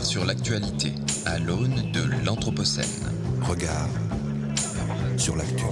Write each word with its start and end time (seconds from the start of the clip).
Regard 0.00 0.06
sur 0.06 0.24
l'actualité 0.24 0.94
à 1.26 1.38
l'aune 1.38 1.92
de 1.92 2.24
l'Anthropocène. 2.24 2.84
Regard 3.42 3.88
sur 5.18 5.36
l'actu. 5.36 5.64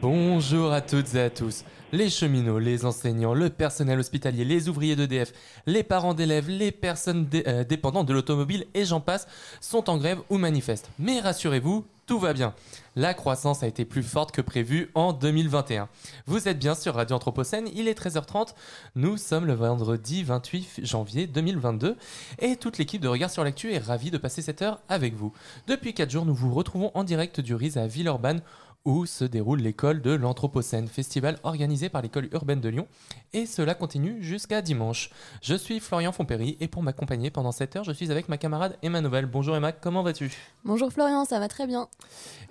Bonjour 0.00 0.72
à 0.72 0.80
toutes 0.80 1.14
et 1.14 1.20
à 1.20 1.30
tous. 1.30 1.64
Les 1.94 2.08
cheminots, 2.08 2.58
les 2.58 2.86
enseignants, 2.86 3.34
le 3.34 3.50
personnel 3.50 3.98
hospitalier, 3.98 4.46
les 4.46 4.70
ouvriers 4.70 4.96
d'EDF, 4.96 5.34
les 5.66 5.82
parents 5.82 6.14
d'élèves, 6.14 6.48
les 6.48 6.72
personnes 6.72 7.28
euh, 7.46 7.64
dépendantes 7.64 8.06
de 8.06 8.14
l'automobile 8.14 8.66
et 8.72 8.86
j'en 8.86 9.02
passe 9.02 9.28
sont 9.60 9.90
en 9.90 9.98
grève 9.98 10.20
ou 10.30 10.38
manifestent. 10.38 10.88
Mais 10.98 11.20
rassurez-vous, 11.20 11.84
tout 12.06 12.18
va 12.18 12.32
bien. 12.32 12.54
La 12.96 13.12
croissance 13.12 13.62
a 13.62 13.66
été 13.66 13.84
plus 13.84 14.02
forte 14.02 14.32
que 14.32 14.40
prévu 14.40 14.90
en 14.94 15.12
2021. 15.12 15.90
Vous 16.26 16.48
êtes 16.48 16.58
bien 16.58 16.74
sur 16.74 16.94
Radio 16.94 17.16
Anthropocène, 17.16 17.68
il 17.74 17.88
est 17.88 17.98
13h30. 17.98 18.54
Nous 18.96 19.18
sommes 19.18 19.44
le 19.44 19.52
vendredi 19.52 20.22
28 20.22 20.80
janvier 20.84 21.26
2022 21.26 21.96
et 22.38 22.56
toute 22.56 22.78
l'équipe 22.78 23.02
de 23.02 23.08
Regard 23.08 23.30
sur 23.30 23.44
l'actu 23.44 23.72
est 23.72 23.78
ravie 23.78 24.10
de 24.10 24.16
passer 24.18 24.40
cette 24.40 24.62
heure 24.62 24.80
avec 24.88 25.14
vous. 25.14 25.32
Depuis 25.66 25.92
4 25.92 26.10
jours, 26.10 26.24
nous 26.24 26.34
vous 26.34 26.54
retrouvons 26.54 26.90
en 26.94 27.04
direct 27.04 27.40
du 27.40 27.54
RIS 27.54 27.76
à 27.76 27.86
Villeurbanne 27.86 28.40
où 28.84 29.06
se 29.06 29.24
déroule 29.24 29.60
l'école 29.60 30.02
de 30.02 30.10
l'Anthropocène, 30.10 30.88
festival 30.88 31.38
organisé 31.42 31.88
par 31.88 32.02
l'école 32.02 32.28
urbaine 32.32 32.60
de 32.60 32.68
Lyon, 32.68 32.88
et 33.32 33.46
cela 33.46 33.74
continue 33.74 34.22
jusqu'à 34.22 34.62
dimanche. 34.62 35.10
Je 35.40 35.54
suis 35.54 35.80
Florian 35.80 36.12
Fompéry, 36.12 36.56
et 36.60 36.68
pour 36.68 36.82
m'accompagner 36.82 37.30
pendant 37.30 37.52
cette 37.52 37.76
heure, 37.76 37.84
je 37.84 37.92
suis 37.92 38.10
avec 38.10 38.28
ma 38.28 38.38
camarade 38.38 38.76
Emma 38.82 39.00
Novel. 39.00 39.26
Bonjour 39.26 39.54
Emma, 39.56 39.72
comment 39.72 40.02
vas-tu? 40.02 40.32
Bonjour 40.64 40.92
Florian, 40.92 41.24
ça 41.24 41.38
va 41.38 41.48
très 41.48 41.66
bien. 41.66 41.88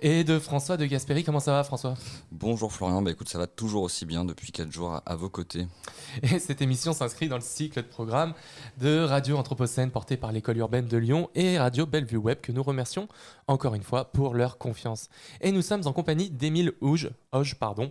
Et 0.00 0.24
de 0.24 0.38
François 0.38 0.76
de 0.76 0.86
Gasperi, 0.86 1.24
comment 1.24 1.40
ça 1.40 1.52
va 1.52 1.64
François? 1.64 1.94
Bonjour 2.30 2.72
Florian, 2.72 3.02
bah 3.02 3.10
écoute, 3.10 3.28
ça 3.28 3.38
va 3.38 3.46
toujours 3.46 3.82
aussi 3.82 4.06
bien 4.06 4.24
depuis 4.24 4.52
4 4.52 4.72
jours 4.72 4.92
à, 4.94 5.02
à 5.06 5.16
vos 5.16 5.28
côtés. 5.28 5.66
Et 6.22 6.38
cette 6.38 6.62
émission 6.62 6.92
s'inscrit 6.92 7.28
dans 7.28 7.36
le 7.36 7.42
cycle 7.42 7.82
de 7.82 7.86
programme 7.86 8.34
de 8.78 9.00
Radio 9.00 9.36
Anthropocène 9.36 9.90
porté 9.90 10.16
par 10.16 10.32
l'école 10.32 10.56
urbaine 10.58 10.86
de 10.86 10.96
Lyon 10.96 11.30
et 11.34 11.58
Radio 11.58 11.86
Bellevue 11.86 12.16
Web 12.16 12.40
que 12.40 12.52
nous 12.52 12.62
remercions 12.62 13.08
encore 13.46 13.74
une 13.74 13.82
fois 13.82 14.12
pour 14.12 14.34
leur 14.34 14.58
confiance. 14.58 15.08
Et 15.40 15.52
nous 15.52 15.62
sommes 15.62 15.86
en 15.86 15.92
compagnie 15.92 16.21
d'Émile 16.30 16.72
Houge, 16.80 17.10
Hoge, 17.32 17.54
pardon, 17.54 17.90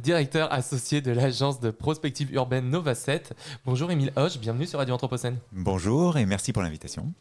directeur 0.00 0.52
associé 0.52 1.00
de 1.00 1.10
l'agence 1.10 1.60
de 1.60 1.70
prospective 1.70 2.32
urbaine 2.32 2.70
Nova 2.70 2.94
7. 2.94 3.34
Bonjour 3.66 3.90
Émile 3.90 4.12
Hoge, 4.16 4.38
bienvenue 4.38 4.66
sur 4.66 4.78
Radio 4.78 4.94
Anthropocène. 4.94 5.36
Bonjour 5.52 6.16
et 6.16 6.24
merci 6.24 6.52
pour 6.52 6.62
l'invitation. 6.62 7.12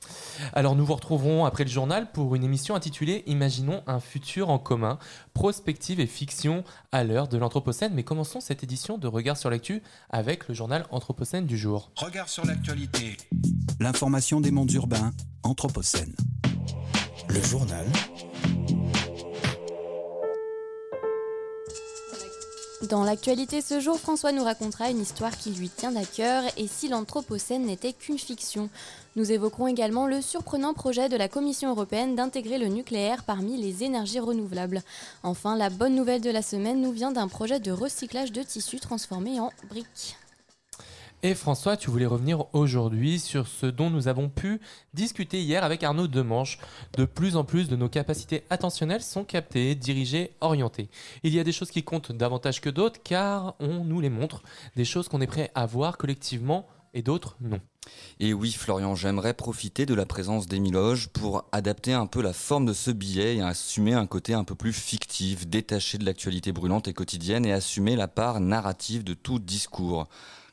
Alors 0.53 0.75
nous 0.75 0.85
vous 0.85 0.95
retrouverons 0.95 1.45
après 1.45 1.66
le 1.66 1.69
journal 1.69 2.11
pour 2.11 2.35
une 2.35 2.44
émission 2.44 2.75
intitulée 2.75 3.23
Imaginons 3.28 3.83
un 3.88 4.00
futur 4.00 4.50
en 4.50 4.59
commun, 4.59 4.97
prospective 5.33 6.00
et 6.00 6.08
fiction 6.08 6.63
à 6.91 7.03
l'heure 7.03 7.28
de 7.28 7.38
l'Anthropocène. 7.38 7.94
Mais 7.94 8.03
commençons 8.03 8.39
cette 8.39 8.63
édition 8.63 8.97
de 8.97 9.08
Regard 9.08 9.38
sur 9.38 9.50
l'actu 9.50 9.81
avec 10.09 10.47
le 10.47 10.53
journal 10.53 10.85
Anthropocène 10.91 11.45
du 11.45 11.58
jour. 11.58 11.91
Regard 11.97 12.30
sur 12.30 12.45
l'actualité. 12.45 13.17
L'information 13.80 14.41
des 14.41 14.52
mondes 14.52 14.72
urbains, 14.72 15.11
Anthropocène. 15.44 16.16
Le 17.30 17.41
journal 17.41 17.85
Dans 22.83 23.03
l'actualité 23.03 23.61
ce 23.61 23.79
jour, 23.79 23.99
François 23.99 24.31
nous 24.31 24.43
racontera 24.43 24.91
une 24.91 25.01
histoire 25.01 25.35
qui 25.35 25.49
lui 25.49 25.67
tient 25.67 25.95
à 25.95 26.05
cœur 26.05 26.43
et 26.57 26.67
si 26.67 26.88
l'Anthropocène 26.88 27.65
n'était 27.65 27.91
qu'une 27.91 28.19
fiction. 28.19 28.69
Nous 29.15 29.31
évoquerons 29.31 29.65
également 29.65 30.05
le 30.05 30.21
surprenant 30.21 30.75
projet 30.75 31.09
de 31.09 31.17
la 31.17 31.27
Commission 31.27 31.71
européenne 31.71 32.15
d'intégrer 32.15 32.59
le 32.59 32.67
nucléaire 32.67 33.23
parmi 33.23 33.57
les 33.57 33.83
énergies 33.83 34.19
renouvelables. 34.19 34.83
Enfin, 35.23 35.57
la 35.57 35.71
bonne 35.71 35.95
nouvelle 35.95 36.21
de 36.21 36.29
la 36.29 36.43
semaine 36.43 36.79
nous 36.79 36.91
vient 36.91 37.11
d'un 37.11 37.27
projet 37.27 37.59
de 37.59 37.71
recyclage 37.71 38.31
de 38.31 38.43
tissus 38.43 38.79
transformés 38.79 39.39
en 39.39 39.51
briques. 39.69 40.15
Et 41.23 41.33
François, 41.33 41.78
tu 41.78 41.89
voulais 41.89 42.05
revenir 42.05 42.45
aujourd'hui 42.53 43.19
sur 43.19 43.47
ce 43.47 43.66
dont 43.66 43.89
nous 43.89 44.07
avons 44.07 44.29
pu 44.29 44.61
discuter 44.94 45.41
hier 45.41 45.63
avec 45.63 45.83
Arnaud 45.83 46.07
Demanche. 46.07 46.59
De 46.95 47.05
plus 47.05 47.35
en 47.35 47.44
plus 47.44 47.67
de 47.67 47.75
nos 47.75 47.89
capacités 47.89 48.44
attentionnelles 48.51 49.01
sont 49.01 49.23
captées, 49.23 49.73
dirigées, 49.73 50.35
orientées. 50.41 50.89
Il 51.23 51.33
y 51.33 51.39
a 51.39 51.44
des 51.44 51.51
choses 51.51 51.72
qui 51.72 51.83
comptent 51.83 52.11
davantage 52.11 52.61
que 52.61 52.69
d'autres 52.69 53.01
car 53.03 53.56
on 53.59 53.83
nous 53.83 54.00
les 54.00 54.11
montre, 54.11 54.44
des 54.75 54.85
choses 54.85 55.07
qu'on 55.07 55.19
est 55.19 55.27
prêt 55.27 55.50
à 55.56 55.66
voir 55.66 55.97
collectivement 55.97 56.67
et 56.94 57.01
d'autres 57.01 57.35
non. 57.41 57.59
Et 58.19 58.33
oui 58.33 58.51
Florian, 58.51 58.94
j'aimerais 58.94 59.33
profiter 59.33 59.88
de 59.88 59.95
la 59.95 60.06
présence 60.06 60.45
d'Émile 60.45 60.77
pour 61.13 61.45
adapter 61.51 61.94
un 61.94 62.06
peu 62.06 62.22
la 62.22 62.33
forme 62.33 62.67
de 62.67 62.73
ce 62.73 62.91
billet 62.91 63.38
et 63.38 63.41
assumer 63.41 63.94
un 63.94 64.06
côté 64.06 64.35
un 64.35 64.44
peu 64.44 64.53
plus 64.53 64.73
fictif, 64.73 65.47
détaché 65.47 65.97
de 65.97 66.06
l'actualité 66.06 66.51
brûlante 66.51 66.88
et 66.88 66.94
quotidienne 66.94 67.45
et 67.45 67.53
assumer 67.53 67.95
la 67.95 68.07
part 68.07 68.39
narrative 68.39 69.03
de 69.03 69.16
tout 69.16 69.39
discours. 69.39 70.07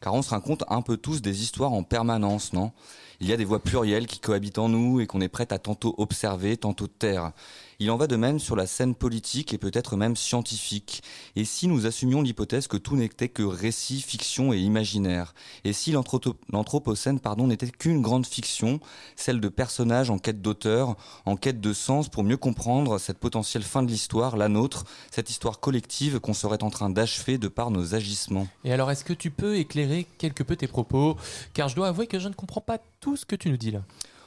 Car 0.05 0.13
on 0.13 0.21
se 0.21 0.29
raconte 0.29 0.65
un 0.69 0.83
peu 0.83 0.99
tous 0.99 1.23
des 1.23 1.43
histoires 1.43 1.73
en 1.73 1.83
permanence, 1.83 2.53
non? 2.53 2.73
Il 3.21 3.27
y 3.27 3.33
a 3.33 3.39
des 3.39 3.47
voix 3.47 3.63
plurielles 3.63 4.07
qui 4.07 4.21
cohabitent 4.21 4.59
en 4.59 4.69
nous 4.69 5.01
et 5.01 5.07
qu'on 5.07 5.23
est 5.23 5.29
prêt 5.29 5.51
à 5.51 5.59
tantôt 5.59 5.95
observer, 5.97 6.59
tantôt 6.59 6.89
taire. 6.89 7.33
Il 7.81 7.91
en 7.91 7.97
va 7.97 8.07
de 8.07 8.17
même 8.17 8.39
sur 8.39 8.57
la 8.57 8.67
scène 8.67 8.95
politique 8.95 9.53
et 9.53 9.59
peut-être 9.59 9.97
même 9.97 10.17
scientifique. 10.17 11.03
Et 11.37 11.45
si 11.45 11.67
nous 11.67 11.87
assumions 11.87 12.23
l'hypothèse 12.23 12.67
que 12.67 12.77
tout 12.77 12.97
n'était 12.97 13.29
que 13.29 13.43
récit, 13.43 14.01
fiction 14.01 14.53
et 14.53 14.59
imaginaire? 14.59 15.35
Et 15.65 15.73
si 15.73 15.93
l'anthropo- 15.93 16.37
l'anthropocène 16.53 17.21
n'était 17.39 17.71
qu'une 17.71 18.03
grande 18.03 18.27
fiction, 18.27 18.81
celle 19.17 19.41
de 19.41 19.49
personnages 19.49 20.11
en 20.11 20.19
quête 20.19 20.41
d'auteur, 20.41 20.97
en 21.27 21.37
quête 21.37 21.61
de 21.61 21.73
sens 21.73 22.09
pour 22.09 22.25
mieux 22.25 22.37
comprendre 22.37 22.99
cette 22.99 23.19
potentielle 23.19 23.63
fin 23.63 23.83
de 23.83 23.89
l'histoire, 23.89 24.37
la 24.37 24.49
nôtre, 24.49 24.85
cette 25.11 25.31
histoire 25.31 25.61
collective 25.61 26.21
qu'on 26.21 26.35
serait 26.35 26.63
en 26.63 26.71
train 26.71 26.91
d'achever 26.91 27.39
de 27.39 27.49
par 27.49 27.71
nos 27.71 27.95
agissements? 27.95 28.47
Et 28.65 28.73
alors, 28.73 28.91
est-ce 28.91 29.05
que 29.05 29.13
tu 29.13 29.31
peux 29.31 29.57
éclairer 29.57 30.07
quelque 30.19 30.43
peu 30.43 30.57
tes 30.57 30.69
propos? 30.69 31.17
Car 31.53 31.69
je 31.69 31.75
dois 31.75 31.89
avouer 31.89 32.07
que 32.07 32.19
je 32.19 32.29
ne 32.29 32.35
comprends 32.35 32.61
pas 32.61 32.79
tout 33.01 33.17
ce 33.17 33.27
que 33.27 33.37
tu 33.37 33.51
nous 33.51 33.57
dis 33.57 33.71
là. 33.71 33.83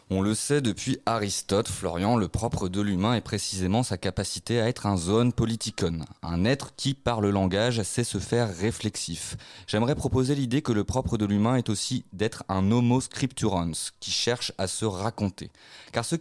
On 0.09 0.21
le 0.21 0.35
sait 0.35 0.61
depuis 0.61 0.99
Aristote, 1.05 1.67
Florian, 1.67 2.15
le 2.15 2.29
propre 2.29 2.69
de 2.69 2.79
l'humain 2.79 3.15
est 3.15 3.21
précisément 3.21 3.83
sa 3.83 3.97
capacité 3.97 4.61
à 4.61 4.69
être 4.69 4.85
un 4.85 4.95
zone 4.95 5.33
politikon, 5.33 5.99
un 6.23 6.45
être 6.45 6.73
qui, 6.77 6.93
par 6.93 7.19
le 7.19 7.29
langage, 7.29 7.83
sait 7.83 8.05
se 8.05 8.17
faire 8.17 8.55
réflexif. 8.55 9.35
J'aimerais 9.67 9.95
proposer 9.95 10.33
l'idée 10.33 10.61
que 10.61 10.71
le 10.71 10.85
propre 10.85 11.17
de 11.17 11.25
l'humain 11.25 11.57
est 11.57 11.67
aussi 11.67 12.05
d'être 12.13 12.45
un 12.47 12.71
homo 12.71 13.01
scripturans, 13.01 13.73
qui 13.99 14.11
cherche 14.11 14.53
à 14.57 14.67
se 14.67 14.85
raconter. 14.85 15.51
Car 15.91 16.05
ce 16.05 16.15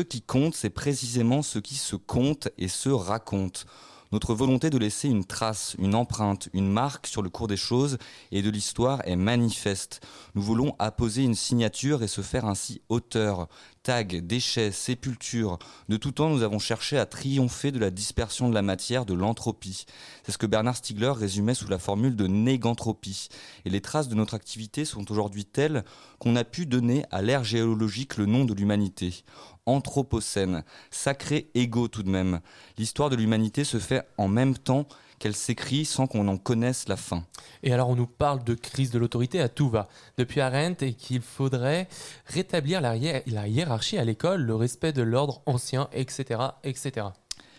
qui 0.00 0.22
compte, 0.22 0.54
c'est 0.54 0.70
précisément 0.70 1.42
ce 1.42 1.58
qui 1.58 1.74
se 1.74 1.96
compte 1.96 2.48
et 2.56 2.68
se 2.68 2.88
raconte. 2.88 3.66
Notre 4.12 4.34
volonté 4.34 4.70
de 4.70 4.78
laisser 4.78 5.08
une 5.08 5.24
trace, 5.24 5.74
une 5.78 5.94
empreinte, 5.94 6.48
une 6.52 6.70
marque 6.70 7.06
sur 7.06 7.22
le 7.22 7.28
cours 7.28 7.48
des 7.48 7.56
choses 7.56 7.98
et 8.30 8.40
de 8.40 8.50
l'histoire 8.50 9.00
est 9.04 9.16
manifeste. 9.16 10.00
Nous 10.34 10.42
voulons 10.42 10.76
apposer 10.78 11.24
une 11.24 11.34
signature 11.34 12.02
et 12.02 12.08
se 12.08 12.20
faire 12.20 12.46
ainsi 12.46 12.80
auteur. 12.88 13.48
Tag, 13.82 14.26
déchets, 14.26 14.72
sépulture. 14.72 15.58
De 15.88 15.96
tout 15.96 16.10
temps, 16.10 16.28
nous 16.28 16.42
avons 16.42 16.58
cherché 16.58 16.98
à 16.98 17.06
triompher 17.06 17.70
de 17.70 17.78
la 17.78 17.90
dispersion 17.90 18.48
de 18.48 18.54
la 18.54 18.62
matière, 18.62 19.06
de 19.06 19.14
l'entropie. 19.14 19.86
C'est 20.24 20.32
ce 20.32 20.38
que 20.38 20.46
Bernard 20.46 20.76
Stiegler 20.76 21.12
résumait 21.12 21.54
sous 21.54 21.68
la 21.68 21.78
formule 21.78 22.16
de 22.16 22.26
négantropie. 22.26 23.28
Et 23.64 23.70
les 23.70 23.80
traces 23.80 24.08
de 24.08 24.16
notre 24.16 24.34
activité 24.34 24.84
sont 24.84 25.10
aujourd'hui 25.12 25.44
telles 25.44 25.84
qu'on 26.18 26.36
a 26.36 26.44
pu 26.44 26.66
donner 26.66 27.04
à 27.10 27.22
l'ère 27.22 27.44
géologique 27.44 28.16
le 28.16 28.26
nom 28.26 28.44
de 28.44 28.54
l'humanité. 28.54 29.24
Anthropocène, 29.66 30.64
sacré 30.90 31.50
égo 31.54 31.88
tout 31.88 32.02
de 32.02 32.10
même. 32.10 32.40
L'histoire 32.78 33.10
de 33.10 33.16
l'humanité 33.16 33.64
se 33.64 33.78
fait 33.78 34.06
en 34.16 34.28
même 34.28 34.56
temps 34.56 34.86
qu'elle 35.18 35.34
s'écrit 35.34 35.84
sans 35.84 36.06
qu'on 36.06 36.28
en 36.28 36.36
connaisse 36.36 36.88
la 36.88 36.96
fin. 36.96 37.24
Et 37.62 37.72
alors, 37.72 37.88
on 37.88 37.96
nous 37.96 38.06
parle 38.06 38.44
de 38.44 38.54
crise 38.54 38.90
de 38.90 38.98
l'autorité 38.98 39.40
à 39.40 39.48
tout 39.48 39.68
va. 39.68 39.88
Depuis 40.18 40.40
Arendt, 40.40 40.86
et 40.86 40.94
qu'il 40.94 41.22
faudrait 41.22 41.88
rétablir 42.26 42.80
la, 42.80 42.94
la 43.26 43.48
hiérarchie 43.48 43.98
à 43.98 44.04
l'école, 44.04 44.42
le 44.42 44.54
respect 44.54 44.92
de 44.92 45.02
l'ordre 45.02 45.42
ancien, 45.46 45.88
etc., 45.92 46.40
etc. 46.64 47.06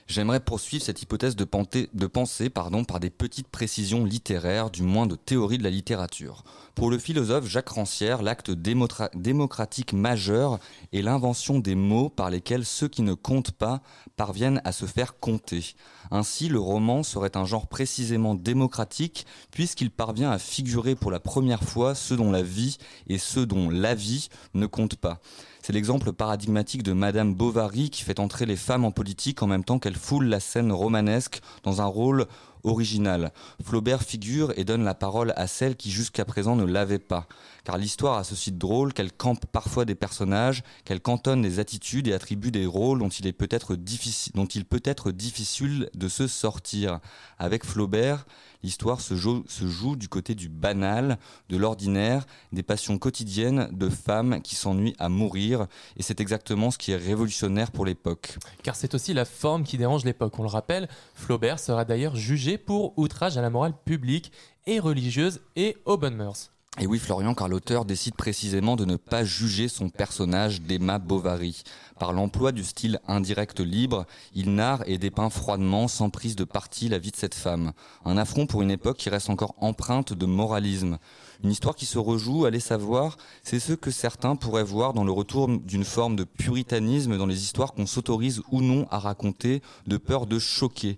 J'aimerais 0.08 0.40
poursuivre 0.40 0.86
cette 0.86 1.02
hypothèse 1.02 1.36
de, 1.36 1.44
pensée 1.44 2.50
par 2.50 2.70
des 2.72 3.10
petites 3.10 3.50
précisions 3.50 4.06
littéraires, 4.06 4.70
du 4.70 4.82
moins 4.82 5.06
de 5.06 5.16
théorie 5.16 5.58
de 5.58 5.64
la 5.64 5.70
littérature. 5.70 6.46
Pour 6.76 6.90
le 6.90 6.98
philosophe 6.98 7.46
Jacques 7.46 7.68
Rancière, 7.68 8.22
l'acte 8.22 8.50
démocratique 8.50 9.92
majeur 9.92 10.60
est 10.94 11.02
l'invention 11.02 11.60
des 11.60 11.76
mots 11.76 12.08
par 12.08 12.30
lesquels 12.30 12.64
ceux 12.64 12.88
qui 12.88 13.02
ne 13.02 13.16
comptent 13.16 13.52
pas 13.52 13.82
parviennent 14.16 14.62
à 14.64 14.72
se 14.72 14.86
faire 14.86 15.20
compter. 15.20 15.76
Ainsi, 16.10 16.48
le 16.48 16.60
roman 16.60 17.04
serait 17.04 17.36
un 17.36 17.44
genre 17.44 17.68
précisément 17.68 18.34
démocratique, 18.34 19.26
puisqu'il 19.52 19.92
parvient 19.92 20.32
à 20.32 20.40
figurer 20.40 20.96
pour 20.96 21.12
la 21.12 21.20
première 21.20 21.64
fois 21.64 21.96
ceux 21.96 22.16
dont 22.16 22.32
la 22.32 22.44
vie 22.44 22.78
et 23.08 23.18
ceux 23.18 23.46
dont 23.46 23.70
la 23.70 23.94
vie 23.94 24.30
ne 24.54 24.68
comptent 24.68 24.96
pas. 24.96 25.20
C'est 25.68 25.74
l'exemple 25.74 26.14
paradigmatique 26.14 26.82
de 26.82 26.94
Madame 26.94 27.36
Bovary 27.36 27.90
qui 27.90 28.04
fait 28.04 28.22
entrer 28.22 28.46
les 28.46 28.56
femmes 28.56 28.86
en 28.86 28.92
politique 28.92 29.44
en 29.44 29.48
même 29.48 29.66
temps 29.66 29.80
qu'elle 29.80 29.98
foule 29.98 30.28
la 30.28 30.40
scène 30.40 30.72
romanesque 30.72 31.42
dans 31.64 31.82
un 31.82 31.86
rôle 31.86 32.26
original. 32.64 33.34
Flaubert 33.62 34.02
figure 34.02 34.54
et 34.56 34.64
donne 34.64 34.86
la 34.86 34.94
parole 34.94 35.34
à 35.36 35.46
celles 35.46 35.76
qui 35.76 35.92
jusqu'à 35.92 36.24
présent 36.24 36.56
ne 36.56 36.64
l'avaient 36.64 37.00
pas. 37.00 37.28
Car 37.66 37.78
l'histoire 37.78 38.18
a 38.18 38.24
ceci 38.24 38.54
de 38.54 38.58
drôle 38.58 38.94
qu'elle 38.94 39.12
campe 39.12 39.46
parfois 39.46 39.84
des 39.84 39.94
personnages, 39.94 40.64
qu'elle 40.86 41.02
cantonne 41.02 41.42
des 41.42 41.60
attitudes 41.60 42.08
et 42.08 42.14
attribue 42.14 42.52
des 42.52 42.66
rôles 42.66 43.00
dont 43.00 43.10
il, 43.10 43.28
est 43.28 43.34
peut-être 43.34 43.76
difficile, 43.76 44.32
dont 44.36 44.46
il 44.46 44.64
peut 44.64 44.82
être 44.86 45.12
difficile 45.12 45.90
de 45.94 46.08
se 46.08 46.28
sortir. 46.28 47.02
Avec 47.40 47.66
Flaubert, 47.66 48.26
l'histoire 48.64 49.02
se 49.02 49.16
joue, 49.16 49.96
du 49.96 50.10
côté 50.10 50.36
du 50.36 50.50
banal, 50.50 51.18
de 51.50 51.58
l'ordinaire, 51.58 52.26
des 52.52 52.64
passions 52.64 52.98
quotidiennes 52.98 53.70
de 53.72 53.90
femmes 53.90 54.42
qui 54.42 54.56
s'ennuient 54.56 54.96
à 55.00 55.10
mourir, 55.10 55.68
et 55.96 56.04
c'est 56.04 56.20
exactement 56.22 56.72
ce 56.72 56.78
qui 56.78 56.92
est 56.92 56.98
révolutionnaire 56.98 57.72
pour 57.72 57.86
l'époque. 57.86 58.38
Car 58.64 58.76
c'est 58.76 58.94
aussi 58.94 59.14
la 59.14 59.26
forme 59.26 59.64
qui 59.64 59.78
dérange 59.78 60.06
l'époque. 60.06 60.38
On 60.40 60.44
le 60.44 60.50
rappelle, 60.50 60.88
Flaubert 61.14 61.60
sera 61.60 61.86
d'ailleurs 61.86 62.16
jugé 62.16 62.58
pour 62.58 62.98
outrage 62.98 63.38
à 63.38 63.42
la 63.42 63.50
morale 63.50 63.74
publique 63.86 64.32
et 64.66 64.80
religieuse 64.80 65.42
et 65.56 65.78
aux 65.86 65.98
bonnes 65.98 66.16
mœurs. 66.16 66.52
Et 66.80 66.86
oui, 66.86 67.00
Florian, 67.00 67.34
car 67.34 67.48
l'auteur 67.48 67.86
décide 67.86 68.14
précisément 68.14 68.76
de 68.76 68.86
ne 68.86 68.98
pas 68.98 69.24
juger 69.24 69.68
son 69.68 69.90
personnage 69.90 70.62
d'Emma 70.62 71.00
Bovary. 71.00 71.64
Par 71.98 72.14
l'emploi 72.14 72.52
du 72.52 72.64
style 72.64 73.00
indirect 73.08 73.62
libre, 73.62 74.06
il 74.36 74.54
narre 74.54 74.84
et 74.86 75.00
dépeint 75.00 75.32
froidement, 75.32 75.88
sans 75.88 76.12
prise 76.12 76.36
de 76.36 76.44
parti, 76.44 76.88
la 76.88 77.00
vie 77.00 77.10
de 77.10 77.16
cette 77.16 77.34
femme. 77.34 77.72
Un 78.06 78.16
affront 78.16 78.46
pour 78.46 78.62
une 78.62 78.70
époque 78.70 78.98
qui 78.98 79.10
reste 79.10 79.32
encore 79.32 79.56
empreinte 79.60 80.14
de 80.14 80.26
moralisme. 80.28 81.00
Une 81.44 81.50
histoire 81.50 81.76
qui 81.76 81.88
se 81.88 81.98
rejoue, 81.98 82.46
allez 82.46 82.60
savoir, 82.60 83.18
c'est 83.42 83.60
ce 83.60 83.74
que 83.74 83.90
certains 83.90 84.36
pourraient 84.36 84.64
voir 84.64 84.94
dans 84.94 85.04
le 85.04 85.12
retour 85.12 85.48
d'une 85.48 85.84
forme 85.84 86.16
de 86.16 86.26
puritanisme 86.26 87.18
dans 87.18 87.26
les 87.26 87.42
histoires 87.42 87.74
qu'on 87.74 87.88
s'autorise 87.88 88.44
ou 88.52 88.62
non 88.62 88.88
à 88.92 89.00
raconter, 89.00 89.64
de 89.88 89.98
peur 89.98 90.28
de 90.28 90.38
choquer. 90.38 90.96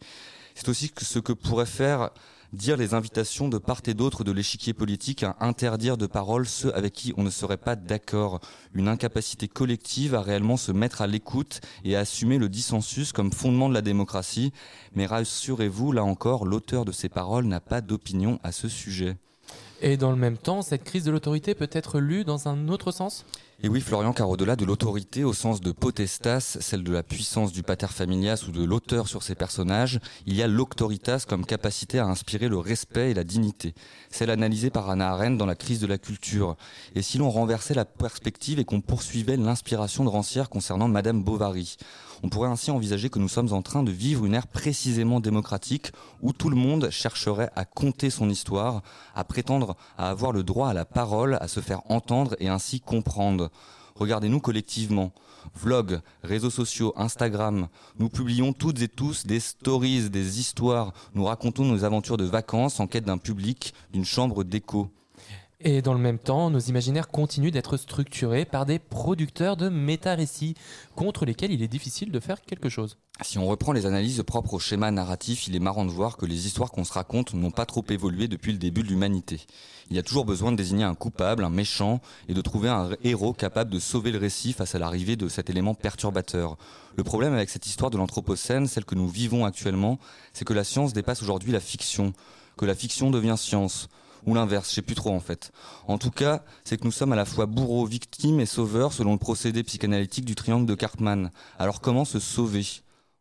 C'est 0.56 0.68
aussi 0.68 0.92
ce 1.02 1.20
que 1.20 1.32
pourrait 1.32 1.66
faire 1.66 2.10
dire 2.54 2.78
les 2.78 2.94
invitations 2.94 3.50
de 3.50 3.58
part 3.58 3.82
et 3.88 3.94
d'autre 3.94 4.24
de 4.24 4.32
l'échiquier 4.32 4.74
politique 4.74 5.24
à 5.24 5.36
interdire 5.40 5.98
de 5.98 6.08
parole 6.08 6.48
ceux 6.48 6.74
avec 6.76 6.94
qui 6.94 7.14
on 7.18 7.24
ne 7.24 7.30
serait 7.30 7.58
pas 7.58 7.76
d'accord. 7.76 8.40
Une 8.74 8.88
incapacité 8.88 9.48
collective 9.48 10.16
à 10.16 10.22
réellement 10.22 10.58
se 10.58 10.72
mettre 10.72 11.02
à 11.02 11.08
l'écoute 11.08 11.62
et 11.84 11.96
à 11.96 12.00
assumer 12.00 12.38
le 12.38 12.50
dissensus 12.50 13.12
comme 13.12 13.32
fondement 13.32 13.70
de 13.70 13.74
la 13.74 13.82
démocratie. 13.82 14.52
Mais 14.96 15.06
rassurez-vous, 15.06 15.92
là 15.92 16.04
encore, 16.04 16.46
l'auteur 16.46 16.86
de 16.86 16.92
ces 16.92 17.10
paroles 17.10 17.46
n'a 17.46 17.60
pas 17.60 17.82
d'opinion 17.82 18.40
à 18.44 18.52
ce 18.52 18.68
sujet. 18.68 19.18
Et 19.82 19.98
dans 19.98 20.12
le 20.12 20.18
même 20.18 20.38
temps, 20.38 20.62
cette 20.62 20.84
crise 20.84 21.06
de 21.06 21.12
l'autorité 21.12 21.56
peut 21.56 21.70
être 21.72 22.00
lue 22.00 22.26
dans 22.26 22.48
un 22.48 22.68
autre 22.68 22.92
sens? 22.92 23.26
Et 23.62 23.68
oui, 23.68 23.82
Florian, 23.82 24.14
car 24.14 24.30
au-delà 24.30 24.56
de 24.56 24.64
l'autorité 24.64 25.26
au 25.26 25.34
sens 25.34 25.60
de 25.60 25.74
potestas, 25.74 26.58
celle 26.62 26.82
de 26.82 26.94
la 26.94 27.04
puissance 27.04 27.52
du 27.52 27.62
pater 27.62 27.88
familias 27.88 28.46
ou 28.48 28.52
de 28.52 28.64
l'auteur 28.64 29.10
sur 29.10 29.22
ses 29.22 29.36
personnages, 29.36 30.00
il 30.26 30.34
y 30.34 30.42
a 30.42 30.48
l'auctoritas 30.48 31.26
comme 31.28 31.46
capacité 31.46 32.00
à 32.00 32.06
inspirer 32.06 32.48
le 32.48 32.58
respect 32.58 33.12
et 33.12 33.14
la 33.14 33.26
dignité. 33.26 33.74
Celle 34.10 34.30
analysée 34.30 34.70
par 34.70 34.90
Anna 34.90 35.10
Arendt 35.10 35.38
dans 35.38 35.46
la 35.46 35.56
crise 35.56 35.82
de 35.82 35.88
la 35.88 35.98
culture. 35.98 36.56
Et 36.96 37.02
si 37.02 37.18
l'on 37.18 37.30
renversait 37.30 37.74
la 37.74 37.84
perspective 37.84 38.60
et 38.60 38.66
qu'on 38.66 38.80
poursuivait 38.80 39.36
l'inspiration 39.36 40.06
de 40.06 40.10
Rancière 40.10 40.50
concernant 40.50 40.88
Madame 40.88 41.22
Bovary? 41.22 41.76
On 42.24 42.30
pourrait 42.30 42.50
ainsi 42.50 42.72
envisager 42.72 43.10
que 43.10 43.20
nous 43.20 43.30
sommes 43.30 43.54
en 43.54 43.62
train 43.62 43.84
de 43.84 43.92
vivre 43.92 44.26
une 44.26 44.34
ère 44.34 44.48
précisément 44.48 45.20
démocratique 45.20 45.92
où 46.22 46.34
tout 46.34 46.50
le 46.50 46.56
monde 46.56 46.90
chercherait 46.90 47.52
à 47.56 47.66
compter 47.66 48.10
son 48.10 48.30
histoire, 48.30 48.82
à 49.16 49.24
prétendre 49.24 49.76
à 49.98 50.10
avoir 50.10 50.32
le 50.32 50.44
droit 50.44 50.70
à 50.70 50.74
la 50.74 50.86
parole, 50.86 51.38
à 51.42 51.48
se 51.48 51.60
faire 51.60 51.82
entendre 51.90 52.36
et 52.40 52.50
ainsi 52.50 52.82
comprendre. 52.82 53.52
Regardez-nous 53.96 54.40
collectivement. 54.40 55.12
Vlog, 55.56 56.02
réseaux 56.24 56.50
sociaux, 56.50 56.94
Instagram. 56.96 57.68
Nous 57.98 58.10
publions 58.10 58.54
toutes 58.54 58.82
et 58.82 58.88
tous 58.88 59.26
des 59.26 59.40
stories, 59.40 60.10
des 60.10 60.40
histoires. 60.40 60.94
Nous 61.16 61.26
racontons 61.26 61.66
nos 61.66 61.84
aventures 61.84 62.18
de 62.18 62.26
vacances 62.26 62.80
en 62.80 62.88
quête 62.88 63.06
d'un 63.06 63.18
public, 63.18 63.74
d'une 63.92 64.06
chambre 64.06 64.44
d'écho. 64.44 64.90
Et 65.62 65.82
dans 65.82 65.94
le 65.94 66.00
même 66.00 66.20
temps, 66.20 66.50
nos 66.50 66.60
imaginaires 66.60 67.10
continuent 67.10 67.52
d'être 67.52 67.76
structurés 67.76 68.46
par 68.46 68.66
des 68.66 68.80
producteurs 68.80 69.58
de 69.58 69.68
méta-récits 69.68 70.56
contre 70.96 71.26
lesquels 71.26 71.52
il 71.52 71.62
est 71.62 71.68
difficile 71.68 72.12
de 72.12 72.20
faire 72.22 72.40
quelque 72.42 72.70
chose. 72.70 72.96
Si 73.22 73.38
on 73.38 73.46
reprend 73.46 73.74
les 73.74 73.86
analyses 73.86 74.24
propres 74.26 74.54
au 74.54 74.60
schéma 74.60 74.90
narratif, 74.90 75.48
il 75.48 75.58
est 75.58 75.60
marrant 75.60 75.84
de 75.84 75.92
voir 75.92 76.16
que 76.16 76.26
les 76.26 76.48
histoires 76.48 76.72
qu'on 76.72 76.86
se 76.86 76.94
raconte 76.94 77.34
n'ont 77.34 77.52
pas 77.52 77.66
trop 77.66 77.84
évolué 77.90 78.30
depuis 78.30 78.54
le 78.54 78.58
début 78.58 78.84
de 78.84 78.88
l'humanité. 78.88 79.42
Il 79.90 79.98
y 79.98 80.00
a 80.00 80.04
toujours 80.04 80.24
besoin 80.24 80.54
de 80.54 80.56
désigner 80.56 80.86
un 80.86 80.96
coupable, 80.96 81.44
un 81.44 81.50
méchant, 81.50 82.00
et 82.30 82.34
de 82.34 82.40
trouver 82.40 82.70
un 82.70 82.92
héros 83.04 83.34
capable 83.34 83.70
de 83.70 83.80
sauver 83.80 84.14
le 84.14 84.18
récit 84.18 84.54
face 84.54 84.76
à 84.76 84.80
l'arrivée 84.80 85.18
de 85.18 85.28
cet 85.28 85.50
élément 85.50 85.74
perturbateur. 85.74 86.58
Le 86.96 87.04
problème 87.04 87.34
avec 87.34 87.50
cette 87.50 87.68
histoire 87.68 87.92
de 87.92 87.98
l'Anthropocène, 87.98 88.66
celle 88.66 88.86
que 88.86 88.96
nous 88.96 89.10
vivons 89.10 89.44
actuellement, 89.44 90.00
c'est 90.32 90.46
que 90.46 90.54
la 90.54 90.64
science 90.64 90.94
dépasse 90.94 91.22
aujourd'hui 91.22 91.52
la 91.52 91.60
fiction, 91.60 92.14
que 92.56 92.66
la 92.66 92.76
fiction 92.76 93.12
devient 93.12 93.36
science 93.38 93.90
ou 94.26 94.34
l'inverse, 94.34 94.70
je 94.70 94.76
sais 94.76 94.82
plus 94.82 94.96
trop 94.96 95.14
en 95.14 95.20
fait. 95.20 95.52
En 95.88 95.98
tout 95.98 96.12
cas, 96.12 96.44
c'est 96.64 96.78
que 96.78 96.86
nous 96.86 96.92
sommes 96.92 97.14
à 97.14 97.16
la 97.16 97.26
fois 97.26 97.46
bourreaux, 97.46 97.86
victimes 97.86 98.40
et 98.40 98.46
sauveurs 98.46 98.94
selon 98.94 99.14
le 99.14 99.20
procédé 99.20 99.64
psychanalytique 99.64 100.26
du 100.26 100.36
triangle 100.36 100.66
de 100.66 100.76
Cartman. 100.76 101.32
Alors 101.58 101.82
comment 101.82 102.06
se 102.06 102.20
sauver? 102.20 102.66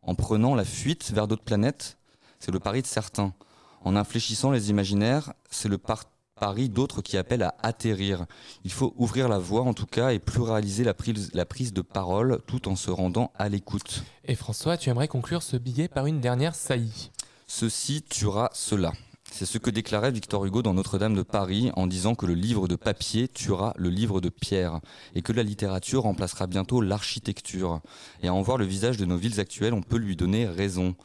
En 0.03 0.15
prenant 0.15 0.55
la 0.55 0.65
fuite 0.65 1.11
vers 1.13 1.29
d'autres 1.29 1.45
planètes? 1.45 1.99
C'est 2.41 2.53
le 2.53 2.61
pari 2.61 2.83
de 2.83 2.87
certains. 2.87 3.35
En 3.83 3.97
infléchissant 3.97 4.51
les 4.51 4.71
imaginaires, 4.71 5.33
c'est 5.51 5.69
le 5.69 5.79
pari 5.79 6.69
d'autres 6.69 7.03
qui 7.03 7.17
appellent 7.17 7.43
à 7.43 7.55
atterrir. 7.63 8.27
Il 8.65 8.73
faut 8.73 8.95
ouvrir 8.97 9.29
la 9.29 9.39
voie 9.39 9.63
en 9.63 9.75
tout 9.75 9.87
cas 9.87 10.11
et 10.11 10.19
pluraliser 10.19 10.85
la 10.85 10.95
prise, 10.95 11.31
la 11.35 11.45
prise 11.45 11.73
de 11.73 11.83
parole 11.83 12.41
tout 12.47 12.69
en 12.69 12.77
se 12.77 12.91
rendant 12.91 13.33
à 13.37 13.49
l'écoute. 13.49 14.05
Et 14.25 14.35
François, 14.35 14.77
tu 14.77 14.89
aimerais 14.89 15.09
conclure 15.09 15.43
ce 15.43 15.57
billet 15.57 15.89
par 15.89 16.07
une 16.07 16.21
dernière 16.21 16.55
saillie? 16.55 17.11
Ceci 17.47 18.03
tuera 18.03 18.51
cela. 18.53 18.93
C'est 19.31 19.47
ce 19.47 19.59
que 19.59 19.71
déclarait 19.71 20.11
Victor 20.11 20.45
Hugo 20.45 20.63
dans 20.63 20.75
Notre-Dame 20.75 21.15
de 21.15 21.23
Paris 21.23 21.71
en 21.77 21.87
disant 21.87 22.15
que 22.15 22.27
le 22.27 22.35
livre 22.35 22.67
de 22.67 22.77
papier 22.77 23.29
tuera 23.29 23.73
le 23.77 23.89
livre 23.89 24.21
de 24.21 24.31
pierre 24.31 24.81
et 25.15 25.23
que 25.23 25.33
la 25.33 25.45
littérature 25.45 26.03
remplacera 26.03 26.47
bientôt 26.47 26.81
l'architecture. 26.81 27.81
Et 28.23 28.29
à 28.29 28.35
en 28.35 28.43
voir 28.43 28.59
le 28.59 28.65
visage 28.65 28.97
de 28.97 29.05
nos 29.05 29.17
villes 29.17 29.39
actuelles, 29.39 29.75
on 29.75 29.83
peut 29.83 29.99
lui 29.99 30.17
donner 30.17 30.47
raison. 30.47 30.97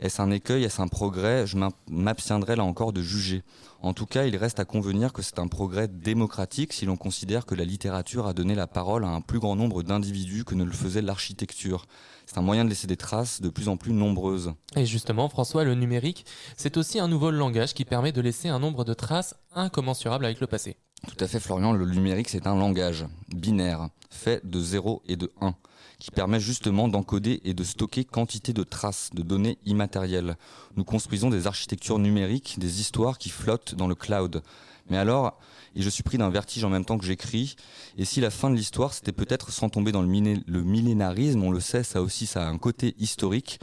Est-ce 0.00 0.22
un 0.22 0.30
écueil, 0.30 0.64
est-ce 0.64 0.80
un 0.80 0.88
progrès? 0.88 1.46
Je 1.46 1.56
m'abstiendrai 1.90 2.56
là 2.56 2.64
encore 2.64 2.92
de 2.92 3.02
juger. 3.02 3.42
En 3.82 3.92
tout 3.92 4.06
cas, 4.06 4.24
il 4.24 4.36
reste 4.36 4.60
à 4.60 4.64
convenir 4.64 5.12
que 5.12 5.22
c'est 5.22 5.38
un 5.38 5.46
progrès 5.46 5.88
démocratique 5.88 6.72
si 6.72 6.86
l'on 6.86 6.96
considère 6.96 7.44
que 7.44 7.54
la 7.54 7.64
littérature 7.64 8.26
a 8.26 8.32
donné 8.32 8.54
la 8.54 8.66
parole 8.66 9.04
à 9.04 9.08
un 9.08 9.20
plus 9.20 9.40
grand 9.40 9.56
nombre 9.56 9.82
d'individus 9.82 10.44
que 10.44 10.54
ne 10.54 10.64
le 10.64 10.72
faisait 10.72 11.02
l'architecture. 11.02 11.86
C'est 12.26 12.38
un 12.38 12.42
moyen 12.42 12.64
de 12.64 12.70
laisser 12.70 12.86
des 12.86 12.96
traces 12.96 13.40
de 13.40 13.48
plus 13.48 13.68
en 13.68 13.76
plus 13.76 13.92
nombreuses. 13.92 14.52
Et 14.76 14.86
justement, 14.86 15.28
François, 15.28 15.64
le 15.64 15.74
numérique, 15.74 16.24
c'est 16.56 16.76
aussi 16.76 16.98
un 16.98 17.08
nouveau 17.08 17.30
langage 17.30 17.74
qui 17.74 17.84
permet 17.84 18.12
de 18.12 18.20
laisser 18.20 18.48
un 18.48 18.58
nombre 18.58 18.84
de 18.84 18.94
traces 18.94 19.34
incommensurables 19.54 20.24
avec 20.24 20.40
le 20.40 20.46
passé. 20.46 20.76
Tout 21.06 21.16
à 21.20 21.28
fait, 21.28 21.40
Florian. 21.40 21.72
Le 21.72 21.86
numérique, 21.86 22.28
c'est 22.28 22.46
un 22.46 22.56
langage 22.56 23.04
binaire, 23.28 23.88
fait 24.10 24.40
de 24.44 24.60
0 24.60 25.02
et 25.06 25.16
de 25.16 25.30
1 25.40 25.54
qui 25.98 26.10
permet 26.10 26.40
justement 26.40 26.88
d'encoder 26.88 27.40
et 27.44 27.54
de 27.54 27.64
stocker 27.64 28.04
quantité 28.04 28.52
de 28.52 28.62
traces, 28.62 29.10
de 29.14 29.22
données 29.22 29.56
immatérielles. 29.64 30.36
Nous 30.76 30.84
construisons 30.84 31.30
des 31.30 31.46
architectures 31.46 31.98
numériques, 31.98 32.58
des 32.58 32.80
histoires 32.80 33.16
qui 33.16 33.30
flottent 33.30 33.74
dans 33.74 33.86
le 33.86 33.94
cloud. 33.94 34.42
Mais 34.90 34.98
alors, 34.98 35.38
et 35.74 35.82
je 35.82 35.88
suis 35.88 36.02
pris 36.02 36.18
d'un 36.18 36.30
vertige 36.30 36.64
en 36.64 36.70
même 36.70 36.84
temps 36.84 36.98
que 36.98 37.04
j'écris, 37.04 37.56
et 37.96 38.04
si 38.04 38.20
la 38.20 38.30
fin 38.30 38.50
de 38.50 38.56
l'histoire 38.56 38.94
c'était 38.94 39.12
peut-être 39.12 39.52
sans 39.52 39.68
tomber 39.68 39.92
dans 39.92 40.02
le, 40.02 40.08
millénarisme, 40.08 41.42
on 41.42 41.50
le 41.50 41.60
sait, 41.60 41.82
ça 41.82 42.02
aussi 42.02 42.26
ça 42.26 42.46
a 42.46 42.50
un 42.50 42.58
côté 42.58 42.94
historique, 42.98 43.60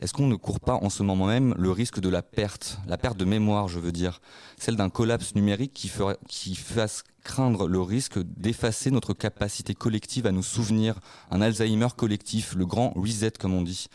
est-ce 0.00 0.12
qu'on 0.12 0.26
ne 0.26 0.36
court 0.36 0.60
pas 0.60 0.74
en 0.74 0.90
ce 0.90 1.02
moment 1.02 1.26
même 1.26 1.54
le 1.56 1.70
risque 1.70 2.00
de 2.00 2.08
la 2.08 2.22
perte, 2.22 2.78
la 2.86 2.98
perte 2.98 3.16
de 3.16 3.24
mémoire, 3.24 3.68
je 3.68 3.78
veux 3.78 3.92
dire, 3.92 4.20
celle 4.58 4.76
d'un 4.76 4.90
collapse 4.90 5.34
numérique 5.34 5.72
qui, 5.72 5.90
qui 6.28 6.54
fasse 6.56 7.04
craindre 7.22 7.68
le 7.68 7.80
risque 7.80 8.18
d'effacer 8.18 8.90
notre 8.90 9.14
capacité 9.14 9.74
collective 9.74 10.26
à 10.26 10.32
nous 10.32 10.42
souvenir, 10.42 10.98
un 11.30 11.40
Alzheimer 11.40 11.88
collectif, 11.96 12.54
le 12.54 12.66
grand 12.66 12.92
reset 12.96 13.32
comme 13.38 13.54
on 13.54 13.62
dit. 13.62 13.86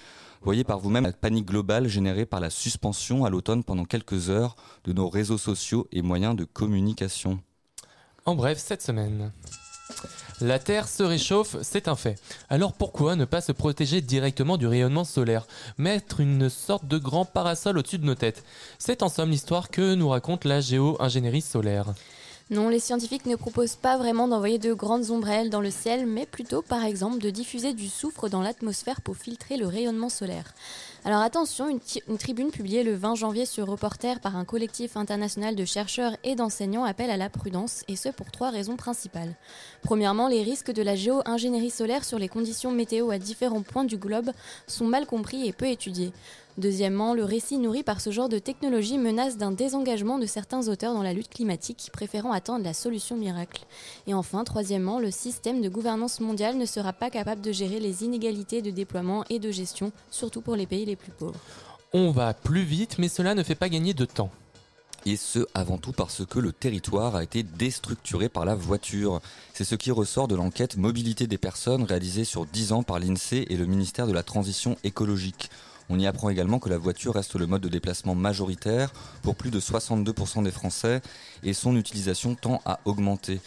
Voyez 0.41 0.63
par 0.63 0.79
vous-même 0.79 1.03
la 1.03 1.11
panique 1.11 1.47
globale 1.47 1.89
générée 1.89 2.25
par 2.25 2.39
la 2.39 2.49
suspension 2.49 3.25
à 3.25 3.29
l'automne 3.29 3.63
pendant 3.63 3.83
quelques 3.83 4.29
heures 4.29 4.55
de 4.85 4.93
nos 4.93 5.09
réseaux 5.09 5.38
sociaux 5.38 5.88
et 5.91 6.01
moyens 6.01 6.35
de 6.35 6.45
communication. 6.45 7.39
En 8.29 8.36
bref, 8.36 8.59
cette 8.63 8.83
semaine. 8.83 9.31
La 10.39 10.59
Terre 10.59 10.88
se 10.88 11.01
réchauffe, 11.01 11.55
c'est 11.63 11.88
un 11.88 11.95
fait. 11.95 12.21
Alors 12.48 12.74
pourquoi 12.74 13.15
ne 13.15 13.25
pas 13.25 13.41
se 13.41 13.51
protéger 13.51 14.01
directement 14.01 14.57
du 14.57 14.67
rayonnement 14.67 15.03
solaire? 15.03 15.48
Mettre 15.79 16.19
une 16.19 16.48
sorte 16.48 16.86
de 16.86 17.00
grand 17.00 17.25
parasol 17.25 17.79
au-dessus 17.79 17.98
de 17.98 18.05
nos 18.05 18.13
têtes 18.13 18.43
C'est 18.77 19.01
en 19.01 19.09
somme 19.09 19.31
l'histoire 19.31 19.71
que 19.71 19.95
nous 19.95 20.09
raconte 20.09 20.45
la 20.45 20.62
géo-ingénierie 20.62 21.41
solaire. 21.41 21.95
Non, 22.51 22.69
les 22.69 22.79
scientifiques 22.79 23.25
ne 23.25 23.36
proposent 23.36 23.77
pas 23.77 23.98
vraiment 23.98 24.27
d'envoyer 24.27 24.59
de 24.59 24.74
grandes 24.74 25.09
ombrelles 25.09 25.50
dans 25.50 25.62
le 25.62 25.71
ciel, 25.71 26.05
mais 26.05 26.27
plutôt 26.27 26.62
par 26.62 26.83
exemple 26.83 27.17
de 27.17 27.31
diffuser 27.31 27.74
du 27.74 27.89
soufre 27.89 28.29
dans 28.29 28.41
l'atmosphère 28.41 29.01
pour 29.01 29.17
filtrer 29.17 29.57
le 29.57 29.65
rayonnement 29.65 30.09
solaire. 30.09 30.53
Alors 31.06 31.22
attention, 31.22 31.70
une, 31.70 32.18
tribune 32.18 32.51
publiée 32.51 32.84
le 32.84 32.94
20 32.94 33.15
janvier 33.15 33.46
sur 33.46 33.68
Reporter 33.68 34.20
par 34.20 34.36
un 34.36 34.44
collectif 34.44 34.98
international 34.98 35.56
de 35.56 35.63
chercheurs 35.63 36.18
et 36.25 36.36
d'enseignants 36.36 36.84
appelle 36.84 37.10
à 37.10 37.15
la 37.15 37.29
prudence, 37.29 37.84
et 37.88 37.96
ce 37.96 38.10
pour 38.10 38.32
trois 38.32 38.50
raisons 38.50 38.75
principales. 38.75 39.34
Premièrement, 39.82 40.27
les 40.27 40.44
risques 40.44 40.72
de 40.72 40.84
la 40.84 40.98
géo-ingénierie 40.98 41.70
solaire 41.70 42.03
sur 42.03 42.20
les 42.20 42.27
conditions 42.27 42.72
météo 42.72 43.12
à 43.12 43.18
différents 43.18 43.62
points 43.62 43.86
du 43.86 43.98
globe 43.98 44.32
sont 44.68 44.86
mal 44.86 45.06
compris 45.06 45.48
et 45.48 45.53
peu 45.53 45.68
étudiés. 45.68 46.12
Deuxièmement, 46.59 47.13
le 47.13 47.23
récit 47.23 47.57
nourri 47.57 47.83
par 47.83 48.01
ce 48.01 48.11
genre 48.11 48.27
de 48.27 48.37
technologie 48.37 48.97
menace 48.97 49.37
d'un 49.37 49.53
désengagement 49.53 50.19
de 50.19 50.25
certains 50.25 50.67
auteurs 50.67 50.93
dans 50.93 51.03
la 51.03 51.13
lutte 51.13 51.29
climatique, 51.29 51.89
préférant 51.93 52.33
attendre 52.33 52.65
la 52.65 52.73
solution 52.73 53.15
miracle. 53.15 53.63
Et 54.07 54.13
enfin, 54.13 54.43
troisièmement, 54.43 54.99
le 54.99 55.09
système 55.09 55.61
de 55.61 55.69
gouvernance 55.69 56.19
mondiale 56.19 56.57
ne 56.57 56.65
sera 56.65 56.91
pas 56.91 57.09
capable 57.09 57.39
de 57.39 57.53
gérer 57.53 57.79
les 57.79 58.03
inégalités 58.03 58.61
de 58.61 58.71
déploiement 58.71 59.23
et 59.29 59.39
de 59.39 59.51
gestion, 59.51 59.93
surtout 60.11 60.41
pour 60.41 60.57
les 60.57 60.65
pays 60.65 60.83
les 60.83 60.97
plus 60.97 61.13
pauvres. 61.13 61.39
On 61.93 62.11
va 62.11 62.33
plus 62.33 62.63
vite, 62.63 62.97
mais 62.99 63.07
cela 63.07 63.35
ne 63.35 63.43
fait 63.43 63.55
pas 63.55 63.69
gagner 63.69 63.93
de 63.93 64.03
temps. 64.03 64.29
Et 65.05 65.15
ce, 65.15 65.47
avant 65.53 65.77
tout 65.77 65.93
parce 65.93 66.25
que 66.25 66.39
le 66.39 66.51
territoire 66.51 67.15
a 67.15 67.23
été 67.23 67.41
déstructuré 67.41 68.27
par 68.27 68.43
la 68.43 68.55
voiture. 68.55 69.21
C'est 69.53 69.63
ce 69.63 69.75
qui 69.75 69.91
ressort 69.91 70.27
de 70.27 70.35
l'enquête 70.35 70.75
Mobilité 70.75 71.25
des 71.25 71.37
personnes 71.37 71.83
réalisée 71.83 72.25
sur 72.25 72.45
10 72.45 72.73
ans 72.73 72.83
par 72.83 72.99
l'INSEE 72.99 73.45
et 73.49 73.55
le 73.55 73.65
ministère 73.65 74.07
de 74.07 74.11
la 74.11 74.23
Transition 74.23 74.75
écologique. 74.83 75.49
On 75.89 75.98
y 75.98 76.05
apprend 76.05 76.29
également 76.29 76.60
que 76.60 76.69
la 76.69 76.77
voiture 76.77 77.15
reste 77.15 77.36
le 77.36 77.48
mode 77.48 77.62
de 77.63 77.69
déplacement 77.69 78.13
majoritaire 78.13 78.93
pour 79.24 79.36
plus 79.36 79.50
de 79.50 79.60
62% 79.60 80.43
des 80.43 80.51
Français 80.51 81.01
et 81.41 81.53
son 81.53 81.75
utilisation 81.75 82.36
tend 82.36 82.62
à 82.65 82.79
augmenter. 82.86 83.41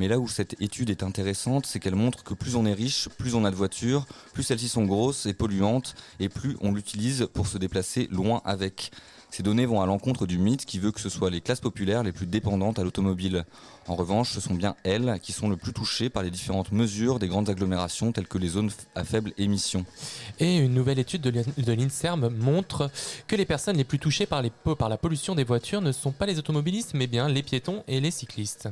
Mais 0.00 0.08
là 0.08 0.18
où 0.18 0.26
cette 0.26 0.60
étude 0.60 0.90
est 0.90 1.04
intéressante, 1.04 1.66
c'est 1.66 1.78
qu'elle 1.78 1.94
montre 1.94 2.24
que 2.24 2.34
plus 2.34 2.56
on 2.56 2.66
est 2.66 2.72
riche, 2.72 3.08
plus 3.10 3.36
on 3.36 3.44
a 3.44 3.50
de 3.50 3.56
voitures, 3.56 4.06
plus 4.32 4.42
celles-ci 4.42 4.68
sont 4.68 4.84
grosses 4.84 5.26
et 5.26 5.34
polluantes, 5.34 5.94
et 6.18 6.28
plus 6.28 6.56
on 6.60 6.72
l'utilise 6.72 7.28
pour 7.32 7.46
se 7.46 7.58
déplacer 7.58 8.08
loin 8.10 8.42
avec. 8.44 8.90
Ces 9.34 9.42
données 9.42 9.66
vont 9.66 9.80
à 9.80 9.86
l'encontre 9.86 10.26
du 10.26 10.38
mythe 10.38 10.64
qui 10.64 10.78
veut 10.78 10.92
que 10.92 11.00
ce 11.00 11.08
soit 11.08 11.28
les 11.28 11.40
classes 11.40 11.58
populaires 11.58 12.04
les 12.04 12.12
plus 12.12 12.28
dépendantes 12.28 12.78
à 12.78 12.84
l'automobile. 12.84 13.44
En 13.88 13.96
revanche, 13.96 14.30
ce 14.30 14.40
sont 14.40 14.54
bien 14.54 14.76
elles 14.84 15.18
qui 15.20 15.32
sont 15.32 15.48
le 15.48 15.56
plus 15.56 15.72
touchées 15.72 16.08
par 16.08 16.22
les 16.22 16.30
différentes 16.30 16.70
mesures 16.70 17.18
des 17.18 17.26
grandes 17.26 17.50
agglomérations 17.50 18.12
telles 18.12 18.28
que 18.28 18.38
les 18.38 18.46
zones 18.46 18.70
à 18.94 19.02
faible 19.02 19.32
émission. 19.36 19.84
Et 20.38 20.58
une 20.58 20.72
nouvelle 20.72 21.00
étude 21.00 21.22
de 21.22 21.72
l'INSERM 21.72 22.28
montre 22.28 22.92
que 23.26 23.34
les 23.34 23.44
personnes 23.44 23.76
les 23.76 23.82
plus 23.82 23.98
touchées 23.98 24.26
par, 24.26 24.40
par 24.78 24.88
la 24.88 24.98
pollution 24.98 25.34
des 25.34 25.42
voitures 25.42 25.80
ne 25.80 25.90
sont 25.90 26.12
pas 26.12 26.26
les 26.26 26.38
automobilistes, 26.38 26.94
mais 26.94 27.08
bien 27.08 27.28
les 27.28 27.42
piétons 27.42 27.82
et 27.88 27.98
les 27.98 28.12
cyclistes. 28.12 28.68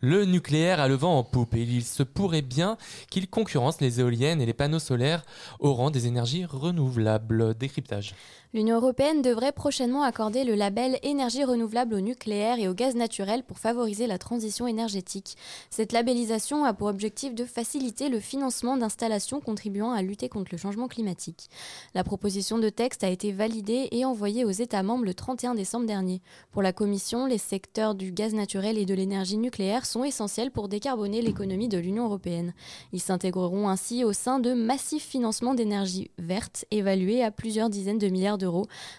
Le 0.00 0.26
nucléaire 0.26 0.78
a 0.80 0.88
le 0.88 0.94
vent 0.94 1.18
en 1.18 1.24
poupe 1.24 1.54
et 1.54 1.62
il 1.62 1.82
se 1.82 2.02
pourrait 2.02 2.42
bien 2.42 2.76
qu'il 3.10 3.28
concurrence 3.28 3.80
les 3.80 4.00
éoliennes 4.00 4.42
et 4.42 4.46
les 4.46 4.52
panneaux 4.52 4.78
solaires 4.78 5.24
au 5.58 5.72
rang 5.72 5.90
des 5.90 6.06
énergies 6.06 6.44
renouvelables. 6.44 7.54
Décryptage. 7.54 8.14
L'Union 8.56 8.76
européenne 8.76 9.20
devrait 9.20 9.52
prochainement 9.52 10.02
accorder 10.02 10.42
le 10.42 10.54
label 10.54 10.98
énergie 11.02 11.44
renouvelable 11.44 11.94
au 11.94 12.00
nucléaire 12.00 12.58
et 12.58 12.68
au 12.68 12.72
gaz 12.72 12.94
naturel 12.94 13.42
pour 13.42 13.58
favoriser 13.58 14.06
la 14.06 14.16
transition 14.16 14.66
énergétique. 14.66 15.36
Cette 15.68 15.92
labellisation 15.92 16.64
a 16.64 16.72
pour 16.72 16.88
objectif 16.88 17.34
de 17.34 17.44
faciliter 17.44 18.08
le 18.08 18.18
financement 18.18 18.78
d'installations 18.78 19.40
contribuant 19.40 19.92
à 19.92 20.00
lutter 20.00 20.30
contre 20.30 20.52
le 20.52 20.56
changement 20.56 20.88
climatique. 20.88 21.50
La 21.94 22.02
proposition 22.02 22.56
de 22.56 22.70
texte 22.70 23.04
a 23.04 23.10
été 23.10 23.30
validée 23.30 23.88
et 23.90 24.06
envoyée 24.06 24.46
aux 24.46 24.50
États 24.50 24.82
membres 24.82 25.04
le 25.04 25.12
31 25.12 25.54
décembre 25.54 25.84
dernier. 25.84 26.22
Pour 26.50 26.62
la 26.62 26.72
Commission, 26.72 27.26
les 27.26 27.36
secteurs 27.36 27.94
du 27.94 28.10
gaz 28.10 28.32
naturel 28.32 28.78
et 28.78 28.86
de 28.86 28.94
l'énergie 28.94 29.36
nucléaire 29.36 29.84
sont 29.84 30.02
essentiels 30.02 30.50
pour 30.50 30.70
décarboner 30.70 31.20
l'économie 31.20 31.68
de 31.68 31.76
l'Union 31.76 32.06
européenne. 32.06 32.54
Ils 32.94 33.02
s'intégreront 33.02 33.68
ainsi 33.68 34.02
au 34.02 34.14
sein 34.14 34.38
de 34.38 34.54
massifs 34.54 35.04
financements 35.04 35.52
d'énergie 35.52 36.10
verte 36.16 36.64
évalués 36.70 37.22
à 37.22 37.30
plusieurs 37.30 37.68
dizaines 37.68 37.98
de 37.98 38.08
milliards 38.08 38.38
d'euros 38.38 38.45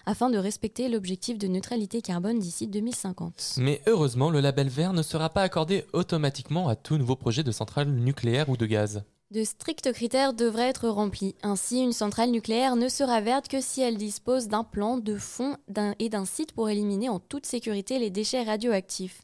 afin 0.06 0.30
de 0.30 0.38
respecter 0.38 0.88
l'objectif 0.88 1.38
de 1.38 1.48
neutralité 1.48 2.02
carbone 2.02 2.38
d'ici 2.38 2.66
2050. 2.66 3.54
Mais 3.58 3.80
heureusement, 3.86 4.30
le 4.30 4.40
label 4.40 4.68
vert 4.68 4.92
ne 4.92 5.02
sera 5.02 5.30
pas 5.30 5.42
accordé 5.42 5.84
automatiquement 5.92 6.68
à 6.68 6.76
tout 6.76 6.96
nouveau 6.96 7.16
projet 7.16 7.42
de 7.42 7.52
centrale 7.52 7.88
nucléaire 7.88 8.48
ou 8.48 8.56
de 8.56 8.66
gaz. 8.66 9.02
De 9.30 9.44
stricts 9.44 9.92
critères 9.92 10.32
devraient 10.32 10.70
être 10.70 10.88
remplis. 10.88 11.34
Ainsi, 11.42 11.82
une 11.82 11.92
centrale 11.92 12.30
nucléaire 12.30 12.76
ne 12.76 12.88
sera 12.88 13.20
verte 13.20 13.46
que 13.48 13.60
si 13.60 13.82
elle 13.82 13.98
dispose 13.98 14.48
d'un 14.48 14.64
plan, 14.64 14.96
de 14.96 15.18
fonds 15.18 15.58
et 15.98 16.08
d'un 16.08 16.24
site 16.24 16.52
pour 16.52 16.70
éliminer 16.70 17.10
en 17.10 17.18
toute 17.18 17.44
sécurité 17.44 17.98
les 17.98 18.08
déchets 18.08 18.42
radioactifs. 18.42 19.20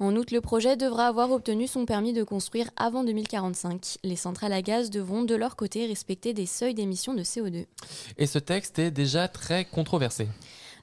En 0.00 0.16
outre, 0.16 0.34
le 0.34 0.40
projet 0.40 0.76
devra 0.76 1.06
avoir 1.06 1.30
obtenu 1.30 1.68
son 1.68 1.86
permis 1.86 2.12
de 2.12 2.24
construire 2.24 2.68
avant 2.76 3.04
2045. 3.04 3.98
Les 4.02 4.16
centrales 4.16 4.52
à 4.52 4.60
gaz 4.60 4.90
devront 4.90 5.22
de 5.22 5.36
leur 5.36 5.54
côté 5.54 5.86
respecter 5.86 6.34
des 6.34 6.46
seuils 6.46 6.74
d'émissions 6.74 7.14
de 7.14 7.22
CO2. 7.22 7.66
Et 8.18 8.26
ce 8.26 8.40
texte 8.40 8.80
est 8.80 8.90
déjà 8.90 9.28
très 9.28 9.64
controversé. 9.64 10.26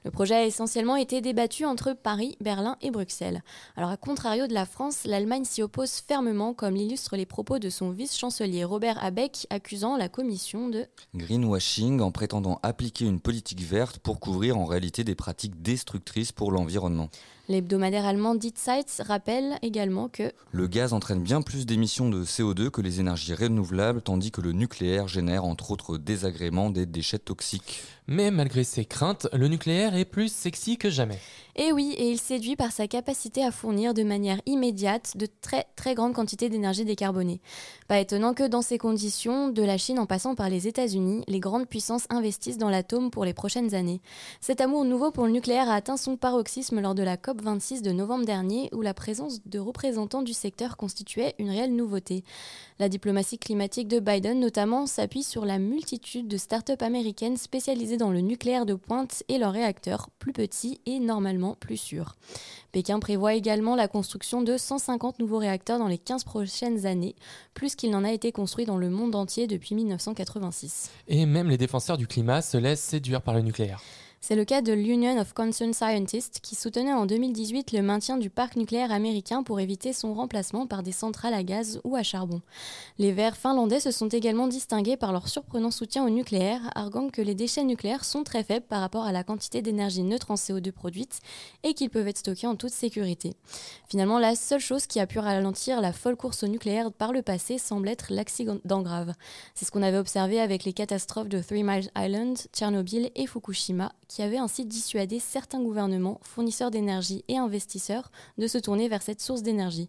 Le 0.04 0.10
projet 0.10 0.34
a 0.34 0.44
essentiellement 0.44 0.96
été 0.96 1.20
débattu 1.20 1.64
entre 1.64 1.92
Paris, 1.92 2.36
Berlin 2.40 2.76
et 2.82 2.90
Bruxelles. 2.90 3.42
Alors 3.76 3.90
à 3.90 3.96
contrario 3.96 4.48
de 4.48 4.52
la 4.52 4.66
France, 4.66 5.04
l'Allemagne 5.04 5.44
s'y 5.44 5.62
oppose 5.62 5.92
fermement, 5.92 6.54
comme 6.54 6.74
l'illustrent 6.74 7.16
les 7.16 7.26
propos 7.26 7.60
de 7.60 7.70
son 7.70 7.90
vice-chancelier 7.90 8.64
Robert 8.64 9.02
Abeck, 9.02 9.46
accusant 9.50 9.96
la 9.96 10.08
Commission 10.08 10.68
de 10.68 10.86
greenwashing 11.14 12.00
en 12.00 12.10
prétendant 12.10 12.58
appliquer 12.64 13.04
une 13.04 13.20
politique 13.20 13.62
verte 13.62 13.98
pour 13.98 14.18
couvrir 14.18 14.58
en 14.58 14.64
réalité 14.64 15.04
des 15.04 15.14
pratiques 15.14 15.62
destructrices 15.62 16.32
pour 16.32 16.50
l'environnement. 16.50 17.08
L'hebdomadaire 17.48 18.06
allemand 18.06 18.36
Die 18.36 18.54
Zeit 18.54 18.86
rappelle 19.00 19.58
également 19.62 20.08
que 20.08 20.32
le 20.52 20.68
gaz 20.68 20.92
entraîne 20.92 21.22
bien 21.22 21.42
plus 21.42 21.66
d'émissions 21.66 22.08
de 22.08 22.24
CO2 22.24 22.70
que 22.70 22.80
les 22.80 23.00
énergies 23.00 23.34
renouvelables, 23.34 24.00
tandis 24.00 24.30
que 24.30 24.40
le 24.40 24.52
nucléaire 24.52 25.08
génère 25.08 25.44
entre 25.44 25.72
autres 25.72 25.98
désagréments 25.98 26.70
des 26.70 26.86
déchets 26.86 27.18
toxiques. 27.18 27.82
Mais 28.06 28.30
malgré 28.30 28.64
ces 28.64 28.84
craintes, 28.84 29.28
le 29.32 29.48
nucléaire 29.48 29.96
est 29.96 30.04
plus 30.04 30.32
sexy 30.32 30.76
que 30.76 30.90
jamais. 30.90 31.18
Et 31.54 31.70
oui, 31.70 31.94
et 31.98 32.10
il 32.10 32.18
séduit 32.18 32.56
par 32.56 32.72
sa 32.72 32.88
capacité 32.88 33.44
à 33.44 33.50
fournir 33.50 33.92
de 33.92 34.02
manière 34.02 34.40
immédiate 34.46 35.16
de 35.16 35.26
très 35.40 35.66
très 35.76 35.94
grandes 35.94 36.14
quantités 36.14 36.48
d'énergie 36.48 36.84
décarbonée. 36.84 37.40
Pas 37.88 37.98
étonnant 37.98 38.32
que 38.32 38.48
dans 38.48 38.62
ces 38.62 38.78
conditions, 38.78 39.50
de 39.50 39.62
la 39.62 39.76
Chine 39.76 39.98
en 39.98 40.06
passant 40.06 40.34
par 40.34 40.48
les 40.48 40.66
États-Unis, 40.66 41.24
les 41.28 41.40
grandes 41.40 41.68
puissances 41.68 42.06
investissent 42.08 42.58
dans 42.58 42.70
l'atome 42.70 43.10
pour 43.10 43.24
les 43.24 43.34
prochaines 43.34 43.74
années. 43.74 44.00
Cet 44.40 44.60
amour 44.60 44.84
nouveau 44.84 45.10
pour 45.10 45.26
le 45.26 45.32
nucléaire 45.32 45.68
a 45.68 45.74
atteint 45.74 45.98
son 45.98 46.16
paroxysme 46.16 46.80
lors 46.80 46.94
de 46.94 47.02
la 47.02 47.16
COP26 47.32 47.82
de 47.82 47.92
novembre 47.92 48.26
dernier, 48.26 48.68
où 48.72 48.82
la 48.82 48.94
présence 48.94 49.40
de 49.46 49.58
représentants 49.58 50.22
du 50.22 50.32
secteur 50.34 50.76
constituait 50.76 51.34
une 51.38 51.48
réelle 51.48 51.74
nouveauté. 51.74 52.24
La 52.78 52.88
diplomatie 52.88 53.38
climatique 53.38 53.88
de 53.88 54.00
Biden 54.00 54.38
notamment 54.38 54.86
s'appuie 54.86 55.22
sur 55.22 55.46
la 55.46 55.58
multitude 55.58 56.28
de 56.28 56.36
start-up 56.36 56.82
américaines 56.82 57.36
spécialisées 57.36 57.96
dans 57.96 58.10
le 58.10 58.20
nucléaire 58.20 58.66
de 58.66 58.74
pointe 58.74 59.22
et 59.28 59.38
leurs 59.38 59.52
réacteurs 59.52 60.10
plus 60.18 60.32
petits 60.32 60.80
et 60.84 60.98
normalement 60.98 61.56
plus 61.58 61.78
sûrs. 61.78 62.16
Pékin 62.70 62.98
prévoit 63.00 63.34
également 63.34 63.76
la 63.76 63.88
construction 63.88 64.42
de 64.42 64.56
150 64.56 65.18
nouveaux 65.18 65.38
réacteurs 65.38 65.78
dans 65.78 65.88
les 65.88 65.98
15 65.98 66.24
prochaines 66.24 66.86
années, 66.86 67.14
plus 67.54 67.76
qu'il 67.76 67.90
n'en 67.90 68.04
a 68.04 68.12
été 68.12 68.32
construit 68.32 68.66
dans 68.66 68.78
le 68.78 68.90
monde 68.90 69.14
entier 69.14 69.46
depuis 69.46 69.74
1986. 69.74 70.90
Et 71.08 71.24
même 71.24 71.48
les 71.48 71.58
défenseurs 71.58 71.96
du 71.96 72.06
climat 72.06 72.42
se 72.42 72.58
laissent 72.58 72.82
séduire 72.82 73.22
par 73.22 73.34
le 73.34 73.40
nucléaire. 73.40 73.80
C'est 74.24 74.36
le 74.36 74.44
cas 74.44 74.62
de 74.62 74.72
l'Union 74.72 75.18
of 75.18 75.32
Concerned 75.32 75.74
Scientists 75.74 76.38
qui 76.40 76.54
soutenait 76.54 76.92
en 76.92 77.06
2018 77.06 77.72
le 77.72 77.82
maintien 77.82 78.18
du 78.18 78.30
parc 78.30 78.54
nucléaire 78.54 78.92
américain 78.92 79.42
pour 79.42 79.58
éviter 79.58 79.92
son 79.92 80.14
remplacement 80.14 80.68
par 80.68 80.84
des 80.84 80.92
centrales 80.92 81.34
à 81.34 81.42
gaz 81.42 81.80
ou 81.82 81.96
à 81.96 82.04
charbon. 82.04 82.40
Les 82.98 83.10
Verts 83.10 83.36
finlandais 83.36 83.80
se 83.80 83.90
sont 83.90 84.06
également 84.06 84.46
distingués 84.46 84.96
par 84.96 85.10
leur 85.10 85.26
surprenant 85.26 85.72
soutien 85.72 86.06
au 86.06 86.08
nucléaire, 86.08 86.60
arguant 86.76 87.08
que 87.08 87.20
les 87.20 87.34
déchets 87.34 87.64
nucléaires 87.64 88.04
sont 88.04 88.22
très 88.22 88.44
faibles 88.44 88.64
par 88.64 88.80
rapport 88.80 89.06
à 89.06 89.10
la 89.10 89.24
quantité 89.24 89.60
d'énergie 89.60 90.04
neutre 90.04 90.30
en 90.30 90.36
CO2 90.36 90.70
produite 90.70 91.18
et 91.64 91.74
qu'ils 91.74 91.90
peuvent 91.90 92.06
être 92.06 92.18
stockés 92.18 92.46
en 92.46 92.54
toute 92.54 92.70
sécurité. 92.70 93.34
Finalement, 93.88 94.20
la 94.20 94.36
seule 94.36 94.60
chose 94.60 94.86
qui 94.86 95.00
a 95.00 95.08
pu 95.08 95.18
ralentir 95.18 95.80
la 95.80 95.92
folle 95.92 96.16
course 96.16 96.44
au 96.44 96.46
nucléaire 96.46 96.92
par 96.92 97.12
le 97.12 97.22
passé 97.22 97.58
semble 97.58 97.88
être 97.88 98.12
l'accident 98.12 98.82
grave. 98.82 99.14
C'est 99.56 99.64
ce 99.64 99.72
qu'on 99.72 99.82
avait 99.82 99.98
observé 99.98 100.38
avec 100.40 100.62
les 100.62 100.72
catastrophes 100.72 101.28
de 101.28 101.42
Three 101.42 101.64
Mile 101.64 101.90
Island, 101.96 102.38
Tchernobyl 102.52 103.10
et 103.16 103.26
Fukushima 103.26 103.90
qui 104.12 104.20
avait 104.20 104.36
ainsi 104.36 104.66
dissuadé 104.66 105.18
certains 105.18 105.62
gouvernements, 105.62 106.20
fournisseurs 106.22 106.70
d'énergie 106.70 107.24
et 107.28 107.38
investisseurs 107.38 108.10
de 108.36 108.46
se 108.46 108.58
tourner 108.58 108.86
vers 108.88 109.00
cette 109.00 109.22
source 109.22 109.42
d'énergie. 109.42 109.88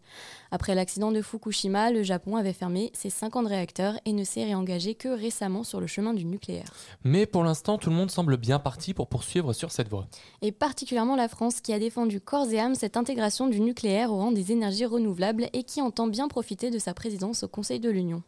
Après 0.50 0.76
l'accident 0.76 1.12
de 1.12 1.22
Fukushima, 1.22 1.92
le 1.92 2.04
Japon 2.04 2.38
avait 2.38 2.54
fermé 2.54 2.90
ses 2.94 3.10
50 3.10 3.48
réacteurs 3.48 4.00
et 4.06 4.14
ne 4.14 4.24
s'est 4.24 4.46
réengagé 4.46 4.96
que 4.96 5.10
récemment 5.10 5.66
sur 5.66 5.82
le 5.82 5.88
chemin 5.88 6.14
du 6.14 6.24
nucléaire. 6.24 6.72
Mais 7.04 7.26
pour 7.26 7.44
l'instant, 7.44 7.78
tout 7.78 7.90
le 7.90 7.98
monde 7.98 8.12
semble 8.12 8.38
bien 8.38 8.60
parti 8.60 8.94
pour 8.94 9.10
poursuivre 9.10 9.52
sur 9.52 9.72
cette 9.72 9.90
voie. 9.90 10.08
Et 10.42 10.54
particulièrement 10.54 11.18
la 11.18 11.28
France 11.28 11.60
qui 11.60 11.74
a 11.74 11.80
défendu 11.80 12.22
corps 12.22 12.50
et 12.50 12.60
âme 12.60 12.76
cette 12.76 12.96
intégration 12.96 13.50
du 13.50 13.60
nucléaire 13.60 14.14
au 14.14 14.16
rang 14.16 14.32
des 14.32 14.54
énergies 14.54 14.86
renouvelables 14.86 15.50
et 15.52 15.64
qui 15.64 15.82
entend 15.82 16.08
bien 16.08 16.30
profiter 16.30 16.70
de 16.70 16.80
sa 16.80 16.94
présidence 16.94 17.44
au 17.44 17.50
Conseil 17.50 17.82
de 17.82 17.90
l'Union. 17.90 18.24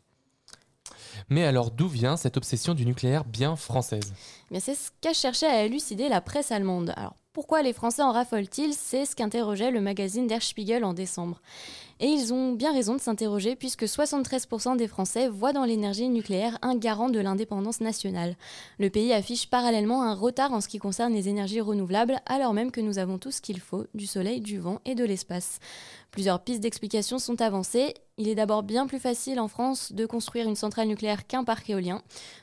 Mais 1.29 1.45
alors 1.45 1.71
d'où 1.71 1.87
vient 1.87 2.17
cette 2.17 2.37
obsession 2.37 2.73
du 2.73 2.85
nucléaire 2.85 3.25
bien 3.25 3.55
française? 3.55 4.13
C'est 4.59 4.75
ce 4.75 4.89
qu'a 5.01 5.13
cherché 5.13 5.45
à 5.45 5.63
élucider 5.63 6.09
la 6.09 6.21
presse 6.21 6.51
allemande. 6.51 6.93
Alors 6.95 7.15
pourquoi 7.33 7.61
les 7.61 7.73
Français 7.73 8.01
en 8.01 8.13
raffolent-ils? 8.13 8.73
C'est 8.73 9.05
ce 9.05 9.15
qu'interrogeait 9.15 9.71
le 9.71 9.81
magazine 9.81 10.25
Der 10.27 10.41
Spiegel 10.41 10.85
en 10.85 10.93
décembre. 10.93 11.41
Et 12.01 12.07
ils 12.07 12.33
ont 12.33 12.51
bien 12.51 12.73
raison 12.73 12.95
de 12.95 12.99
s'interroger 12.99 13.55
puisque 13.55 13.83
73% 13.83 14.75
des 14.75 14.87
Français 14.87 15.29
voient 15.29 15.53
dans 15.53 15.63
l'énergie 15.63 16.09
nucléaire 16.09 16.57
un 16.61 16.75
garant 16.75 17.09
de 17.09 17.19
l'indépendance 17.19 17.79
nationale. 17.79 18.35
Le 18.79 18.89
pays 18.89 19.13
affiche 19.13 19.49
parallèlement 19.49 20.03
un 20.03 20.13
retard 20.13 20.51
en 20.51 20.59
ce 20.59 20.67
qui 20.67 20.77
concerne 20.77 21.13
les 21.13 21.29
énergies 21.29 21.61
renouvelables 21.61 22.19
alors 22.25 22.53
même 22.53 22.71
que 22.71 22.81
nous 22.81 22.99
avons 22.99 23.17
tout 23.17 23.31
ce 23.31 23.39
qu'il 23.39 23.61
faut, 23.61 23.85
du 23.93 24.07
soleil, 24.07 24.41
du 24.41 24.59
vent 24.59 24.81
et 24.83 24.93
de 24.95 25.05
l'espace. 25.05 25.59
Plusieurs 26.15 26.41
pistes 26.41 26.61
d'explication 26.61 27.19
sont 27.19 27.41
avancées. 27.41 27.93
Il 28.17 28.29
est 28.29 28.35
d'abord 28.35 28.63
bien 28.63 28.87
plus 28.87 28.99
facile 28.99 29.37
en 29.37 29.49
France 29.49 29.91
de 29.91 30.05
construire 30.05 30.47
une 30.47 30.55
centrale 30.55 30.87
nucléaire 30.87 31.27
qu'un 31.27 31.43
parc 31.43 31.69
éolien. 31.69 32.01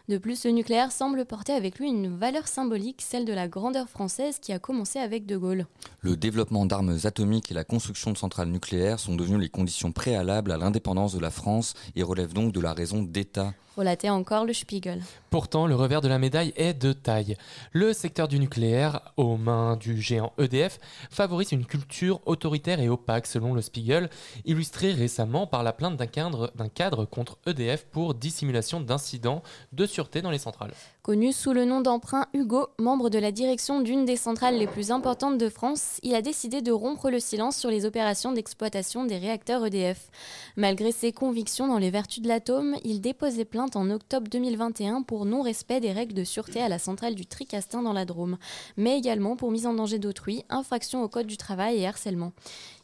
De 0.08 0.18
plus, 0.18 0.44
le 0.44 0.50
nucléaire 0.50 0.92
semble 0.92 1.24
porter 1.24 1.54
avec 1.54 1.78
lui 1.78 1.88
une 1.88 2.14
valeur 2.14 2.48
symbolique, 2.48 3.00
celle 3.00 3.24
de 3.24 3.32
la 3.32 3.48
grandeur 3.48 3.88
française 3.88 4.38
qui 4.40 4.52
a 4.52 4.58
commencé 4.58 4.98
avec 4.98 5.24
De 5.24 5.38
Gaulle. 5.38 5.66
Le 6.02 6.18
développement 6.18 6.66
d'armes 6.66 6.98
atomiques 7.04 7.50
et 7.50 7.54
la 7.54 7.64
construction 7.64 8.10
de 8.10 8.18
centrales 8.18 8.50
nucléaires 8.50 9.00
sont 9.00 9.14
devenus 9.14 9.40
les 9.42 9.48
conditions 9.48 9.92
préalables 9.92 10.52
à 10.52 10.56
l'indépendance 10.56 11.14
de 11.14 11.20
la 11.20 11.30
France 11.30 11.74
et 11.94 12.02
relèvent 12.02 12.32
donc 12.32 12.52
de 12.52 12.60
la 12.60 12.72
raison 12.72 13.02
d'État. 13.02 13.52
Relatait 13.76 14.10
encore 14.10 14.44
le 14.44 14.52
Spiegel. 14.52 15.02
Pourtant, 15.30 15.66
le 15.66 15.74
revers 15.74 16.02
de 16.02 16.08
la 16.08 16.18
médaille 16.18 16.52
est 16.56 16.74
de 16.74 16.92
taille. 16.92 17.36
Le 17.72 17.94
secteur 17.94 18.28
du 18.28 18.38
nucléaire, 18.38 19.00
aux 19.16 19.38
mains 19.38 19.76
du 19.76 19.98
géant 20.00 20.34
EDF, 20.38 20.78
favorise 21.10 21.52
une 21.52 21.64
culture 21.64 22.20
autoritaire 22.26 22.80
et 22.80 22.90
opaque, 22.90 23.26
selon 23.26 23.54
le 23.54 23.62
Spiegel, 23.62 24.10
illustré 24.44 24.92
récemment 24.92 25.46
par 25.46 25.62
la 25.62 25.72
plainte 25.72 25.96
d'un 25.96 26.06
cadre, 26.06 26.52
cadre 26.74 27.06
contre 27.06 27.38
EDF 27.46 27.86
pour 27.86 28.14
dissimulation 28.14 28.80
d'incidents 28.80 29.42
de 29.72 29.86
sûreté 29.86 30.20
dans 30.20 30.30
les 30.30 30.38
centrales. 30.38 30.74
Connu 31.02 31.32
sous 31.32 31.52
le 31.52 31.64
nom 31.64 31.80
d'emprunt 31.80 32.26
Hugo, 32.34 32.68
membre 32.78 33.08
de 33.08 33.18
la 33.18 33.32
direction 33.32 33.80
d'une 33.80 34.04
des 34.04 34.16
centrales 34.16 34.58
les 34.58 34.68
plus 34.68 34.90
importantes 34.90 35.38
de 35.38 35.48
France, 35.48 35.98
il 36.02 36.14
a 36.14 36.22
décidé 36.22 36.60
de 36.62 36.70
rompre 36.70 37.10
le 37.10 37.18
silence 37.18 37.56
sur 37.56 37.70
les 37.70 37.86
opérations 37.86 38.32
d'exploitation 38.32 39.04
des 39.04 39.18
réacteurs 39.18 39.66
EDF. 39.66 40.10
Malgré 40.56 40.92
ses 40.92 41.10
convictions 41.10 41.66
dans 41.66 41.78
les 41.78 41.90
vertus 41.90 42.22
de 42.22 42.28
l'atome, 42.28 42.76
il 42.84 43.00
déposait 43.00 43.44
plainte 43.44 43.61
en 43.74 43.90
octobre 43.90 44.28
2021 44.28 45.02
pour 45.02 45.24
non-respect 45.24 45.80
des 45.80 45.92
règles 45.92 46.14
de 46.14 46.24
sûreté 46.24 46.60
à 46.60 46.68
la 46.68 46.78
centrale 46.78 47.14
du 47.14 47.26
Tricastin 47.26 47.82
dans 47.82 47.92
la 47.92 48.04
Drôme, 48.04 48.38
mais 48.76 48.98
également 48.98 49.36
pour 49.36 49.50
mise 49.50 49.66
en 49.66 49.74
danger 49.74 49.98
d'autrui, 49.98 50.44
infraction 50.48 51.02
au 51.02 51.08
code 51.08 51.26
du 51.26 51.36
travail 51.36 51.78
et 51.78 51.86
harcèlement. 51.86 52.32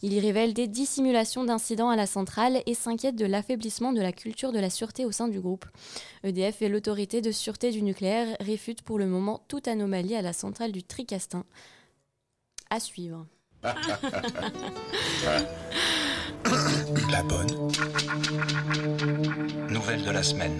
Il 0.03 0.13
y 0.13 0.21
révèle 0.21 0.55
des 0.55 0.69
dissimulations 0.69 1.45
d'incidents 1.45 1.91
à 1.91 1.97
la 1.97 2.07
centrale 2.07 2.63
et 2.67 2.75
s'inquiète 2.75 3.17
de 3.17 3.27
l'affaiblissement 3.27 3.93
de 3.93 4.01
la 4.01 4.13
culture 4.13 4.53
de 4.53 4.59
la 4.59 4.71
sûreté 4.71 5.05
au 5.05 5.13
sein 5.13 5.29
du 5.29 5.41
groupe. 5.41 5.67
EDF 6.25 6.63
et 6.63 6.69
l'autorité 6.69 7.21
de 7.21 7.33
sûreté 7.33 7.71
du 7.71 7.83
nucléaire 7.83 8.37
réfutent 8.41 8.83
pour 8.83 8.99
le 8.99 9.07
moment 9.07 9.43
toute 9.49 9.69
anomalie 9.69 10.15
à 10.15 10.23
la 10.23 10.33
centrale 10.33 10.73
du 10.73 10.83
Tricastin. 10.83 11.45
À 12.71 12.81
suivre. 12.81 13.27
La 17.11 17.23
bonne. 17.23 17.47
Nouvelle 19.69 20.03
de 20.05 20.11
la 20.11 20.23
semaine. 20.23 20.59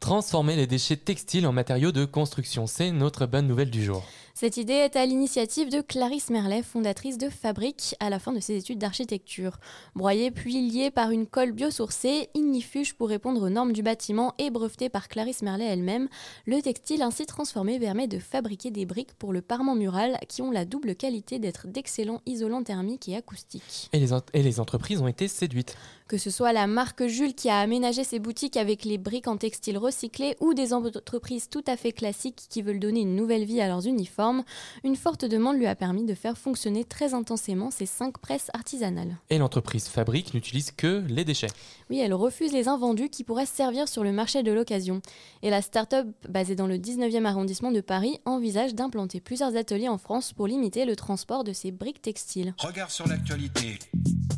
Transformer 0.00 0.56
les 0.56 0.66
déchets 0.66 0.96
textiles 0.96 1.46
en 1.46 1.52
matériaux 1.52 1.92
de 1.92 2.04
construction, 2.04 2.66
c'est 2.66 2.92
notre 2.92 3.26
bonne 3.26 3.46
nouvelle 3.46 3.70
du 3.70 3.84
jour. 3.84 4.04
Cette 4.42 4.56
idée 4.56 4.72
est 4.72 4.96
à 4.96 5.06
l'initiative 5.06 5.70
de 5.70 5.80
Clarisse 5.80 6.28
Merlet, 6.28 6.64
fondatrice 6.64 7.16
de 7.16 7.28
Fabrique, 7.28 7.94
à 8.00 8.10
la 8.10 8.18
fin 8.18 8.32
de 8.32 8.40
ses 8.40 8.56
études 8.56 8.80
d'architecture. 8.80 9.58
Broyé 9.94 10.32
puis 10.32 10.68
lié 10.68 10.90
par 10.90 11.12
une 11.12 11.28
colle 11.28 11.52
biosourcée, 11.52 12.28
ignifuge 12.34 12.94
pour 12.94 13.08
répondre 13.08 13.40
aux 13.40 13.50
normes 13.50 13.72
du 13.72 13.84
bâtiment 13.84 14.34
et 14.38 14.50
breveté 14.50 14.88
par 14.88 15.06
Clarisse 15.06 15.42
Merlet 15.42 15.66
elle-même, 15.66 16.08
le 16.44 16.60
textile 16.60 17.02
ainsi 17.02 17.24
transformé 17.24 17.78
permet 17.78 18.08
de 18.08 18.18
fabriquer 18.18 18.72
des 18.72 18.84
briques 18.84 19.14
pour 19.14 19.32
le 19.32 19.42
parement 19.42 19.76
mural 19.76 20.18
qui 20.28 20.42
ont 20.42 20.50
la 20.50 20.64
double 20.64 20.96
qualité 20.96 21.38
d'être 21.38 21.68
d'excellents 21.68 22.20
isolants 22.26 22.64
thermiques 22.64 23.08
et 23.08 23.14
acoustiques. 23.14 23.90
Et 23.92 24.42
les 24.42 24.58
entreprises 24.58 25.00
ont 25.00 25.06
été 25.06 25.28
séduites. 25.28 25.76
Que 26.12 26.18
ce 26.18 26.28
soit 26.28 26.52
la 26.52 26.66
marque 26.66 27.06
Jules 27.06 27.32
qui 27.32 27.48
a 27.48 27.58
aménagé 27.58 28.04
ses 28.04 28.18
boutiques 28.18 28.58
avec 28.58 28.84
les 28.84 28.98
briques 28.98 29.28
en 29.28 29.38
textile 29.38 29.78
recyclé 29.78 30.36
ou 30.40 30.52
des 30.52 30.74
entreprises 30.74 31.48
tout 31.48 31.64
à 31.66 31.74
fait 31.78 31.92
classiques 31.92 32.48
qui 32.50 32.60
veulent 32.60 32.80
donner 32.80 33.00
une 33.00 33.16
nouvelle 33.16 33.46
vie 33.46 33.62
à 33.62 33.66
leurs 33.66 33.86
uniformes, 33.86 34.44
une 34.84 34.94
forte 34.94 35.24
demande 35.24 35.56
lui 35.56 35.66
a 35.66 35.74
permis 35.74 36.04
de 36.04 36.12
faire 36.12 36.36
fonctionner 36.36 36.84
très 36.84 37.14
intensément 37.14 37.70
ces 37.70 37.86
cinq 37.86 38.18
presses 38.18 38.50
artisanales. 38.52 39.16
Et 39.30 39.38
l'entreprise 39.38 39.88
Fabrique 39.88 40.34
n'utilise 40.34 40.70
que 40.70 41.02
les 41.08 41.24
déchets. 41.24 41.46
Oui, 41.88 42.00
elle 42.00 42.12
refuse 42.12 42.52
les 42.52 42.68
invendus 42.68 43.08
qui 43.08 43.24
pourraient 43.24 43.46
servir 43.46 43.88
sur 43.88 44.04
le 44.04 44.12
marché 44.12 44.42
de 44.42 44.52
l'occasion. 44.52 45.00
Et 45.40 45.48
la 45.48 45.62
start-up 45.62 46.08
basée 46.28 46.56
dans 46.56 46.66
le 46.66 46.76
19e 46.76 47.24
arrondissement 47.24 47.72
de 47.72 47.80
Paris 47.80 48.20
envisage 48.26 48.74
d'implanter 48.74 49.22
plusieurs 49.22 49.56
ateliers 49.56 49.88
en 49.88 49.96
France 49.96 50.34
pour 50.34 50.46
limiter 50.46 50.84
le 50.84 50.94
transport 50.94 51.42
de 51.42 51.54
ces 51.54 51.70
briques 51.70 52.02
textiles. 52.02 52.54
Regard 52.58 52.90
sur 52.90 53.08
l'actualité. 53.08 53.78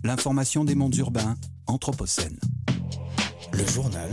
L'information 0.05 0.65
des 0.65 0.75
mondes 0.75 0.95
urbains, 0.97 1.35
Anthropocène. 1.67 2.39
Le 3.53 3.65
journal. 3.67 4.11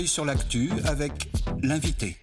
D'œil 0.00 0.08
sur 0.08 0.24
l'actu 0.24 0.70
avec 0.86 1.28
l'invité. 1.62 2.16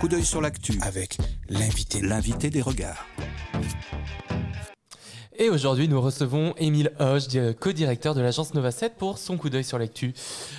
Coup 0.00 0.08
d'œil 0.08 0.24
sur 0.24 0.40
l'actu 0.40 0.78
avec 0.82 1.18
l'invité. 1.48 2.00
L'invité 2.00 2.50
des 2.50 2.62
regards. 2.62 3.06
Et 5.38 5.48
aujourd'hui, 5.48 5.88
nous 5.88 6.00
recevons 6.00 6.54
Émile 6.58 6.92
Hoche, 6.98 7.28
di- 7.28 7.38
co-directeur 7.58 8.14
de 8.14 8.20
l'agence 8.20 8.52
Nova 8.54 8.70
7 8.70 8.96
pour 8.98 9.18
son 9.18 9.36
coup 9.38 9.48
d'œil 9.48 9.64
sur 9.64 9.78
l'actu. 9.78 10.12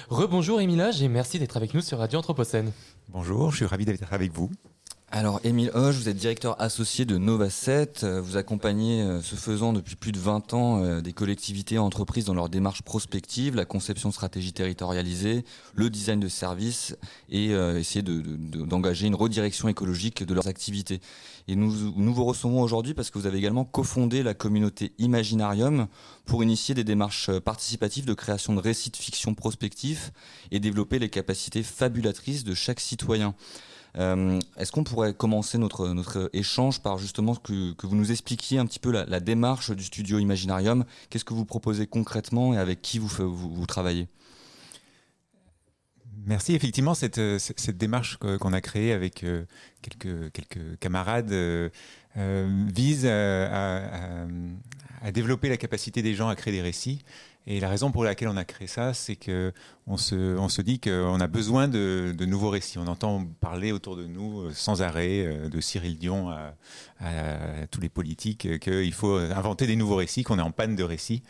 Rebonjour 0.09 0.59
Émile 0.61 0.81
Hoche 0.81 1.01
et 1.01 1.07
merci 1.07 1.39
d'être 1.39 1.57
avec 1.57 1.73
nous 1.73 1.81
sur 1.81 1.99
Radio 1.99 2.19
Anthropocène. 2.19 2.71
Bonjour, 3.09 3.51
je 3.51 3.57
suis 3.57 3.65
ravi 3.65 3.85
d'être 3.85 4.11
avec 4.13 4.31
vous. 4.31 4.49
Alors, 5.13 5.41
Émile 5.43 5.71
Hoche, 5.73 5.95
vous 5.95 6.07
êtes 6.07 6.15
directeur 6.15 6.55
associé 6.61 7.03
de 7.03 7.17
Nova 7.17 7.49
7. 7.49 8.05
Euh, 8.05 8.21
Vous 8.21 8.37
accompagnez, 8.37 9.01
euh, 9.01 9.21
ce 9.21 9.35
faisant 9.35 9.73
depuis 9.73 9.97
plus 9.97 10.13
de 10.13 10.17
20 10.19 10.53
ans, 10.53 10.81
euh, 10.85 11.01
des 11.01 11.11
collectivités 11.11 11.75
et 11.75 11.79
entreprises 11.79 12.23
dans 12.23 12.33
leur 12.33 12.47
démarche 12.47 12.81
prospective, 12.81 13.53
la 13.57 13.65
conception 13.65 14.07
de 14.07 14.13
stratégie 14.13 14.53
territorialisée, 14.53 15.43
le 15.75 15.89
design 15.89 16.21
de 16.21 16.29
services 16.29 16.95
et 17.29 17.49
euh, 17.49 17.77
essayer 17.77 18.01
de- 18.03 18.21
de- 18.21 18.37
de- 18.37 18.65
d'engager 18.65 19.05
une 19.05 19.15
redirection 19.15 19.67
écologique 19.67 20.23
de 20.23 20.33
leurs 20.33 20.47
activités. 20.47 21.01
Et 21.49 21.57
nous, 21.57 21.91
nous 21.97 22.13
vous 22.13 22.23
recevons 22.23 22.61
aujourd'hui 22.61 22.93
parce 22.93 23.09
que 23.09 23.19
vous 23.19 23.25
avez 23.25 23.37
également 23.39 23.65
cofondé 23.65 24.23
la 24.23 24.33
communauté 24.33 24.93
Imaginarium 24.97 25.87
pour 26.25 26.41
initier 26.41 26.73
des 26.73 26.85
démarches 26.85 27.29
participatives 27.39 28.05
de 28.05 28.13
création 28.13 28.53
de 28.53 28.61
récits 28.61 28.91
de 28.91 28.95
fiction 28.97 29.33
prospectifs 29.33 30.13
et 30.51 30.61
développer 30.61 30.99
les 30.99 31.09
capacités 31.09 31.63
fabulatrices 31.63 32.45
de 32.45 32.53
chaque 32.53 32.79
citoyen. 32.79 33.35
Euh, 33.97 34.39
Est-ce 34.57 34.71
qu'on 34.71 34.83
pourrait 34.83 35.13
commencer 35.13 35.57
notre, 35.57 36.29
échange 36.33 36.81
par 36.81 36.97
justement 36.97 37.35
que, 37.35 37.73
que 37.73 37.87
vous 37.87 37.95
nous 37.95 38.11
expliquiez 38.11 38.59
un 38.59 38.65
petit 38.65 38.79
peu 38.79 38.91
la, 38.91 39.19
démarche 39.19 39.71
du 39.71 39.83
studio 39.83 40.19
Imaginarium? 40.19 40.85
Qu'est-ce 41.09 41.25
que 41.25 41.33
vous 41.33 41.45
proposez 41.45 41.87
concrètement 41.87 42.53
et 42.53 42.57
avec 42.57 42.81
qui 42.81 42.99
vous, 42.99 43.07
vous, 43.07 43.65
travaillez? 43.65 44.07
Merci. 46.25 46.53
Effectivement, 46.53 46.93
cette, 46.93 47.19
démarche 47.71 48.17
qu'on 48.17 48.53
a 48.53 48.61
créée 48.61 48.93
avec 48.93 49.23
euh, 49.23 49.45
quelques, 49.81 50.77
camarades 50.79 51.31
euh, 51.31 51.69
vise 52.15 53.05
à 53.05 54.27
développer 55.11 55.49
la 55.49 55.57
capacité 55.57 56.01
des 56.01 56.13
gens 56.13 56.29
à 56.29 56.35
créer 56.35 56.53
des 56.53 56.61
récits. 56.61 57.03
Et 57.47 57.59
la 57.59 57.69
raison 57.69 57.91
pour 57.91 58.03
laquelle 58.03 58.27
on 58.27 58.37
a 58.37 58.45
créé 58.45 58.67
ça, 58.67 58.93
c'est 58.93 59.15
que 59.15 59.51
on 59.87 59.97
se, 59.97 60.61
dit 60.61 60.79
qu'on 60.79 61.19
a 61.19 61.27
besoin 61.27 61.67
de, 61.67 62.13
nouveaux 62.25 62.49
récits. 62.49 62.77
On 62.77 62.87
entend 62.87 63.25
parler 63.39 63.71
autour 63.71 63.95
de 63.95 64.05
nous 64.05 64.41
euh, 64.41 64.51
sans 64.53 64.81
arrêt, 64.83 65.25
euh, 65.25 65.49
de 65.49 65.59
Cyril 65.59 65.97
Dion 65.97 66.29
à, 66.29 66.53
tous 67.71 67.81
les 67.81 67.89
politiques, 67.89 68.45
euh, 68.45 68.57
qu'il 68.57 68.93
faut 68.93 69.15
inventer 69.15 69.65
des 69.65 69.75
nouveaux 69.75 69.95
récits, 69.95 70.23
qu'on 70.23 70.37
est 70.37 70.43
en 70.43 70.51
panne 70.51 70.75
de 70.75 70.83
récits. 70.83 71.23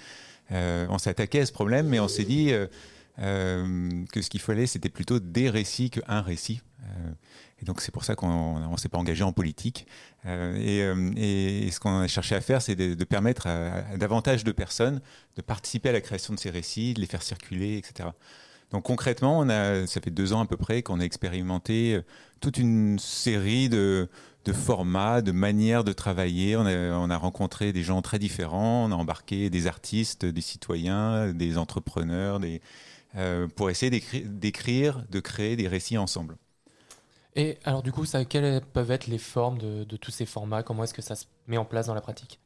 On 0.49 0.97
s'est 0.97 1.09
attaqué 1.09 1.39
à 1.39 1.45
ce 1.45 1.53
problème, 1.53 1.87
mais 1.87 2.01
on 2.01 2.09
s'est 2.09 2.25
dit 2.25 2.51
que 3.17 4.21
ce 4.21 4.29
qu'il 4.29 4.41
fallait, 4.41 4.67
c'était 4.67 4.89
plutôt 4.89 5.21
des 5.21 5.49
récits 5.49 5.89
qu'un 5.91 6.19
récit. 6.19 6.61
Et 7.61 7.65
donc 7.65 7.81
c'est 7.81 7.91
pour 7.91 8.03
ça 8.03 8.15
qu'on 8.15 8.59
ne 8.59 8.77
s'est 8.77 8.89
pas 8.89 8.97
engagé 8.97 9.23
en 9.23 9.31
politique. 9.33 9.85
Euh, 10.25 10.55
et, 10.57 10.81
euh, 10.83 11.11
et 11.15 11.69
ce 11.71 11.79
qu'on 11.79 11.99
a 11.99 12.07
cherché 12.07 12.35
à 12.35 12.41
faire, 12.41 12.61
c'est 12.61 12.75
de, 12.75 12.93
de 12.95 13.03
permettre 13.03 13.47
à, 13.47 13.73
à 13.93 13.97
davantage 13.97 14.43
de 14.43 14.51
personnes 14.51 15.01
de 15.37 15.41
participer 15.41 15.89
à 15.89 15.91
la 15.91 16.01
création 16.01 16.33
de 16.33 16.39
ces 16.39 16.49
récits, 16.49 16.93
de 16.93 17.01
les 17.01 17.07
faire 17.07 17.23
circuler, 17.23 17.77
etc. 17.77 18.09
Donc 18.71 18.83
concrètement, 18.83 19.39
on 19.39 19.49
a, 19.49 19.85
ça 19.85 19.99
fait 20.01 20.11
deux 20.11 20.33
ans 20.33 20.41
à 20.41 20.45
peu 20.45 20.57
près 20.57 20.81
qu'on 20.81 20.99
a 20.99 21.03
expérimenté 21.03 21.95
euh, 21.95 22.01
toute 22.39 22.57
une 22.57 22.97
série 22.99 23.69
de, 23.69 24.09
de 24.45 24.53
formats, 24.53 25.21
de 25.21 25.31
manières 25.31 25.83
de 25.83 25.93
travailler. 25.93 26.55
On 26.55 26.65
a, 26.65 26.73
on 26.97 27.09
a 27.09 27.17
rencontré 27.17 27.73
des 27.73 27.83
gens 27.83 28.01
très 28.01 28.17
différents, 28.19 28.85
on 28.85 28.91
a 28.91 28.95
embarqué 28.95 29.49
des 29.49 29.67
artistes, 29.67 30.25
des 30.25 30.41
citoyens, 30.41 31.33
des 31.33 31.57
entrepreneurs, 31.57 32.39
des, 32.39 32.61
euh, 33.15 33.47
pour 33.47 33.69
essayer 33.69 33.89
d'écri- 33.91 34.23
d'écrire, 34.25 35.03
de 35.09 35.19
créer 35.19 35.55
des 35.57 35.67
récits 35.67 35.97
ensemble. 35.97 36.37
Et 37.35 37.57
alors 37.63 37.81
du 37.83 37.91
coup, 37.91 38.05
ça, 38.05 38.25
quelles 38.25 38.61
peuvent 38.61 38.91
être 38.91 39.07
les 39.07 39.17
formes 39.17 39.57
de, 39.57 39.83
de 39.83 39.97
tous 39.97 40.11
ces 40.11 40.25
formats? 40.25 40.63
Comment 40.63 40.83
est-ce 40.83 40.93
que 40.93 41.01
ça 41.01 41.15
se 41.15 41.25
met 41.47 41.57
en 41.57 41.65
place 41.65 41.87
dans 41.87 41.93
la 41.93 42.01
pratique? 42.01 42.39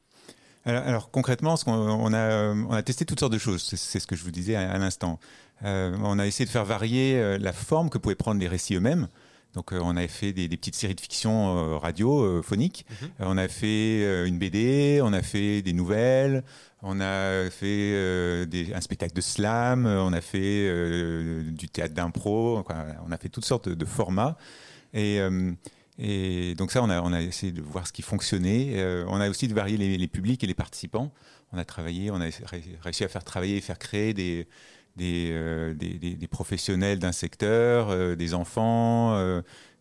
Alors, 0.68 0.84
alors, 0.84 1.12
concrètement, 1.12 1.56
on, 1.68 2.12
a, 2.14 2.18
euh, 2.18 2.66
on 2.70 2.74
a 2.74 2.82
testé 2.82 3.06
toutes 3.06 3.20
sortes 3.20 3.34
de 3.34 3.38
choses. 3.38 3.62
C'est, 3.64 4.00
ce 4.00 4.08
que 4.08 4.16
je 4.16 4.24
vous 4.24 4.32
disais 4.32 4.56
à, 4.56 4.72
à 4.72 4.78
l'instant. 4.80 5.20
Euh, 5.64 5.96
on 6.02 6.18
a 6.18 6.26
essayé 6.26 6.46
de 6.46 6.50
faire 6.50 6.66
varier 6.66 7.18
euh, 7.20 7.38
la 7.38 7.54
forme 7.54 7.90
que 7.92 8.00
pouvaient 8.00 8.16
prendre 8.16 8.42
les 8.42 8.48
récits 8.48 8.76
eux-mêmes. 8.76 9.08
Donc, 9.54 9.72
euh, 9.74 9.80
on 9.82 9.96
avait 9.96 10.08
fait 10.08 10.34
des, 10.34 10.48
des 10.48 10.58
petites 10.58 10.74
séries 10.76 10.96
de 10.96 11.02
fiction 11.02 11.56
euh, 11.58 11.78
radio, 11.78 12.42
phoniques. 12.42 12.86
Mhm. 13.02 13.10
On 13.20 13.38
a 13.38 13.48
fait 13.48 14.28
une 14.28 14.40
BD, 14.40 15.02
on 15.04 15.14
a 15.14 15.22
fait 15.22 15.62
des 15.62 15.72
nouvelles, 15.74 16.44
on 16.82 17.00
a 17.00 17.48
fait 17.52 18.46
des- 18.48 18.74
un 18.74 18.82
spectacle 18.82 19.14
de 19.14 19.22
slam, 19.22 19.86
on 19.86 20.14
a 20.14 20.22
fait 20.22 21.44
du 21.52 21.70
théâtre 21.70 21.94
d'impro. 21.94 22.64
On 23.08 23.12
a 23.12 23.18
fait 23.18 23.30
toutes 23.30 23.46
sortes 23.46 23.70
de, 23.70 23.76
de 23.76 23.86
formats. 23.86 24.36
Et, 24.96 25.20
euh, 25.20 25.52
et 26.00 26.56
donc 26.56 26.72
ça, 26.72 26.82
on 26.82 26.90
a, 26.90 27.22
essayé 27.22 27.52
de 27.52 27.62
voir 27.62 27.86
ce 27.86 27.94
qui 27.94 28.02
fonctionnait. 28.02 28.72
Euh, 28.76 29.06
on 29.08 29.22
a 29.22 29.30
aussi 29.30 29.48
de 29.48 29.54
varier 29.54 29.78
les, 29.78 30.08
publics 30.08 30.44
et 30.44 30.48
les 30.48 30.56
participants. 30.56 31.12
On 31.54 31.58
a 31.58 31.66
travaillé, 31.66 32.10
on 32.10 32.16
a 32.16 32.26
ré- 32.46 32.78
réussi 32.82 33.04
à 33.04 33.08
faire 33.08 33.24
travailler 33.24 33.58
et 33.58 33.62
faire 33.62 33.78
créer 33.78 34.14
des, 34.14 34.48
euh, 35.00 35.76
professionnels 36.32 37.00
d'un 37.00 37.12
secteur, 37.12 38.16
des 38.16 38.34
enfants, 38.34 39.20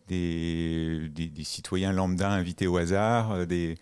des, 0.07 1.09
citoyens 1.43 1.93
lambda 1.93 2.29
invités 2.29 2.67
au 2.67 2.77
hasard, 2.77 3.47
des, 3.47 3.75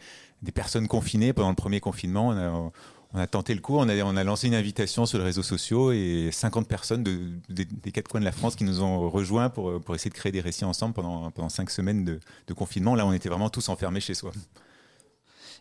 des 0.43 0.51
personnes 0.51 0.87
confinées 0.87 1.33
pendant 1.33 1.49
le 1.49 1.55
premier 1.55 1.79
confinement. 1.79 2.29
On 2.29 2.37
a, 2.37 2.71
on 3.13 3.19
a 3.19 3.27
tenté 3.27 3.53
le 3.53 3.61
coup, 3.61 3.77
on 3.77 3.87
a, 3.87 4.23
lancé 4.23 4.47
une 4.47 4.55
invitation 4.55 5.05
sur 5.05 5.19
les 5.19 5.23
réseaux 5.23 5.43
sociaux 5.43 5.91
et 5.91 6.29
50 6.31 6.67
personnes 6.67 7.03
de- 7.03 7.29
des- 7.49 7.91
quatre 7.91 8.07
coins 8.07 8.19
de 8.19 8.25
la 8.25 8.31
France 8.31 8.55
qui 8.55 8.63
nous 8.63 8.81
ont 8.81 9.07
rejoints 9.09 9.49
pour, 9.49 9.79
essayer 9.93 10.09
de 10.09 10.15
créer 10.15 10.31
des 10.31 10.41
récits 10.41 10.65
ensemble 10.65 10.95
pendant, 10.95 11.49
cinq 11.49 11.69
semaines 11.69 12.03
de, 12.05 12.53
confinement. 12.53 12.95
Là, 12.95 13.05
on 13.05 13.13
était 13.13 13.29
vraiment 13.29 13.49
tous 13.49 13.69
enfermés 13.69 13.99
chez 13.99 14.15
soi. 14.15 14.31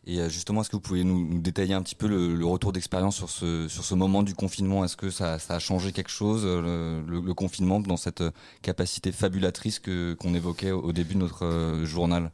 Et 0.07 0.19
euh, 0.19 0.29
justement, 0.29 0.63
est-ce 0.63 0.71
que 0.71 0.77
vous 0.77 0.81
pouvez 0.81 1.05
nous, 1.05 1.41
détailler 1.41 1.75
un 1.75 1.83
petit 1.83 1.95
peu 1.95 2.09
le, 2.09 2.45
retour 2.45 2.73
d'expérience 2.73 3.17
sur 3.17 3.31
ce, 3.31 3.95
moment 3.95 4.23
du 4.23 4.35
confinement? 4.35 4.85
Est-ce 4.85 4.97
que 4.97 5.11
ça, 5.11 5.37
a 5.47 5.59
changé 5.59 5.93
quelque 5.93 6.11
chose, 6.11 6.43
euh, 6.45 7.03
le, 7.07 7.35
confinement, 7.35 7.81
dans 7.81 7.99
cette 7.99 8.23
euh, 8.23 8.31
capacité 8.63 9.13
fabulatrice 9.13 9.79
qu'on 9.79 10.35
évoquait 10.35 10.71
au 10.71 10.93
début 10.93 11.15
de 11.15 11.21
notre 11.21 11.83
journal? 11.85 12.31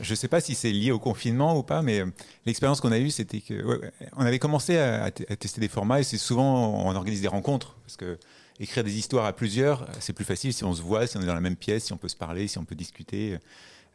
Je 0.00 0.10
ne 0.10 0.16
sais 0.16 0.28
pas 0.28 0.40
si 0.40 0.54
c'est 0.54 0.72
lié 0.72 0.90
au 0.90 0.98
confinement 0.98 1.56
ou 1.56 1.62
pas, 1.62 1.82
mais 1.82 2.00
euh, 2.00 2.06
l'expérience 2.44 2.80
qu'on 2.80 2.92
a 2.92 2.98
eue, 2.98 3.10
c'était 3.10 3.40
que 3.40 3.54
ouais, 3.54 3.78
ouais, 3.78 3.92
on 4.16 4.24
avait 4.24 4.38
commencé 4.38 4.78
à, 4.78 5.10
tester 5.10 5.60
des 5.60 5.68
formats 5.68 6.00
et 6.00 6.04
c'est 6.04 6.18
souvent 6.18 6.86
on 6.86 6.94
organise 6.94 7.20
des 7.20 7.28
rencontres 7.28 7.76
parce 7.84 7.96
que 7.96 8.18
écrire 8.58 8.84
des 8.84 8.98
histoires 8.98 9.26
à 9.26 9.32
plusieurs, 9.34 9.86
c'est 10.00 10.12
plus 10.12 10.24
facile 10.24 10.52
si 10.52 10.64
on 10.64 10.72
se 10.72 10.82
voit, 10.82 11.06
si 11.06 11.16
on 11.16 11.22
est 11.22 11.26
dans 11.26 11.34
la 11.34 11.40
même 11.40 11.56
pièce, 11.56 11.84
si 11.84 11.92
on 11.92 11.98
peut 11.98 12.08
se 12.08 12.16
parler, 12.16 12.48
si 12.48 12.58
on 12.58 12.64
peut 12.64 12.74
discuter. 12.74 13.38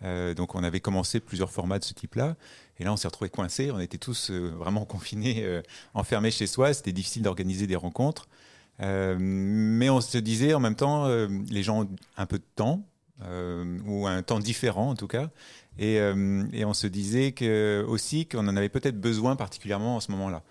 Euh, 0.04 0.34
donc 0.34 0.56
on 0.56 0.64
avait 0.64 0.80
commencé 0.80 1.20
plusieurs 1.20 1.52
formats 1.52 1.80
de 1.80 1.84
ce 1.84 1.94
type-là. 1.94 2.36
Et 2.80 2.84
là, 2.84 2.94
on 2.94 2.98
s'est 2.98 3.08
retrouvés 3.08 3.30
coincés. 3.30 3.72
On 3.72 3.80
était 3.80 3.98
tous 3.98 4.32
euh, 4.32 4.52
vraiment 4.58 4.86
confinés, 4.86 5.62
enfermés 5.94 6.32
chez 6.32 6.48
soi. 6.48 6.74
C'était 6.74 6.92
difficile 6.92 7.24
d'organiser 7.24 7.68
des 7.68 7.76
rencontres. 7.76 8.28
Mais 8.80 9.90
on 9.90 10.02
se 10.02 10.18
disait 10.18 10.56
en 10.56 10.60
même 10.60 10.76
temps, 10.76 11.08
les 11.08 11.62
gens 11.62 11.84
ont 11.84 11.90
un 12.18 12.26
peu 12.26 12.40
de 12.40 12.46
temps, 12.56 12.84
ou 13.86 14.08
un 14.08 14.24
temps 14.24 14.40
différent 14.40 14.90
en 14.90 14.96
tout 14.96 15.08
cas. 15.08 15.30
Et, 15.78 16.00
euh, 16.00 16.44
et 16.54 16.66
on 16.66 16.74
se 16.74 16.88
disait 16.88 17.32
que, 17.32 17.86
aussi 17.88 18.26
qu'on 18.28 18.48
en 18.48 18.58
avait 18.58 18.70
peut-être 18.70 19.00
besoin 19.00 19.36
particulièrement 19.36 19.96
en 19.96 20.00
ce 20.00 20.12
moment-là. 20.12 20.44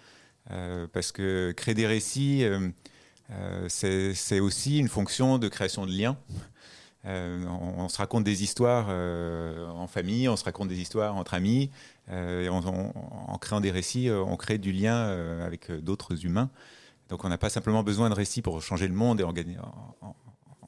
Euh, 0.50 0.86
parce 0.92 1.12
que 1.12 1.52
créer 1.56 1.74
des 1.74 1.86
récits, 1.86 2.42
euh, 2.44 3.68
c'est 3.68 4.40
aussi 4.40 4.78
une 4.78 4.88
fonction 4.88 5.38
de 5.38 5.48
création 5.48 5.86
de 5.86 5.92
liens. 5.92 6.16
On, 7.04 7.88
se 7.88 7.96
raconte 7.96 8.24
des 8.24 8.42
histoires 8.42 8.88
en 9.74 9.86
famille, 9.86 10.28
on 10.28 10.36
se 10.36 10.44
raconte 10.44 10.68
des 10.68 10.80
histoires 10.80 11.16
entre 11.16 11.32
amis. 11.32 11.70
et 12.10 12.48
en 12.50 13.38
créant 13.40 13.60
des 13.60 13.70
récits, 13.70 14.10
on 14.10 14.36
crée 14.36 14.58
du 14.58 14.70
lien 14.70 15.08
avec 15.42 15.70
d'autres 15.70 16.26
humains. 16.26 16.50
Donc 17.08 17.24
on 17.24 17.28
n'a 17.28 17.38
pas 17.38 17.48
simplement 17.48 17.82
besoin 17.82 18.10
de 18.10 18.14
récits 18.14 18.42
pour 18.42 18.60
changer 18.60 18.86
le 18.86 18.94
monde 18.94 19.20
et 19.20 19.24
en- 19.24 19.32
en- 20.02 20.14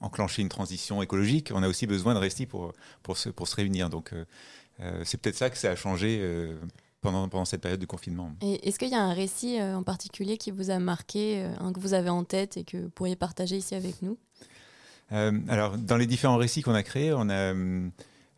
enclencher 0.02 0.42
une 0.42 0.48
transition 0.48 1.02
écologique, 1.02 1.50
on 1.54 1.62
a 1.62 1.68
aussi 1.68 1.86
besoin 1.86 2.14
de 2.14 2.18
récits 2.18 2.46
pour, 2.46 2.72
pour, 3.02 3.16
se, 3.16 3.28
pour 3.30 3.48
se 3.48 3.56
réunir. 3.56 3.88
Donc 3.88 4.12
euh, 4.12 4.24
euh, 4.80 5.02
c'est 5.04 5.18
peut-être 5.20 5.36
ça 5.36 5.48
que 5.50 5.56
ça 5.58 5.70
a 5.70 5.76
changé 5.76 6.18
euh, 6.20 6.56
pendant, 7.00 7.28
pendant 7.28 7.44
cette 7.44 7.60
période 7.60 7.80
de 7.80 7.86
confinement. 7.86 8.32
Et 8.42 8.68
est-ce 8.68 8.78
qu'il 8.78 8.90
y 8.90 8.94
a 8.94 9.02
un 9.02 9.14
récit 9.14 9.60
euh, 9.60 9.76
en 9.76 9.82
particulier 9.82 10.36
qui 10.36 10.50
vous 10.50 10.70
a 10.70 10.78
marqué, 10.78 11.42
un 11.58 11.72
que 11.72 11.80
vous 11.80 11.94
avez 11.94 12.10
en 12.10 12.24
tête 12.24 12.56
et 12.56 12.64
que 12.64 12.76
vous 12.76 12.90
pourriez 12.90 13.16
partager 13.16 13.56
ici 13.56 13.74
avec 13.74 14.02
nous? 14.02 14.16
Alors, 15.48 15.76
dans 15.76 15.98
les 15.98 16.06
différents 16.06 16.38
récits 16.38 16.62
qu'on 16.62 16.72
a 16.72 16.82
créés, 16.82 17.12
on 17.12 17.28
a, 17.28 17.52
euh, 17.52 17.90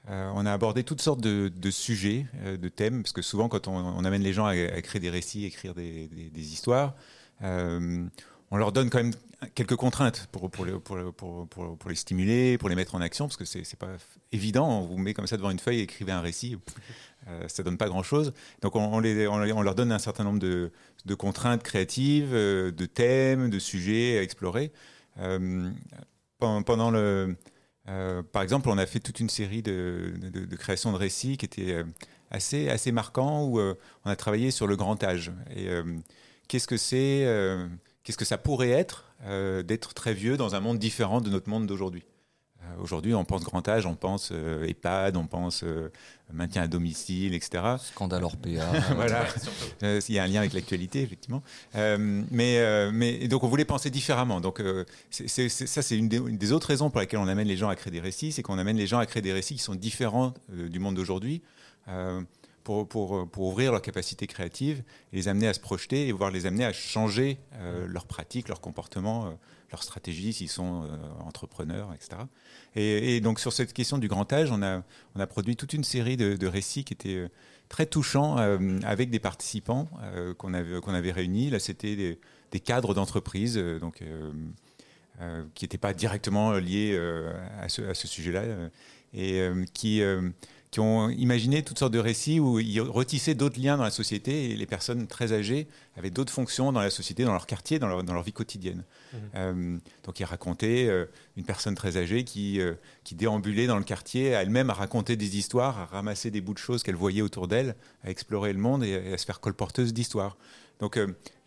on 0.09 0.44
a 0.44 0.53
abordé 0.53 0.83
toutes 0.83 1.00
sortes 1.00 1.20
de, 1.20 1.53
de 1.55 1.70
sujets, 1.70 2.27
euh, 2.42 2.57
de 2.57 2.68
thèmes, 2.68 3.03
parce 3.05 3.12
que 3.12 3.22
souvent, 3.22 3.48
quand 3.48 3.68
on, 3.68 3.77
on 3.77 4.05
amène 4.05 4.22
les 4.22 4.33
gens 4.33 4.44
à, 4.44 4.50
à 4.50 4.83
créer 4.83 4.98
des 5.00 5.11
récits, 5.11 5.44
écrire 5.44 5.72
des, 5.72 6.09
des- 6.09 6.31
des 6.31 6.53
histoires, 6.53 6.94
euh, 7.42 8.05
on 8.50 8.57
leur 8.57 8.72
donne 8.72 8.90
quand 8.90 8.98
même 8.98 9.12
quelques 9.54 9.76
contraintes 9.76 10.28
pour, 10.33 10.50
pour, 10.50 10.64
les, 10.64 10.72
pour, 10.72 11.48
pour, 11.48 11.88
les 11.88 11.94
stimuler, 11.94 12.59
pour 12.59 12.68
les 12.68 12.74
mettre 12.74 12.94
en 12.94 13.00
action, 13.00 13.26
parce 13.26 13.37
que 13.37 13.44
c'est 13.44 13.64
c'est 13.64 13.78
pas 13.78 13.90
évident. 14.33 14.68
On 14.80 14.87
vous 14.87 14.98
met 14.98 15.14
comme 15.14 15.26
ça 15.26 15.37
devant 15.37 15.50
une 15.50 15.59
feuille, 15.59 15.80
écrivez 15.80 16.12
un 16.12 16.20
récit. 16.20 16.57
Euh, 17.28 17.48
ça 17.48 17.62
donne 17.62 17.78
pas 17.78 17.88
grand-chose. 17.88 18.33
Donc 18.61 18.76
on, 18.76 18.98
les, 19.00 19.26
on, 19.26 19.62
leur 19.62 19.74
donne 19.74 19.92
un 19.92 19.98
certain 19.98 20.24
nombre 20.24 20.38
de, 20.38 20.70
de 21.07 21.14
contraintes 21.14 21.62
créatives, 21.62 22.35
euh, 22.35 22.70
de 22.70 22.87
thèmes, 22.87 23.50
de 23.50 23.59
sujets 23.59 24.18
à 24.18 24.22
explorer. 24.22 24.72
Euh, 25.18 25.70
pendant, 26.38 26.90
le, 26.90 27.37
euh, 27.88 28.22
par 28.22 28.42
exemple, 28.42 28.68
on 28.68 28.76
a 28.76 28.85
fait 28.85 29.00
toute 29.00 29.20
une 29.20 29.30
série 29.30 29.62
de, 29.62 30.12
de, 30.18 30.44
de 30.44 30.57
créations 30.57 30.92
de 30.92 30.98
récits 30.98 31.38
qui 31.38 31.46
étaient 31.46 31.83
assez, 32.30 32.68
assez 32.68 32.92
marquants, 32.92 33.44
où 33.44 33.59
on 33.61 34.11
a 34.11 34.16
travaillé 34.16 34.50
sur 34.50 34.66
le 34.66 34.76
grand 34.76 35.02
âge. 35.02 35.33
Et 35.57 35.68
qu'est-ce 36.48 36.66
que 36.66 36.76
c'est, 36.76 37.26
qu'est-ce 38.02 38.18
que 38.18 38.26
ça 38.26 38.37
pourrait 38.37 38.70
être 38.70 39.13
euh, 39.26 39.62
d'être 39.62 39.94
très 39.94 40.14
vieux 40.14 40.37
dans 40.37 40.54
un 40.54 40.60
monde 40.60 40.78
différent 40.78 41.20
de 41.20 41.30
notre 41.30 41.48
monde 41.48 41.66
d'aujourd'hui 41.66 42.02
Euh, 42.62 42.82
Aujourd'hui, 42.82 43.14
on 43.14 43.24
pense 43.26 43.42
grand 43.44 43.66
âge, 43.68 43.84
on 43.84 43.94
pense 43.94 44.30
euh, 44.32 44.64
EHPAD, 44.66 45.16
on 45.18 45.26
pense 45.26 45.62
euh, 45.64 45.90
maintien 46.32 46.62
à 46.62 46.66
domicile, 46.66 47.34
etc. 47.34 47.76
Scandale 47.78 48.24
hors 48.24 48.37
PA. 48.42 48.70
voilà. 48.96 49.26
Euh, 49.82 50.00
Il 50.08 50.14
y 50.14 50.18
a 50.18 50.22
un 50.22 50.26
lien 50.26 50.40
avec 50.40 50.54
l'actualité, 50.54 51.02
effectivement. 51.02 51.42
Euh, 51.74 52.22
mais, 52.30 52.58
euh, 52.58 52.90
mais 52.92 53.28
donc, 53.28 53.42
on 53.44 53.48
voulait 53.48 53.66
penser 53.66 53.90
différemment. 53.90 54.40
Donc, 54.40 54.60
euh, 54.60 54.84
c'est- 55.10 55.28
c'est- 55.28 55.50
c'est- 55.50 55.66
ça, 55.66 55.82
c'est 55.82 55.98
une, 55.98 56.08
des- 56.08 56.16
une 56.16 56.38
des 56.38 56.52
autres 56.52 56.68
raisons 56.68 56.88
pour 56.90 57.00
lesquelles 57.00 57.20
on 57.20 57.28
amène 57.28 57.48
les 57.48 57.56
gens 57.58 57.68
à 57.68 57.76
créer 57.76 57.90
des 57.92 58.00
récits, 58.00 58.32
c'est 58.32 58.42
qu'on 58.42 58.56
amène 58.58 58.78
les 58.78 58.87
gens 58.87 58.98
à 58.98 59.04
créer 59.06 59.20
des 59.22 59.32
récits 59.34 59.56
qui 59.56 59.62
sont 59.62 59.74
différents 59.74 60.32
euh, 60.54 60.68
du 60.70 60.78
monde 60.78 60.94
d'aujourd'hui. 60.96 61.42
Euh, 62.68 62.85
pour, 62.85 62.88
pour, 62.88 63.29
pour 63.31 63.46
ouvrir 63.46 63.72
leur 63.72 63.83
capacité 63.83 64.27
créative 64.27 64.83
et 65.12 65.16
les 65.16 65.29
amener 65.29 65.48
à 65.48 65.55
se 65.55 65.61
projeter 65.61 66.09
et 66.09 66.12
voir 66.12 66.31
les 66.31 66.46
amener 66.46 66.64
à 66.64 66.72
changer 66.72 67.38
euh, 67.55 67.87
leurs 67.87 68.07
pratiques, 68.07 68.48
leurs 68.48 68.61
comportements, 68.61 69.27
euh, 69.27 69.31
leurs 69.70 69.83
stratégies 69.83 70.33
s'ils 70.33 70.48
sont 70.48 70.85
euh, 70.85 70.96
entrepreneurs, 71.24 71.92
etc. 71.94 72.22
Et, 72.74 73.16
et 73.16 73.20
donc 73.20 73.40
sur 73.40 73.53
cette 73.53 73.72
question 73.72 73.98
du 73.98 74.09
grand 74.09 74.33
âge, 74.33 74.50
on 74.50 74.62
a, 74.62 74.83
on 75.14 75.20
a 75.20 75.27
produit 75.27 75.57
toute 75.57 75.72
une 75.72 75.85
série 75.85 76.16
de, 76.16 76.37
de 76.37 76.46
récits 76.46 76.85
qui 76.85 76.94
étaient 76.94 77.16
euh, 77.16 77.29
très 77.68 77.87
touchants 77.87 78.38
euh, 78.38 78.79
avec 78.85 79.11
des 79.11 79.20
participants 79.20 79.88
euh, 80.03 80.35
qu'on 80.35 80.55
avait, 80.55 80.81
qu'on 80.81 80.94
avait 80.94 81.12
réunis. 81.12 81.50
Là, 81.50 81.59
c'était 81.59 81.96
des, 81.96 82.18
des 82.50 82.61
cadres 82.61 82.94
d'entreprise, 82.94 83.57
euh, 83.59 83.79
donc 83.79 84.03
euh, 84.03 84.33
euh, 85.20 85.44
qui 85.55 85.64
n'étaient 85.64 85.79
pas 85.79 85.94
directement 85.94 86.53
liés 86.53 86.92
euh, 86.94 87.33
à 87.61 87.68
ce, 87.68 87.83
à 87.83 87.94
ce 87.94 88.07
sujet-là, 88.07 88.42
euh, 88.42 88.68
et 89.12 89.40
euh, 89.40 89.64
qui, 89.72 90.03
euh, 90.03 90.31
qui 90.74 90.80
ont 90.80 91.08
imaginé 91.08 91.62
toutes 91.62 91.78
sortes 91.78 91.92
de 91.92 92.00
récits 92.00 92.40
où 92.40 92.58
ils 92.58 92.80
retissaient 92.80 93.37
d'autres 93.37 93.60
liens 93.60 93.76
dans 93.76 93.84
la 93.84 93.92
société 93.92 94.50
et 94.50 94.56
les 94.56 94.66
personnes 94.66 95.06
très 95.06 95.32
âgées 95.32 95.68
avaient 95.96 96.10
d'autres 96.10 96.32
fonctions 96.32 96.72
dans 96.72 96.80
la 96.80 96.90
société, 96.90 97.22
dans 97.22 97.30
leur 97.30 97.46
quartier, 97.46 97.78
dans 97.78 97.87
leur, 97.87 98.02
dans 98.02 98.12
leur 98.12 98.24
vie 98.24 98.32
quotidienne. 98.32 98.82
Mhm. 99.12 99.20
Euh, 99.37 99.78
donc 100.02 100.18
ils 100.18 100.24
racontaient 100.24 100.88
euh, 100.88 101.06
une 101.37 101.44
personne 101.44 101.76
très 101.76 101.96
âgée 101.96 102.24
qui, 102.24 102.60
euh, 102.60 102.74
qui 103.04 103.14
déambulait 103.14 103.68
dans 103.68 103.78
le 103.78 103.84
quartier, 103.84 104.30
elle-même 104.30 104.68
à 104.68 104.72
raconter 104.72 105.14
des 105.14 105.37
histoires, 105.38 105.78
à 105.78 105.84
ramasser 105.84 106.32
des 106.32 106.40
bouts 106.40 106.54
de 106.54 106.58
choses 106.58 106.82
qu'elle 106.82 106.96
voyait 106.96 107.22
autour 107.22 107.46
d'elle, 107.46 107.76
à 108.02 108.10
explorer 108.10 108.52
le 108.52 108.58
monde 108.58 108.82
et, 108.82 109.00
et 109.10 109.12
à 109.12 109.18
se 109.18 109.26
faire 109.26 109.38
colporteuse 109.38 109.94
d'histoires. 109.94 110.37
Donc 110.80 110.98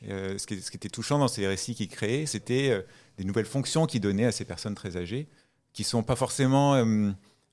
ce, 0.04 0.46
qui, 0.46 0.62
ce 0.62 0.72
qui 0.72 0.78
était 0.78 0.88
touchant 0.88 1.20
dans 1.20 1.28
ces 1.28 1.46
récits 1.46 1.76
qu'ils 1.76 1.90
créaient, 1.90 2.28
c'était 2.28 2.82
des 3.18 3.26
nouvelles 3.26 3.46
fonctions 3.46 3.88
qu'ils 3.88 4.00
donnaient 4.00 4.28
à 4.28 4.32
ces 4.32 4.46
personnes 4.46 4.76
très 4.76 4.96
âgées, 4.96 5.28
qui 5.74 5.84
sont 5.84 6.02
pas 6.02 6.16
forcément 6.16 6.82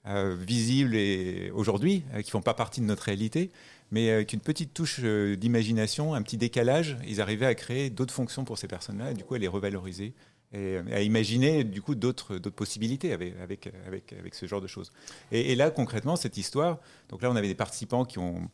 visibles 0.06 0.94
et- 0.94 1.50
aujourd'hui, 1.54 2.04
euh, 2.14 2.22
qui 2.22 2.30
font 2.30 2.42
pas 2.42 2.54
partie 2.54 2.80
de 2.80 2.86
notre 2.86 3.04
réalité, 3.04 3.50
mais 3.90 4.10
avec 4.10 4.32
une 4.32 4.40
petite 4.40 4.74
touche 4.74 5.00
euh, 5.02 5.36
d'imagination, 5.36 6.14
un 6.14 6.22
petit 6.22 6.36
décalage, 6.36 6.96
ils 7.06 7.20
arrivaient 7.20 7.46
à 7.46 7.54
créer 7.54 7.90
d'autres 7.90 8.14
fonctions 8.14 8.44
pour 8.44 8.58
ces 8.58 8.68
personnes-là, 8.68 9.14
du 9.14 9.24
coup 9.24 9.34
à 9.34 9.38
les 9.38 9.48
revaloriser 9.48 10.14
et 10.52 10.76
euh, 10.76 10.82
à 10.92 11.00
imaginer 11.00 11.64
du 11.64 11.82
coup 11.82 11.94
d'autres 11.94 12.38
possibilités 12.38 13.12
avec, 13.12 13.34
avec, 13.40 13.70
avec, 13.86 14.12
avec 14.12 14.34
ce 14.34 14.46
genre 14.46 14.60
de 14.60 14.66
choses. 14.66 14.92
Et, 15.32 15.54
là 15.54 15.70
concrètement 15.70 16.16
cette 16.16 16.36
histoire, 16.36 16.78
donc 17.08 17.22
là 17.22 17.30
on 17.30 17.36
avait 17.36 17.48
des 17.48 17.54
participants 17.54 18.04
qui 18.04 18.18
ont, 18.18 18.48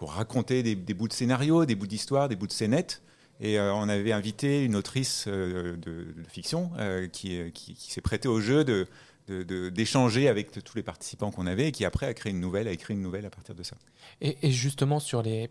raconté 0.00 0.62
des, 0.62 0.94
bouts 0.94 1.08
de 1.08 1.14
scénario, 1.14 1.64
des 1.64 1.76
bouts 1.76 1.86
d'histoire, 1.86 2.28
des 2.28 2.36
bouts 2.36 2.46
de 2.46 2.52
scénettes. 2.52 3.00
Et 3.40 3.58
euh, 3.58 3.72
on 3.74 3.88
avait 3.88 4.12
invité 4.12 4.62
une 4.62 4.76
autrice 4.76 5.24
euh, 5.28 5.76
de, 5.78 6.06
fiction 6.28 6.70
euh, 6.78 7.08
qui, 7.08 7.40
qui, 7.52 7.74
qui 7.74 7.90
s'est 7.90 8.02
prêtée 8.02 8.28
au 8.28 8.38
jeu 8.38 8.64
de 8.64 8.86
d'échanger 9.28 10.28
avec 10.28 10.50
tous 10.62 10.76
les 10.76 10.82
participants 10.82 11.30
qu'on 11.30 11.46
avait 11.46 11.68
et 11.68 11.72
qui 11.72 11.84
après 11.84 12.06
a 12.06 12.14
créé 12.14 12.32
une 12.32 12.40
nouvelle, 12.40 12.68
a 12.68 12.72
écrit 12.72 12.94
une 12.94 13.02
nouvelle 13.02 13.26
à 13.26 13.30
partir 13.30 13.54
de 13.54 13.62
ça. 13.62 13.76
Et, 14.20 14.50
justement, 14.50 15.00
sur 15.00 15.22
les, 15.22 15.50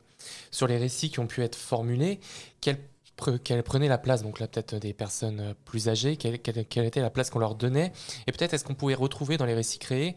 sur 0.51 0.67
les 0.67 0.77
récits 0.77 1.09
qui 1.09 1.19
ont 1.19 1.27
pu 1.27 1.41
être 1.41 1.55
formulés, 1.55 2.19
quelle, 2.61 2.77
pre- 3.17 3.61
prenait 3.63 3.87
la 3.87 3.97
place 3.97 4.21
Donc 4.23 4.39
là, 4.39 4.47
peut-être 4.47 4.75
des 4.75 4.93
personnes 4.93 5.55
plus 5.65 5.89
âgées, 5.89 6.17
quelle, 6.17 6.39
quelle- 6.39 6.65
quelle 6.65 6.85
était 6.85 7.01
la 7.01 7.09
place 7.09 7.29
qu'on 7.29 7.39
leur 7.39 7.55
donnait 7.55 7.91
Et 8.27 8.31
peut-être 8.31 8.53
est-ce 8.53 8.63
qu'on 8.63 8.75
pouvait 8.75 8.93
retrouver 8.95 9.37
dans 9.37 9.45
les 9.45 9.53
récits 9.55 9.79
créés 9.79 10.15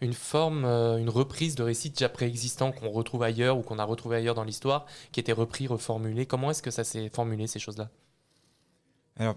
une 0.00 0.12
forme, 0.12 0.64
euh, 0.64 0.98
une 0.98 1.08
reprise 1.10 1.54
de 1.54 1.62
récits 1.62 1.90
déjà 1.90 2.08
préexistants 2.08 2.72
qu'on 2.72 2.90
retrouve 2.90 3.22
ailleurs 3.22 3.58
ou 3.58 3.62
qu'on 3.62 3.78
a 3.78 3.84
retrouvé 3.84 4.16
ailleurs 4.16 4.34
dans 4.34 4.44
l'histoire, 4.44 4.86
qui 5.12 5.20
étaient 5.20 5.32
repris, 5.32 5.66
reformulés? 5.66 6.26
Comment 6.26 6.50
est-ce 6.50 6.62
que 6.62 6.70
ça 6.70 6.84
s'est 6.84 7.08
formulé, 7.08 7.46
ces 7.46 7.58
choses-là? 7.58 7.90
Alors, 9.20 9.34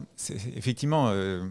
effectivement, 0.55 1.07
euh, 1.09 1.43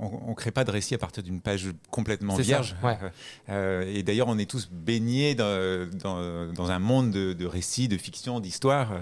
on 0.00 0.28
ne 0.30 0.34
crée 0.34 0.52
pas 0.52 0.62
de 0.64 0.70
récit 0.70 0.94
à 0.94 0.98
partir 0.98 1.22
d'une 1.24 1.40
page 1.40 1.68
complètement 1.90 2.36
ça, 2.36 2.42
vierge. 2.42 2.76
ouais. 2.84 2.96
Euh, 3.48 3.82
et 3.92 4.02
d'ailleurs, 4.02 4.28
on 4.28 4.38
est 4.38 4.48
tous 4.48 4.68
baignés 4.70 5.34
dans, 5.34 5.88
dans- 5.98 6.52
dans 6.52 6.70
un 6.70 6.78
monde 6.78 7.10
de, 7.10 7.32
de 7.32 7.46
récits, 7.46 7.88
de 7.88 7.96
fiction, 7.98 8.38
d'histoires. 8.40 8.92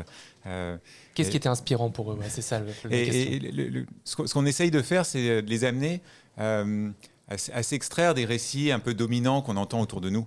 Euh, 0.47 0.77
Qu'est-ce 1.15 1.31
qui 1.31 1.37
était 1.37 1.49
inspirant 1.49 1.91
pour 1.91 2.13
eux 2.13 2.17
Ouais, 2.17 2.27
C'est 2.31 2.43
ça 2.43 2.61
le, 2.61 2.67
la 2.89 2.97
et, 2.97 3.05
question. 3.05 3.33
et 3.33 3.39
le- 3.53 3.69
le- 3.69 3.87
ce 4.05 4.17
qu'on 4.33 4.47
essaye 4.47 4.71
de 4.71 4.81
faire, 4.83 5.05
c'est 5.05 5.43
de 5.43 5.49
les 5.49 5.65
amener 5.65 6.01
à 6.39 7.63
s'extraire 7.63 8.15
des 8.15 8.25
récits 8.25 8.71
un 8.71 8.79
peu 8.79 8.95
dominants 8.95 9.43
qu'on 9.43 9.57
entend 9.57 9.81
autour 9.81 10.01
de 10.01 10.09
nous. 10.11 10.27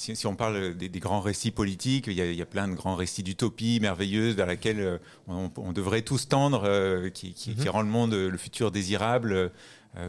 Si, 0.00 0.16
si 0.16 0.26
on 0.26 0.34
parle 0.34 0.74
des, 0.74 0.88
des 0.88 0.98
grands 0.98 1.20
récits 1.20 1.50
politiques, 1.50 2.06
il 2.06 2.14
y, 2.14 2.22
a, 2.22 2.24
il 2.30 2.34
y 2.34 2.40
a 2.40 2.46
plein 2.46 2.66
de 2.68 2.72
grands 2.72 2.94
récits 2.96 3.22
d'utopie 3.22 3.80
merveilleuse 3.82 4.34
vers 4.34 4.46
laquelle 4.46 4.80
euh, 4.80 4.96
on, 5.28 5.50
on 5.58 5.72
devrait 5.74 6.00
tous 6.00 6.26
tendre, 6.26 6.62
euh, 6.64 7.10
qui, 7.10 7.34
qui- 7.34 7.54
qui 7.54 7.64
Mhm. 7.64 7.68
rend 7.68 7.82
le 7.82 7.88
monde, 7.90 8.14
euh, 8.14 8.30
le 8.30 8.38
futur 8.38 8.70
désirable. 8.70 9.32
euh, 9.34 9.48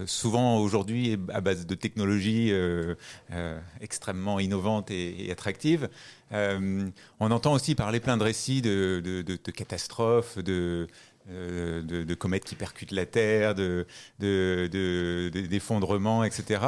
souvent 0.05 0.59
aujourd'hui 0.59 1.17
à 1.33 1.41
base 1.41 1.65
de 1.65 1.73
technologies 1.75 2.51
euh, 2.51 2.93
euh, 3.33 3.59
extrêmement 3.81 4.39
innovantes 4.39 4.91
et, 4.91 5.25
et 5.25 5.31
attractives. 5.31 5.89
On 6.31 6.91
entend 7.31 7.51
aussi 7.53 7.73
parler 7.73 7.99
plein 7.99 8.15
de 8.15 8.23
récits 8.23 8.61
de, 8.61 9.01
de- 9.03 9.23
de- 9.23 9.39
de 9.43 9.51
catastrophes, 9.51 10.37
de, 10.37 10.85
euh, 11.29 11.83
de, 11.83 12.13
comètes 12.15 12.45
qui 12.45 12.55
percutent 12.55 12.91
la 12.91 13.05
Terre, 13.05 13.53
de, 13.53 13.85
de- 14.19 15.29
d'effondrements, 15.29 16.23
etc. 16.23 16.61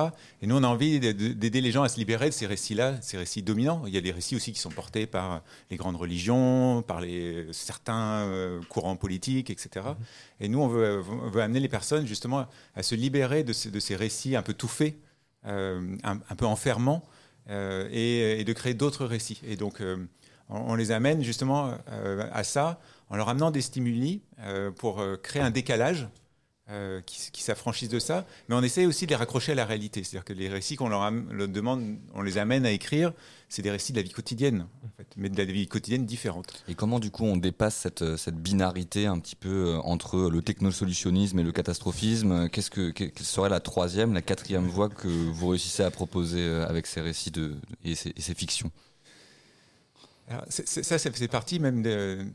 Et 0.44 0.48
nous, 0.48 0.56
on 0.56 0.64
a 0.64 0.68
envie 0.68 1.00
de- 1.00 1.12
de- 1.12 1.34
d'aider 1.34 1.60
les 1.60 1.72
gens 1.72 1.82
à 1.82 1.90
se 1.90 1.98
libérer 1.98 2.28
de 2.30 2.34
ces 2.34 2.46
récits-là, 2.46 3.02
ces 3.02 3.18
récits 3.18 3.42
dominants. 3.42 3.84
Il 3.88 3.94
y 3.94 3.98
a 3.98 4.02
des 4.02 4.12
récits 4.12 4.36
aussi 4.36 4.54
qui 4.54 4.60
sont 4.60 4.70
portés 4.70 5.08
par 5.08 5.42
les 5.72 5.78
grandes 5.78 5.96
religions, 5.96 6.84
par 6.84 7.02
les, 7.02 7.48
certains 7.52 8.28
euh, 8.28 8.62
courants 8.70 8.96
politiques, 8.96 9.50
etc. 9.50 9.88
Et 10.40 10.48
nous, 10.48 10.60
on 10.60 10.68
veut, 10.68 11.02
amener 11.42 11.60
les 11.60 11.70
personnes 11.70 12.06
justement 12.06 12.46
à 12.76 12.84
se 12.84 12.94
libérer 12.94 13.44
de 13.44 13.54
ces, 13.54 13.96
récits 13.96 14.36
un 14.36 14.44
peu 14.44 14.54
tout 14.54 14.68
faits, 14.68 14.96
euh, 15.48 15.98
un, 16.04 16.36
peu 16.36 16.46
enfermants, 16.46 17.04
euh, 17.50 17.90
et, 17.92 18.44
de 18.44 18.54
créer 18.54 18.76
d'autres 18.76 19.06
récits. 19.06 19.42
Et 19.48 19.56
donc, 19.56 19.82
on, 20.50 20.76
les 20.76 20.92
amène 20.92 21.24
justement 21.24 21.76
à 22.32 22.44
ça 22.44 22.80
en 23.14 23.16
leur 23.16 23.30
amenant 23.30 23.52
des 23.52 23.62
stimuli 23.62 24.24
euh, 24.40 24.72
pour 24.72 25.00
euh, 25.00 25.18
créer 25.22 25.44
un 25.44 25.52
décalage 25.52 26.10
euh, 26.72 27.00
qui, 27.02 27.30
qui 27.32 27.44
s'affranchissent 27.44 27.90
de 27.90 28.00
ça, 28.00 28.26
mais 28.50 28.56
on 28.56 28.64
essaie 28.64 28.88
aussi 28.88 29.06
de 29.06 29.12
les 29.12 29.16
raccrocher 29.16 29.52
à 29.52 29.56
la 29.56 29.66
réalité. 29.66 30.04
C'est-à-dire 30.04 30.26
que 30.26 30.34
les 30.34 30.50
récits 30.50 30.78
qu'on 30.78 30.90
leur, 30.90 31.12
demande, 31.48 31.98
on 32.16 32.24
les 32.24 32.40
amène 32.40 32.66
à 32.66 32.72
écrire, 32.72 33.14
c'est 33.50 33.62
des 33.62 33.70
récits 33.70 33.92
de 33.92 33.98
la 33.98 34.04
vie 34.04 34.10
quotidienne, 34.10 34.66
mais 35.16 35.30
de 35.30 35.38
la 35.38 35.46
vie 35.46 35.68
quotidienne 35.68 36.08
différente. 36.08 36.64
Et 36.68 36.74
comment 36.74 37.00
du 37.00 37.12
coup 37.12 37.24
on 37.24 37.38
dépasse 37.38 37.88
cette, 37.96 38.36
binarité 38.36 39.06
un 39.06 39.20
petit 39.20 39.36
peu 39.36 39.78
entre 39.84 40.32
le 40.32 40.42
technosolutionnisme 40.42 41.38
et 41.38 41.44
le 41.44 41.52
catastrophisme? 41.52 42.50
Qu'est-ce 42.50 42.72
que 42.72 42.90
quelle 42.90 43.12
serait 43.20 43.50
la 43.50 43.60
troisième, 43.60 44.14
la 44.16 44.24
quatrième 44.24 44.66
voie 44.66 44.90
que 44.90 45.08
vous 45.08 45.50
réussissez 45.50 45.84
à 45.84 45.92
proposer 45.92 46.44
avec 46.68 46.88
ces 46.88 47.02
récits 47.02 47.30
de, 47.30 47.58
et 47.84 47.94
ces 47.94 48.34
fictions? 48.34 48.72
C'est- 50.50 50.84
ça, 50.84 50.98
ça 50.98 51.12
fait 51.12 51.28
partie 51.28 51.60
même 51.60 51.82
de, 51.82 52.26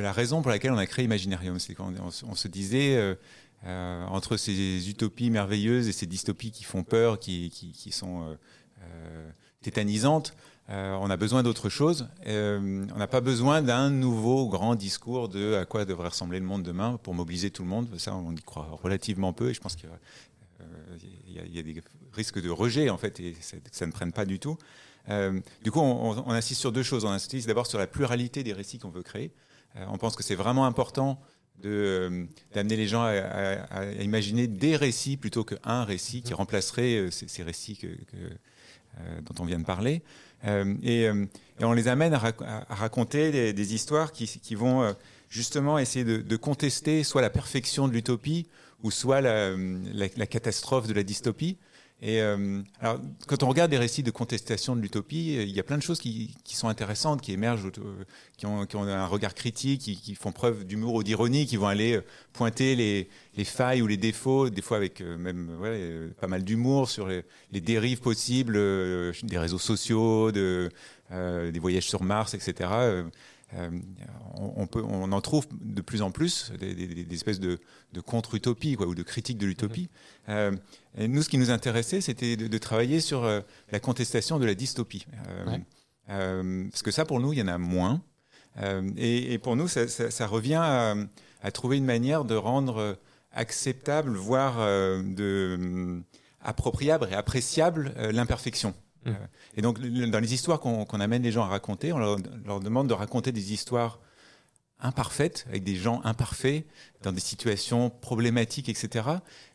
la 0.00 0.12
raison 0.12 0.42
pour 0.42 0.50
laquelle 0.50 0.72
on 0.72 0.78
a 0.78 0.86
créé 0.86 1.04
Imaginarium. 1.04 1.58
C'est 1.58 1.74
qu'on 1.74 1.94
on, 2.00 2.34
se- 2.34 2.48
disait, 2.48 2.96
euh, 2.96 3.14
euh, 3.64 4.04
entre 4.06 4.36
ces 4.36 4.88
utopies 4.88 5.30
merveilleuses 5.30 5.88
et 5.88 5.92
ces 5.92 6.06
dystopies 6.06 6.50
qui 6.50 6.64
font 6.64 6.82
peur, 6.82 7.18
qui, 7.18 7.50
sont 7.90 8.36
euh, 8.82 9.30
tétanisantes, 9.62 10.34
on 10.68 11.10
a 11.10 11.16
besoin 11.16 11.42
d'autre 11.42 11.68
chose. 11.68 12.08
On 12.26 12.96
n'a 12.96 13.06
pas 13.06 13.20
besoin 13.20 13.62
d'un 13.62 13.90
nouveau 13.90 14.48
grand 14.48 14.74
discours 14.74 15.28
de 15.28 15.54
à 15.54 15.64
quoi 15.64 15.84
devrait 15.84 16.08
ressembler 16.08 16.40
le 16.40 16.46
monde 16.46 16.62
demain 16.62 16.98
pour 17.02 17.14
mobiliser 17.14 17.50
tout 17.50 17.62
le 17.62 17.68
monde. 17.68 17.88
Ça, 17.98 18.14
on 18.14 18.32
y 18.32 18.42
croit 18.42 18.68
relativement 18.82 19.32
peu 19.32 19.50
et 19.50 19.54
je 19.54 19.60
pense 19.60 19.76
qu'il 19.76 19.88
y 21.28 21.58
a, 21.58 21.62
des 21.62 21.82
risques 22.12 22.40
de 22.40 22.50
rejet 22.50 22.90
en 22.90 22.98
fait 22.98 23.20
et 23.20 23.32
que 23.32 23.38
ça 23.70 23.86
ne 23.86 23.92
prenne 23.92 24.12
pas 24.12 24.24
du 24.24 24.38
tout. 24.38 24.58
Euh, 25.08 25.40
du 25.62 25.70
coup, 25.70 25.80
on, 25.80 26.30
insiste 26.30 26.60
sur 26.60 26.72
deux 26.72 26.82
choses. 26.82 27.04
On 27.04 27.10
insiste 27.10 27.46
d'abord 27.46 27.66
sur 27.66 27.78
la 27.78 27.86
pluralité 27.86 28.42
des 28.42 28.52
récits 28.52 28.78
qu'on 28.78 28.90
veut 28.90 29.02
créer. 29.02 29.32
Euh, 29.76 29.84
on 29.88 29.98
pense 29.98 30.16
que 30.16 30.22
c'est 30.22 30.34
vraiment 30.34 30.66
important 30.66 31.20
euh, 31.64 32.24
d'amener 32.54 32.76
les 32.76 32.86
gens 32.86 33.02
à, 33.02 33.84
imaginer 34.00 34.46
des 34.46 34.76
récits 34.76 35.16
plutôt 35.16 35.44
qu'un 35.44 35.84
récit 35.84 36.22
qui 36.22 36.34
remplacerait 36.34 37.08
ces, 37.10 37.42
récits 37.42 37.80
dont 39.22 39.34
on 39.38 39.44
vient 39.44 39.58
de 39.58 39.64
parler. 39.64 40.02
Et, 40.44 41.08
on 41.60 41.72
les 41.72 41.88
amène 41.88 42.12
à, 42.12 42.18
rac- 42.18 42.44
à- 42.44 42.70
à 42.70 42.74
raconter 42.74 43.52
des, 43.52 43.74
histoires 43.74 44.12
qui, 44.12 44.54
vont 44.54 44.94
justement 45.30 45.78
essayer 45.78 46.04
de, 46.04 46.36
contester 46.36 47.04
soit 47.04 47.22
la 47.22 47.30
perfection 47.30 47.88
de 47.88 47.92
l'utopie 47.92 48.46
ou 48.82 48.90
soit 48.90 49.22
la 49.22 50.26
catastrophe 50.26 50.86
de 50.88 50.92
la 50.92 51.04
dystopie. 51.04 51.56
Et 52.02 52.20
euh, 52.20 52.60
alors, 52.80 53.00
quand 53.26 53.42
on 53.42 53.48
regarde 53.48 53.70
des 53.70 53.78
récits 53.78 54.02
de 54.02 54.10
contestation 54.10 54.76
de 54.76 54.82
l'utopie, 54.82 55.36
euh, 55.38 55.44
il 55.44 55.50
y 55.56 55.60
a 55.60 55.62
plein 55.62 55.78
de 55.78 55.82
choses 55.82 55.98
qui, 55.98 56.34
qui 56.44 56.54
sont 56.54 56.68
intéressantes, 56.68 57.22
qui 57.22 57.32
émergent, 57.32 57.64
autour- 57.64 57.84
qui 58.36 58.44
ont, 58.44 58.66
qui 58.66 58.76
ont 58.76 58.82
un 58.82 59.06
regard 59.06 59.34
critique, 59.34 59.80
qui, 59.80 59.96
qui 59.96 60.14
font 60.14 60.30
preuve 60.30 60.64
d'humour 60.66 60.92
ou 60.94 61.02
d'ironie, 61.02 61.46
qui 61.46 61.56
vont 61.56 61.68
aller 61.68 61.96
euh, 61.96 62.04
pointer 62.34 62.76
les, 62.76 63.08
les 63.36 63.44
failles 63.44 63.80
ou 63.80 63.86
les 63.86 63.96
défauts, 63.96 64.50
des 64.50 64.60
fois 64.60 64.76
avec 64.76 65.00
euh, 65.00 65.16
même 65.16 65.48
ouais, 65.58 65.70
euh, 65.72 66.10
pas 66.20 66.26
mal 66.26 66.44
d'humour 66.44 66.90
sur 66.90 67.06
les, 67.08 67.24
les 67.50 67.62
dérives 67.62 68.00
possibles 68.00 68.56
euh, 68.56 69.12
des 69.22 69.38
réseaux 69.38 69.58
sociaux, 69.58 70.32
de, 70.32 70.68
euh, 71.12 71.50
des 71.50 71.58
voyages 71.60 71.88
sur 71.88 72.02
Mars, 72.02 72.34
etc. 72.34 72.68
Euh, 73.54 73.70
euh, 73.70 74.04
on, 74.56 74.66
peut, 74.66 74.82
on 74.82 75.12
en 75.12 75.20
trouve 75.20 75.46
de 75.60 75.80
plus 75.80 76.02
en 76.02 76.10
plus 76.10 76.52
des, 76.58 76.74
des- 76.74 77.04
des 77.04 77.14
espèces 77.14 77.38
de, 77.38 77.60
quoi, 78.76 78.86
ou 78.88 78.94
de 78.96 79.02
critiques 79.04 79.38
de 79.38 79.46
l'utopie. 79.46 79.88
Euh, 80.28 80.56
et 80.98 81.06
nous, 81.06 81.22
ce 81.22 81.28
qui 81.28 81.38
nous 81.38 81.50
intéressait, 81.50 82.00
c'était 82.00 82.36
de, 82.36 82.48
de 82.48 82.58
travailler 82.58 83.00
sur 83.00 83.22
euh, 83.24 83.40
la 83.70 83.78
contestation 83.78 84.38
de 84.40 84.46
la 84.46 84.54
dystopie. 84.54 85.06
Euh, 85.28 85.46
Ouais. 85.52 85.60
euh, 86.10 86.68
parce 86.70 86.82
que 86.82 86.90
ça, 86.90 87.04
pour 87.04 87.20
nous, 87.20 87.32
il 87.32 87.38
y 87.38 87.42
en 87.42 87.46
a 87.48 87.56
moins. 87.58 88.02
Euh, 88.58 88.90
et, 88.96 89.32
et 89.34 89.38
pour 89.38 89.54
nous, 89.54 89.68
ça, 89.68 89.86
ça- 89.86 90.10
ça 90.10 90.26
revient 90.26 90.54
à, 90.60 90.94
à 91.42 91.50
trouver 91.52 91.76
une 91.76 91.84
manière 91.84 92.24
de 92.24 92.34
rendre 92.34 92.78
euh, 92.78 92.94
acceptable, 93.32 94.16
voire 94.16 94.56
euh, 94.58 95.02
de, 95.04 95.56
hum, 95.60 96.04
appropriable 96.40 97.08
et 97.10 97.14
appréciable 97.14 97.92
euh, 97.96 98.10
l'imperfection. 98.12 98.74
Euh, 99.06 99.12
et 99.56 99.62
donc, 99.62 99.80
dans 99.80 100.20
les 100.20 100.34
histoires 100.34 100.60
qu'on 100.60 100.84
qu'on 100.84 101.00
amène 101.00 101.22
les 101.22 101.32
gens 101.32 101.44
à 101.44 101.48
raconter, 101.48 101.92
on 101.92 101.98
leur, 101.98 102.18
leur 102.44 102.60
demande 102.60 102.88
de 102.88 102.94
raconter 102.94 103.32
des 103.32 103.52
histoires 103.52 104.00
imparfaites, 104.80 105.46
avec 105.48 105.64
des 105.64 105.76
gens 105.76 106.00
imparfaits, 106.04 106.66
dans 107.02 107.12
des 107.12 107.20
situations 107.20 107.90
problématiques, 107.90 108.68
etc., 108.68 109.08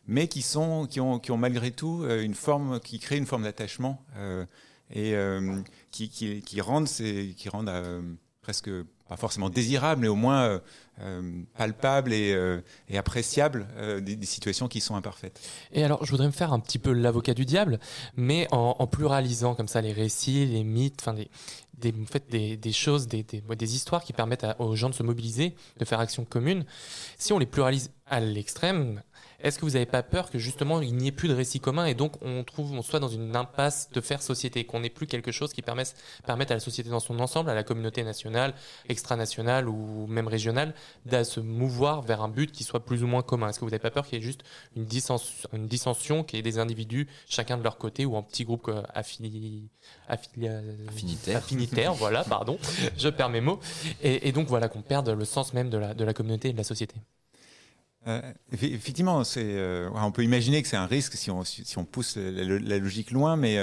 mais 0.06 0.26
qui, 0.26 0.42
sont, 0.42 0.86
qui, 0.86 1.00
ont, 1.00 1.18
qui 1.18 1.30
ont 1.30 1.36
malgré 1.36 1.70
tout 1.70 2.02
euh, 2.02 2.22
une 2.22 2.34
forme, 2.34 2.80
qui 2.80 2.98
créent 2.98 3.18
une 3.18 3.26
forme 3.26 3.44
d'attachement 3.44 4.04
euh, 4.16 4.44
et 4.90 5.14
euh, 5.14 5.60
qui, 5.90 6.08
qui, 6.08 6.42
qui 6.42 6.60
rendent, 6.60 6.88
ces, 6.88 7.34
qui 7.36 7.48
rendent 7.48 7.68
euh, 7.68 8.02
presque 8.40 8.70
pas 9.12 9.18
forcément 9.18 9.50
désirables, 9.50 10.00
mais 10.00 10.08
au 10.08 10.14
moins 10.14 10.44
euh, 10.44 10.58
euh, 11.00 11.42
palpables 11.56 12.12
et, 12.12 12.32
euh, 12.32 12.60
euh, 12.90 14.00
des, 14.00 14.26
situations 14.26 14.68
qui 14.68 14.80
sont 14.80 14.94
imparfaites. 14.94 15.40
Et 15.72 15.84
alors, 15.84 16.04
je 16.04 16.10
voudrais 16.10 16.26
me 16.26 16.32
faire 16.32 16.52
un 16.52 16.60
petit 16.60 16.78
peu 16.78 16.92
l'avocat 16.92 17.34
du 17.34 17.44
diable, 17.44 17.78
mais 18.16 18.46
en, 18.52 18.86
pluralisant 18.86 19.54
comme 19.54 19.68
ça 19.68 19.80
les 19.80 19.92
récits, 19.92 20.46
les 20.46 20.64
mythes, 20.64 20.98
enfin 21.00 21.14
des, 21.14 21.28
des, 21.78 21.94
en 22.00 22.06
fait, 22.06 22.30
des, 22.30 22.72
choses, 22.72 23.06
des, 23.06 23.22
des, 23.22 23.74
histoires 23.74 24.04
qui 24.04 24.12
permettent 24.12 24.46
aux 24.58 24.76
gens 24.76 24.88
de 24.88 24.94
se 24.94 25.02
mobiliser, 25.02 25.54
de 25.78 25.84
faire 25.84 26.00
action 26.00 26.24
commune. 26.24 26.64
Si 27.18 27.32
on 27.32 27.38
les 27.38 27.46
pluralise 27.46 27.90
à 28.06 28.20
l'extrême, 28.20 29.02
est-ce 29.42 29.58
que 29.58 29.64
vous 29.64 29.72
n'avez 29.72 29.86
pas 29.86 30.02
peur 30.02 30.30
que 30.30 30.38
justement 30.38 30.80
il 30.80 30.94
n'y 30.96 31.08
ait 31.08 31.12
plus 31.12 31.28
de 31.28 31.34
récits 31.34 31.60
communs 31.60 31.86
et 31.86 31.94
donc 31.94 32.14
on 32.22 32.44
trouve, 32.44 32.72
on 32.72 32.82
soit 32.82 33.00
dans 33.00 33.08
une 33.08 33.34
impasse 33.36 33.90
de 33.92 34.00
faire 34.00 34.22
société, 34.22 34.64
qu'on 34.64 34.80
n'ait 34.80 34.90
plus 34.90 35.06
quelque 35.06 35.32
chose 35.32 35.52
qui 35.52 35.62
permette, 35.62 35.94
permette 36.26 36.50
à 36.50 36.54
la 36.54 36.60
société 36.60 36.88
dans 36.90 37.00
son 37.00 37.18
ensemble, 37.20 37.50
à 37.50 37.54
la 37.54 37.62
communauté 37.62 38.02
nationale, 38.04 38.54
extranationale 38.88 39.68
ou 39.68 40.06
même 40.06 40.28
régionale, 40.28 40.74
de 41.06 41.22
se 41.24 41.40
mouvoir 41.40 42.02
vers 42.02 42.22
un 42.22 42.28
but 42.28 42.52
qui 42.52 42.64
soit 42.64 42.84
plus 42.84 43.02
ou 43.02 43.06
moins 43.06 43.22
commun? 43.22 43.48
Est-ce 43.48 43.58
que 43.58 43.64
vous 43.64 43.70
n'avez 43.70 43.82
pas 43.82 43.90
peur 43.90 44.06
qu'il 44.06 44.18
y 44.18 44.22
ait 44.22 44.24
juste 44.24 44.42
une 44.76 44.84
dissension, 44.84 45.48
une 45.52 45.66
dissension, 45.66 46.24
qu'il 46.24 46.36
y 46.36 46.40
ait 46.40 46.42
des 46.42 46.58
individus 46.58 47.08
chacun 47.28 47.56
de 47.58 47.62
leur 47.62 47.78
côté 47.78 48.04
ou 48.06 48.16
en 48.16 48.22
petits 48.22 48.44
groupes 48.44 48.68
euh, 48.68 48.82
affili- 48.94 49.68
affili- 50.08 50.48
Affinitaires. 50.88 51.38
affinitaires, 51.38 51.94
voilà, 51.94 52.24
pardon, 52.24 52.58
je 52.98 53.08
perds 53.08 53.30
mes 53.30 53.40
mots, 53.40 53.58
et, 54.02 54.28
et 54.28 54.32
donc 54.32 54.46
voilà 54.48 54.68
qu'on 54.68 54.82
perde 54.82 55.08
le 55.10 55.24
sens 55.24 55.52
même 55.54 55.70
de 55.70 55.78
la, 55.78 55.94
de 55.94 56.04
la 56.04 56.14
communauté 56.14 56.48
et 56.50 56.52
de 56.52 56.58
la 56.58 56.64
société. 56.64 56.94
Euh, 58.06 58.20
effe- 58.52 58.72
effectivement, 58.72 59.22
euh, 59.36 59.90
on 59.94 60.12
peut 60.12 60.24
imaginer 60.24 60.62
que 60.62 60.68
c'est 60.68 60.76
un 60.76 60.86
risque 60.86 61.14
si 61.14 61.30
on, 61.30 61.84
pousse 61.84 62.16
la, 62.16 62.78
logique 62.78 63.12
loin, 63.12 63.36
mais 63.36 63.58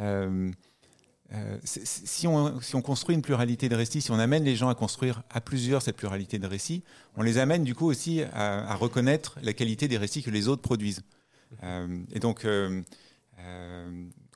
euh, 0.00 1.58
si, 1.64 2.26
on, 2.26 2.82
construit 2.82 3.14
une 3.14 3.22
pluralité 3.22 3.68
de 3.68 3.74
récits, 3.74 4.00
si 4.00 4.10
on 4.10 4.18
amène 4.18 4.44
les 4.44 4.56
gens 4.56 4.70
à 4.70 4.74
construire 4.74 5.22
à 5.30 5.40
plusieurs 5.40 5.82
cette 5.82 5.96
pluralité 5.96 6.38
de 6.38 6.46
récits, 6.46 6.82
on 7.16 7.22
les 7.22 7.38
amène 7.38 7.64
du 7.64 7.74
coup 7.74 7.86
aussi 7.86 8.22
à, 8.32 8.74
reconnaître 8.74 9.38
la 9.42 9.52
qualité 9.52 9.88
des 9.88 9.98
récits 9.98 10.22
que 10.22 10.30
les 10.30 10.48
autres 10.48 10.62
produisent. 10.62 11.02
Et 11.62 12.20
donc, 12.20 12.46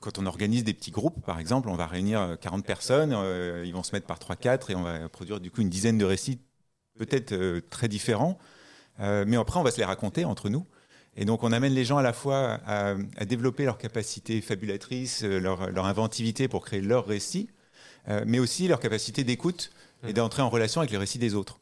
quand 0.01 0.19
on 0.19 0.25
organise 0.25 0.63
des 0.63 0.73
petits 0.73 0.91
groupes, 0.91 1.25
par 1.25 1.39
exemple, 1.39 1.69
on 1.69 1.75
va 1.75 1.87
réunir 1.87 2.19
euh, 2.21 2.35
40 2.35 2.65
personnes, 2.65 3.15
ils 3.65 3.73
vont 3.73 3.83
se 3.83 3.95
mettre 3.95 4.05
par 4.05 4.19
3-4 4.19 4.69
et 4.71 4.75
on 4.75 4.83
va 4.83 5.09
produire 5.09 5.39
du 5.39 5.49
coup 5.49 5.61
une 5.61 5.69
dizaine 5.69 5.97
de 5.97 6.05
récits 6.05 6.39
peut-être 6.99 7.33
très 7.69 7.87
différents. 7.87 8.37
Euh, 8.99 9.25
mais 9.27 9.37
après, 9.37 9.59
on 9.59 9.63
va 9.63 9.71
se 9.71 9.77
les 9.77 9.85
raconter 9.85 10.25
entre 10.25 10.49
nous. 10.49 10.65
Et 11.15 11.25
donc, 11.25 11.43
on 11.43 11.51
amène 11.51 11.73
les 11.73 11.85
gens 11.85 11.97
à 11.97 12.01
la 12.01 12.13
fois 12.13 12.59
à, 12.65 12.95
à 13.17 13.25
développer 13.25 13.65
leur 13.65 13.77
capacité 13.77 14.41
fabulatrice, 14.41 15.23
euh, 15.23 15.39
leur, 15.39 15.69
leur 15.71 15.85
inventivité 15.85 16.47
pour 16.47 16.65
créer 16.65 16.81
leur 16.81 17.05
récit, 17.05 17.49
euh, 18.07 18.23
mais 18.25 18.39
aussi 18.39 18.67
leur 18.67 18.79
capacité 18.79 19.23
d'écoute 19.23 19.71
et 20.07 20.13
d'entrer 20.13 20.41
en 20.41 20.49
relation 20.49 20.81
avec 20.81 20.91
les 20.91 20.97
récits 20.97 21.19
des 21.19 21.33
autres. 21.33 21.59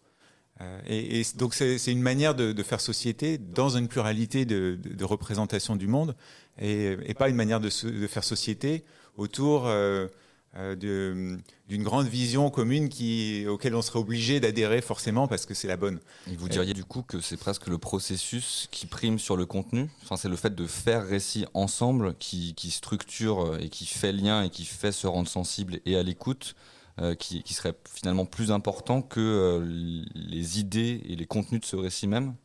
Euh, 0.61 0.79
et, 0.87 1.19
et 1.19 1.25
donc, 1.35 1.53
c'est 1.53 1.91
une 1.91 2.01
manière 2.01 2.35
de, 2.35 2.51
de 2.51 2.63
faire 2.63 2.81
société 2.81 3.37
dans 3.37 3.69
une 3.69 3.87
pluralité 3.87 4.45
de, 4.45 4.77
de, 4.81 4.93
de 4.93 5.05
représentation 5.05 5.75
du 5.75 5.87
monde 5.87 6.15
et, 6.59 6.97
et 7.05 7.13
pas 7.13 7.29
une 7.29 7.35
manière 7.35 7.59
de, 7.59 7.69
faire 7.69 8.23
société 8.23 8.83
autour 9.17 9.67
euh, 9.67 10.07
d'une 10.53 11.83
grande 11.83 12.07
vision 12.07 12.49
commune 12.49 12.89
qui, 12.89 13.45
auquel 13.47 13.73
on 13.75 13.81
serait 13.81 13.99
obligé 13.99 14.39
d'adhérer 14.39 14.81
forcément 14.81 15.27
parce 15.27 15.45
que 15.45 15.53
c'est 15.53 15.67
la 15.67 15.77
bonne. 15.77 15.99
Et 16.29 16.35
vous 16.35 16.49
diriez 16.49 16.73
du 16.73 16.83
coup 16.83 17.03
que 17.03 17.21
c'est 17.21 17.37
presque 17.37 17.67
le 17.67 17.77
processus 17.77 18.67
qui 18.71 18.85
prime 18.85 19.17
sur 19.17 19.37
le 19.37 19.45
contenu? 19.45 19.89
Enfin, 20.03 20.17
c'est 20.17 20.29
le 20.29 20.35
fait 20.35 20.53
de 20.53 20.67
faire 20.67 21.05
récit 21.05 21.45
ensemble 21.53 22.15
qui, 22.15 22.53
qui 22.55 22.71
structure 22.71 23.45
euh, 23.45 23.59
et 23.59 23.69
qui 23.69 23.85
fait 23.85 24.11
lien 24.11 24.43
et 24.43 24.49
qui 24.49 24.65
fait 24.65 24.91
se 24.91 25.07
rendre 25.07 25.29
sensible 25.29 25.79
et 25.85 25.95
à 25.95 26.03
l'écoute 26.03 26.55
euh, 26.99 27.15
qui, 27.15 27.43
qui 27.43 27.53
serait 27.53 27.73
finalement 27.89 28.25
plus 28.25 28.51
important 28.51 29.01
que 29.01 29.19
euh, 29.19 30.03
les 30.13 30.59
idées 30.59 31.01
et 31.05 31.15
les 31.15 31.25
contenus 31.25 31.61
de 31.61 31.65
ce 31.65 31.75
récit 31.77 32.07
même? 32.07 32.35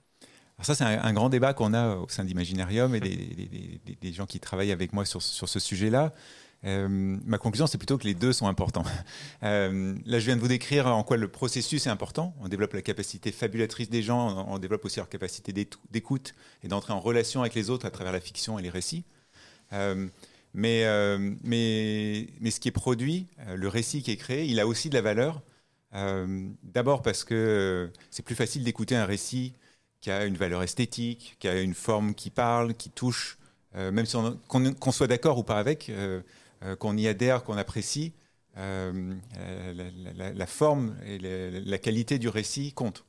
Alors 0.59 0.67
ça, 0.67 0.75
c'est 0.75 0.85
un, 0.85 1.03
un 1.03 1.13
grand 1.13 1.29
débat 1.29 1.53
qu'on 1.55 1.75
a 1.75 1.97
au 1.97 2.09
sein 2.09 2.25
d'Imaginarium 2.25 2.95
et 2.95 3.01
des, 3.01 3.15
des- 3.17 3.47
des- 3.47 3.81
des- 3.85 3.99
des 4.01 4.13
gens 4.13 4.27
qui 4.27 4.41
travaillent 4.41 4.73
avec 4.73 4.93
moi 4.95 5.05
sur, 5.05 5.23
sur 5.23 5.49
ce 5.49 5.59
sujet-là. 5.59 6.15
Euh, 6.67 6.89
ma 6.89 7.39
conclusion, 7.39 7.67
c'est 7.67 7.79
plutôt 7.79 7.97
que 7.97 8.05
les 8.05 8.15
deux 8.15 8.33
sont 8.33 8.49
importants. 8.49 8.85
Euh, 9.43 9.95
là, 10.07 10.19
je 10.19 10.25
viens 10.25 10.37
de 10.37 10.41
vous 10.41 10.49
décrire 10.49 10.87
en 10.87 11.05
quoi 11.05 11.17
le 11.17 11.29
processus 11.29 11.87
est 11.87 11.91
important. 11.91 12.35
On 12.41 12.49
développe 12.49 12.73
la 12.73 12.83
capacité 12.83 13.31
fabulatrice 13.31 13.91
des 13.91 14.03
gens, 14.03 14.47
on, 14.49 14.59
développe 14.59 14.85
aussi 14.85 14.99
leur 14.99 15.09
capacité 15.09 15.53
d'écoute 15.53 16.35
et 16.65 16.69
d'entrer 16.69 16.93
en 16.93 17.01
relation 17.01 17.43
avec 17.43 17.55
les 17.55 17.71
autres 17.71 17.87
à 17.87 17.91
travers 17.91 18.13
la 18.13 18.21
fiction 18.21 18.59
et 18.59 18.63
les 18.63 18.71
récits. 18.71 19.05
Euh, 19.73 20.09
mais, 20.55 20.85
mais, 21.45 22.29
mais 22.41 22.51
ce 22.51 22.61
qui 22.61 22.69
est 22.69 22.73
produit, 22.73 23.27
le 23.55 23.69
récit 23.69 24.03
qui 24.03 24.11
est 24.11 24.17
créé, 24.17 24.47
il 24.47 24.59
a 24.59 24.67
aussi 24.67 24.89
de 24.89 24.95
la 24.95 25.03
valeur. 25.03 25.43
D'abord 25.93 27.03
parce 27.03 27.23
que 27.25 27.91
c'est 28.11 28.25
plus 28.25 28.35
facile 28.35 28.65
d'écouter 28.65 28.97
un 28.97 29.07
récit 29.07 29.53
qui 30.01 30.11
a 30.11 30.25
une 30.25 30.37
valeur 30.37 30.63
esthétique, 30.63 31.37
qui 31.39 31.47
a 31.47 31.61
une 31.61 31.75
forme 31.75 32.15
qui 32.15 32.31
parle, 32.31 32.75
qui 32.75 32.91
touche, 32.91 33.39
même 33.75 34.07
si 34.07 34.17
on- 34.17 34.39
qu'on 34.49 34.93
soit 34.93 35.09
d'accord 35.09 35.39
ou 35.39 35.45
pas 35.45 35.59
avec, 35.59 35.93
qu'on 36.79 36.97
y 36.97 37.07
adhère, 37.07 37.45
qu'on 37.45 37.57
apprécie, 37.57 38.15
euh, 38.59 39.15
euh, 39.39 40.33
la, 40.35 40.47
forme 40.47 40.97
et 41.05 41.19
la, 41.19 41.79
qualité 41.79 42.19
du 42.19 42.29
récit 42.29 42.73
comptent. 42.73 43.05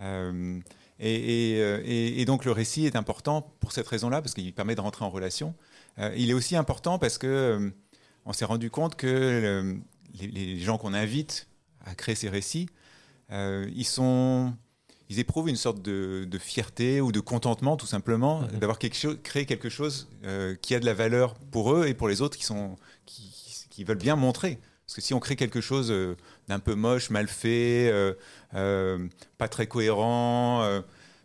Euh, 0.00 0.60
et, 0.98 1.56
euh, 1.58 2.24
donc 2.26 2.44
le 2.44 2.52
récit 2.52 2.84
est 2.84 2.96
important 2.96 3.40
pour 3.60 3.72
cette 3.72 3.88
raison-là, 3.88 4.20
parce 4.20 4.34
qu'il 4.34 4.52
permet 4.54 4.74
de 4.74 4.82
rentrer 4.82 5.04
en 5.04 5.10
relation. 5.10 5.54
Euh, 5.98 6.12
il 6.16 6.30
est 6.30 6.34
aussi 6.34 6.56
important 6.56 6.98
parce 6.98 7.16
que 7.16 7.26
euh, 7.26 7.70
on 8.26 8.34
s'est 8.34 8.44
rendu 8.44 8.70
compte 8.70 8.96
que 8.96 9.06
euh, 9.06 9.74
les, 10.20 10.26
les 10.26 10.58
gens 10.58 10.76
qu'on 10.76 10.92
invite 10.92 11.48
à 11.84 11.94
créer 11.94 12.14
ces 12.14 12.28
récits, 12.28 12.68
euh, 13.32 13.70
ils 13.74 13.86
sont 13.86 14.54
ils 15.08 15.18
éprouvent 15.18 15.48
une 15.48 15.56
sorte 15.56 15.80
de, 15.82 16.24
de 16.28 16.38
fierté 16.38 17.00
ou 17.00 17.12
de 17.12 17.20
contentement, 17.20 17.76
tout 17.76 17.86
simplement, 17.86 18.40
Mhm. 18.42 18.58
d'avoir 18.58 18.78
quelque 18.78 19.14
créé 19.14 19.46
quelque 19.46 19.68
chose 19.68 20.08
euh, 20.24 20.54
qui 20.60 20.74
a 20.74 20.80
de 20.80 20.86
la 20.86 20.94
valeur 20.94 21.34
pour 21.52 21.72
eux 21.74 21.86
et 21.86 21.94
pour 21.94 22.08
les 22.08 22.22
autres 22.22 22.36
qui 22.36 22.44
sont, 22.44 22.76
qui, 23.06 23.22
qui- 23.30 23.68
qui 23.68 23.84
veulent 23.84 23.98
bien 23.98 24.16
montrer. 24.16 24.58
Parce 24.86 24.94
que 24.96 25.00
si 25.00 25.14
on 25.14 25.20
crée 25.20 25.36
quelque 25.36 25.60
chose 25.60 25.90
euh, 25.90 26.14
d'un 26.48 26.58
peu 26.60 26.74
moche, 26.74 27.10
mal 27.10 27.26
fait, 27.28 27.90
euh, 28.54 29.08
pas 29.38 29.48
très 29.48 29.66
cohérent, 29.66 30.80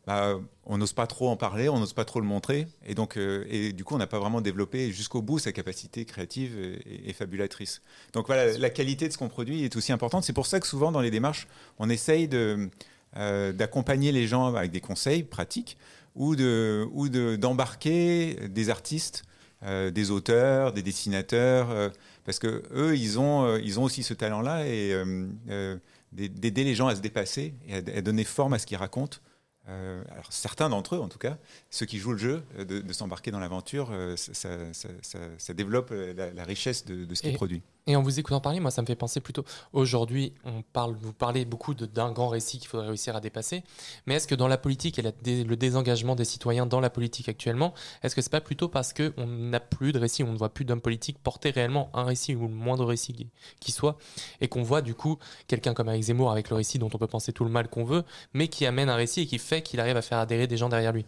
bah, 0.07 0.39
on 0.65 0.77
n'ose 0.79 0.93
pas 0.93 1.05
trop 1.05 1.29
en 1.29 1.37
parler, 1.37 1.69
on 1.69 1.79
n'ose 1.79 1.93
pas 1.93 2.05
trop 2.05 2.19
le 2.19 2.25
montrer. 2.25 2.67
Et 2.85 2.95
donc, 2.95 3.17
et 3.17 3.71
du 3.71 3.83
coup, 3.83 3.93
on 3.95 3.99
n'a 3.99 4.07
pas 4.07 4.19
vraiment 4.19 4.41
développé 4.41 4.91
jusqu'au 4.91 5.21
bout 5.21 5.37
sa 5.39 5.51
capacité 5.51 6.05
créative 6.05 6.57
et, 6.59 7.09
et 7.09 7.13
fabulatrice. 7.13 7.81
Donc 8.13 8.25
voilà, 8.27 8.57
la 8.57 8.69
qualité 8.71 9.07
de 9.07 9.13
ce 9.13 9.17
qu'on 9.19 9.29
produit 9.29 9.63
est 9.63 9.75
aussi 9.75 9.91
importante. 9.91 10.23
C'est 10.23 10.33
pour 10.33 10.47
ça 10.47 10.59
que 10.59 10.67
souvent 10.67 10.91
dans 10.91 11.01
les 11.01 11.11
démarches, 11.11 11.47
on 11.77 11.87
essaye 11.89 12.27
de, 12.27 12.69
euh, 13.17 13.51
d'accompagner 13.53 14.11
les 14.11 14.27
gens 14.27 14.53
avec 14.55 14.71
des 14.71 14.81
conseils 14.81 15.23
pratiques 15.23 15.77
ou 16.15 16.35
de 16.35 16.87
ou 16.91 17.09
de- 17.09 17.35
d'embarquer 17.35 18.35
des 18.49 18.69
artistes, 18.69 19.23
euh, 19.63 19.91
des 19.91 20.11
auteurs, 20.11 20.73
des 20.73 20.81
dessinateurs, 20.81 21.69
euh, 21.71 21.89
parce 22.25 22.39
que 22.39 22.63
eux, 22.73 22.95
ils 22.97 23.19
ont 23.19 23.57
ils 23.57 23.79
ont 23.79 23.83
aussi 23.83 24.03
ce 24.03 24.13
talent-là 24.13 24.65
et 24.67 24.93
d'aider 26.11 26.63
les 26.63 26.75
gens 26.75 26.87
à 26.87 26.95
se 26.95 27.01
dépasser 27.01 27.53
et 27.67 27.75
à, 27.75 27.77
à 27.77 28.01
donner 28.01 28.23
forme 28.23 28.53
à 28.53 28.59
ce 28.59 28.65
qu'ils 28.65 28.77
racontent. 28.77 29.17
Alors 29.67 30.25
certains 30.31 30.67
d'entre 30.69 30.95
eux, 30.95 30.99
en 30.99 31.07
tout 31.07 31.19
cas, 31.19 31.37
ceux 31.69 31.85
qui 31.85 31.97
jouent 31.97 32.11
le 32.11 32.17
jeu, 32.17 32.43
de, 32.57 32.81
de 32.81 32.93
s'embarquer 32.93 33.31
dans 33.31 33.39
l'aventure, 33.39 33.89
ça, 34.17 34.33
ça- 34.33 34.73
ça- 34.73 34.89
ça- 35.01 35.19
ça 35.37 35.53
développe 35.53 35.93
la, 36.17 36.31
la 36.33 36.43
richesse 36.43 36.83
de, 36.85 37.05
de 37.05 37.15
ce 37.15 37.21
qui 37.21 37.29
Et- 37.29 37.31
est 37.31 37.35
produit. 37.35 37.61
Et 37.87 37.95
en 37.95 38.03
vous 38.03 38.19
écoutant 38.19 38.39
parler, 38.39 38.59
moi, 38.59 38.69
ça 38.69 38.83
me 38.83 38.87
fait 38.87 38.95
penser 38.95 39.21
plutôt. 39.21 39.43
Aujourd'hui, 39.73 40.33
on 40.45 40.61
parle, 40.61 40.95
vous 41.01 41.13
parlez 41.13 41.45
beaucoup 41.45 41.73
d'un 41.73 42.11
grand 42.11 42.27
récit 42.27 42.59
qu'il 42.59 42.67
faudrait 42.67 42.87
réussir 42.87 43.15
à 43.15 43.21
dépasser. 43.21 43.63
Mais 44.05 44.15
est-ce 44.15 44.27
que 44.27 44.35
dans 44.35 44.47
la 44.47 44.59
politique 44.59 44.99
et 44.99 45.01
le 45.01 45.55
désengagement 45.55 46.15
des 46.15 46.25
citoyens 46.25 46.67
dans 46.67 46.79
la 46.79 46.91
politique 46.91 47.27
actuellement, 47.27 47.73
est-ce 48.03 48.15
que 48.15 48.21
c'est 48.21 48.31
pas 48.31 48.39
plutôt 48.41 48.67
parce 48.67 48.93
que 48.93 49.13
on 49.17 49.25
n'a 49.25 49.59
plus 49.59 49.93
de 49.93 49.99
récit, 49.99 50.23
on 50.23 50.31
ne 50.31 50.37
voit 50.37 50.53
plus 50.53 50.63
d'hommes 50.63 50.81
politiques 50.81 51.17
porter 51.17 51.49
réellement 51.49 51.89
un 51.95 52.03
récit 52.03 52.35
ou 52.35 52.47
le 52.47 52.53
moindre 52.53 52.85
récit 52.85 53.27
qui, 53.59 53.71
soit, 53.71 53.97
et 54.41 54.47
qu'on 54.47 54.61
voit 54.61 54.81
du 54.83 54.93
coup 54.93 55.17
quelqu'un 55.47 55.73
comme 55.73 55.89
Eric 55.89 56.03
Zemmour 56.03 56.31
avec 56.31 56.49
le 56.51 56.55
récit 56.57 56.77
dont 56.77 56.89
on 56.93 56.97
peut 56.99 57.07
penser 57.07 57.33
tout 57.33 57.43
le 57.45 57.49
mal 57.49 57.67
qu'on 57.67 57.83
veut, 57.83 58.03
mais 58.33 58.47
qui 58.47 58.65
amène 58.67 58.89
un 58.89 58.95
récit 58.95 59.21
et 59.21 59.25
qui 59.25 59.39
fait 59.39 59.63
qu'il 59.63 59.79
arrive 59.79 59.97
à 59.97 60.01
faire 60.03 60.19
adhérer 60.19 60.45
des 60.45 60.57
gens 60.57 60.69
derrière 60.69 60.93
lui? 60.93 61.05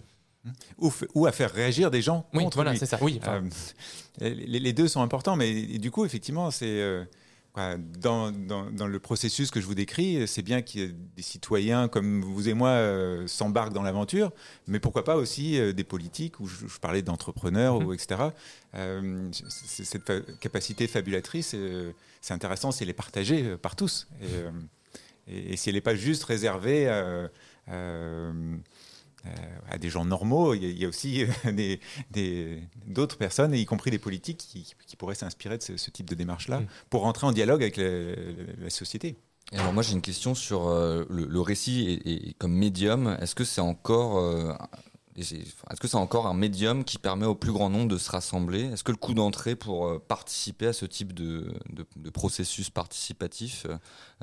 Ou, 0.78 0.92
ou 1.16 1.26
à 1.26 1.32
faire 1.32 1.52
réagir 1.52 1.90
des 1.92 2.02
gens 2.02 2.26
Oui, 2.34 2.44
contre 2.44 2.58
voilà, 2.58 2.72
lui. 2.72 2.80
c'est 2.80 2.86
ça. 2.86 2.98
Oui, 3.02 3.18
enfin, 3.22 3.44
Euh, 4.22 4.30
les, 4.30 4.60
les 4.60 4.74
deux 4.74 4.88
sont 4.88 5.02
importants, 5.02 5.36
mais 5.36 5.64
du 5.80 5.90
coup, 5.90 6.04
effectivement, 6.06 6.52
c'est 6.52 6.82
euh, 6.82 7.04
dans, 8.00 8.32
dans- 8.32 8.70
dans 8.72 8.88
le 8.88 9.00
processus 9.00 9.52
que 9.52 9.62
je 9.62 9.66
vous 9.66 9.76
décris, 9.76 10.28
c'est 10.28 10.42
bien 10.42 10.62
qu'il 10.62 10.82
y 10.82 10.84
ait 10.86 10.96
des 11.16 11.22
citoyens 11.24 11.88
comme 11.88 12.22
vous 12.22 12.50
et 12.50 12.54
moi 12.54 12.70
euh, 12.70 13.26
s'embarquent 13.28 13.74
dans 13.74 13.84
l'aventure, 13.84 14.32
mais 14.68 14.80
pourquoi 14.80 15.04
pas 15.04 15.16
aussi 15.16 15.60
euh, 15.60 15.72
des 15.72 15.84
politiques, 15.84 16.40
où 16.40 16.48
je, 16.48 16.68
je 16.68 16.80
parlais 16.80 17.02
d'entrepreneurs, 17.04 17.80
Mhm. 17.80 17.86
ou 17.88 17.94
etc. 17.94 18.22
C'est- 19.32 19.84
cette 19.86 20.06
fa- 20.06 20.20
capacité 20.40 20.88
fabulatrice, 20.88 21.56
c'est 22.22 22.34
intéressant, 22.34 22.72
c'est 22.72 22.86
les 22.86 22.94
partager 22.94 23.56
par 23.58 23.76
tous. 23.76 24.08
Et, 24.22 25.34
et- 25.34 25.54
et 25.54 25.58
si 25.58 25.70
elle 25.70 25.76
n'est 25.76 25.82
pas 25.82 25.96
juste 25.96 26.24
réservée 26.26 26.86
euh, 26.88 27.28
à 29.70 29.78
des 29.78 29.90
gens 29.90 30.06
normaux, 30.06 30.54
il 30.54 30.64
y 30.64 30.66
a, 30.66 30.70
il 30.70 30.78
y 30.78 30.86
a 30.86 30.88
aussi 30.88 31.24
euh, 31.24 31.52
des- 31.52 31.80
des- 32.12 32.62
d'autres 32.88 33.18
personnes, 33.18 33.54
y 33.54 33.66
compris 33.66 33.92
des 33.92 34.00
politiques, 34.00 34.38
qui, 34.38 34.74
qui 34.86 34.96
pourraient 34.96 35.16
s'inspirer 35.16 35.58
de 35.58 35.64
ce, 35.64 35.78
ce 35.78 35.90
type 35.92 36.10
de 36.10 36.16
démarche-là 36.16 36.60
Mm. 36.60 36.68
pour 36.90 37.02
rentrer 37.02 37.26
en 37.28 37.32
dialogue 37.32 37.62
avec 37.62 37.78
la, 37.78 38.16
la 38.64 38.70
société. 38.70 39.16
Et 39.52 39.58
alors 39.58 39.74
moi 39.74 39.84
j'ai 39.84 39.94
une 39.94 40.02
question 40.02 40.34
sur 40.36 40.68
euh, 40.68 41.06
le, 41.10 41.26
le 41.26 41.42
récit 41.42 41.88
et, 42.06 42.30
et 42.30 42.34
comme 42.34 42.54
médium. 42.54 43.18
Est-ce 43.22 43.36
que 43.36 43.44
c'est 43.44 43.62
encore 43.62 44.18
euh, 44.18 44.54
est-ce 45.16 45.80
que 45.80 45.88
c'est 45.88 45.96
encore 45.96 46.28
un 46.28 46.34
médium 46.34 46.84
qui 46.84 46.98
permet 46.98 47.26
au 47.26 47.36
plus 47.36 47.52
grand 47.52 47.70
nombre 47.70 47.88
de 47.88 47.98
se 47.98 48.10
rassembler? 48.10 48.64
Est-ce 48.64 48.84
que 48.84 48.92
le 48.92 48.98
coût 48.98 49.14
d'entrée 49.14 49.56
pour 49.56 49.86
euh, 49.86 50.00
participer 50.00 50.68
à 50.68 50.74
ce 50.74 50.86
type 50.86 51.14
de, 51.14 51.54
processus 52.12 52.70
participatif 52.70 53.68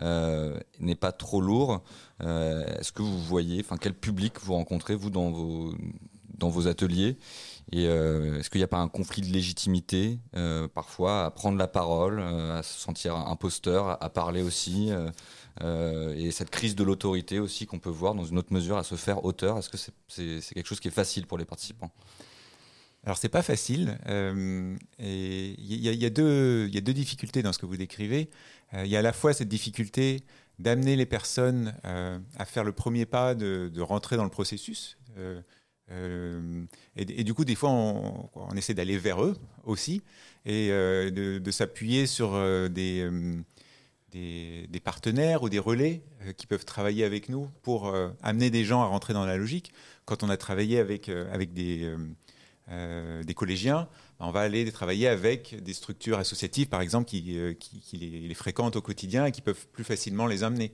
euh, 0.03 0.59
n'est 0.80 0.97
pas 0.97 1.12
trop 1.12 1.41
lourd? 1.41 1.82
Euh, 2.22 2.66
Est-ce 2.78 2.93
que 2.93 3.03
vous 3.03 3.20
voyez, 3.20 3.61
enfin 3.61 3.76
quel 3.76 3.95
public 3.95 4.34
vous 4.43 4.55
rencontrez 4.55 4.97
vous 4.97 5.11
dans 5.11 5.30
vos 5.30 6.66
ateliers? 6.66 7.16
Et 7.72 7.84
est-ce 7.84 8.51
qu'il 8.51 8.59
n'y 8.59 8.64
a 8.64 8.68
pas 8.68 8.78
un 8.78 8.88
conflit 8.88 9.22
de 9.22 9.28
légitimité 9.28 10.18
parfois 10.74 11.26
à 11.26 11.30
prendre 11.30 11.57
la 11.57 11.68
parole, 11.68 12.20
à 12.20 12.64
se 12.64 12.80
sentir 12.80 13.14
imposteur, 13.14 14.03
à 14.03 14.11
parler 14.11 14.43
aussi 14.43 14.91
euh, 15.62 16.14
et 16.16 16.30
cette 16.30 16.50
crise 16.50 16.74
de 16.74 16.84
l'autorité 16.84 17.38
aussi 17.38 17.66
qu'on 17.66 17.78
peut 17.78 17.90
voir 17.90 18.14
dans 18.14 18.24
une 18.24 18.38
autre 18.38 18.52
mesure 18.52 18.76
à 18.76 18.84
se 18.84 18.94
faire 18.94 19.24
auteur 19.24 19.58
Est-ce 19.58 19.68
que 19.68 19.76
c'est 20.08 20.54
quelque 20.54 20.66
chose 20.66 20.80
qui 20.80 20.88
est 20.88 20.92
facile 20.92 21.26
pour 21.26 21.38
les 21.38 21.44
participants? 21.44 21.90
Alors 23.04 23.16
c'est 23.16 23.30
pas 23.30 23.42
facile, 23.42 23.98
euh, 24.08 24.76
et 24.98 25.54
il 25.58 25.80
y, 25.80 26.04
a- 26.04 26.11
deux 26.11 26.68
difficultés 26.68 27.42
dans 27.42 27.50
ce 27.54 27.58
que 27.58 27.64
vous 27.64 27.78
décrivez. 27.78 28.28
Euh, 28.74 28.84
Il 28.84 28.90
y 28.90 28.96
a 28.96 28.98
à 28.98 29.02
la 29.02 29.14
fois 29.14 29.32
cette 29.32 29.48
difficulté 29.48 30.20
d'amener 30.58 30.96
les 30.96 31.06
personnes 31.06 31.74
à 31.82 32.44
faire 32.44 32.62
le 32.62 32.72
premier 32.72 33.06
pas, 33.06 33.34
de, 33.34 33.80
rentrer 33.80 34.18
dans 34.18 34.24
le 34.24 34.30
processus. 34.30 34.98
Et, 35.88 37.24
du 37.24 37.32
coup, 37.32 37.46
des 37.46 37.54
fois, 37.54 37.70
on, 37.70 38.50
essaie 38.54 38.74
d'aller 38.74 38.98
vers 38.98 39.24
eux 39.24 39.34
aussi 39.64 40.02
et 40.44 40.68
de, 40.68 41.50
s'appuyer 41.50 42.04
sur 42.06 42.32
des, 42.68 43.11
des, 44.11 44.80
partenaires 44.82 45.42
ou 45.42 45.48
des 45.48 45.58
relais 45.58 46.02
euh, 46.22 46.32
qui 46.32 46.46
peuvent 46.46 46.64
travailler 46.64 47.04
avec 47.04 47.28
nous 47.28 47.48
pour 47.62 47.88
euh, 47.88 48.08
amener 48.22 48.50
des 48.50 48.64
gens 48.64 48.82
à 48.82 48.86
rentrer 48.86 49.12
dans 49.12 49.24
la 49.24 49.36
logique. 49.36 49.72
Quand 50.04 50.22
on 50.22 50.30
a 50.30 50.36
travaillé 50.36 50.78
avec, 50.78 51.08
euh, 51.08 51.32
avec 51.32 51.52
des, 51.52 51.94
collégiens, 53.34 53.88
ben, 54.18 54.26
on 54.26 54.30
va 54.30 54.40
aller 54.40 54.70
travailler 54.72 55.08
avec 55.08 55.62
des 55.62 55.72
structures 55.72 56.18
associatives, 56.18 56.68
par 56.68 56.80
exemple, 56.80 57.06
qui, 57.06 57.20
les, 57.92 58.34
fréquentent 58.34 58.76
au 58.76 58.82
quotidien 58.82 59.26
et 59.26 59.32
qui 59.32 59.42
peuvent 59.42 59.66
plus 59.68 59.84
facilement 59.84 60.26
les 60.26 60.42
amener 60.44 60.72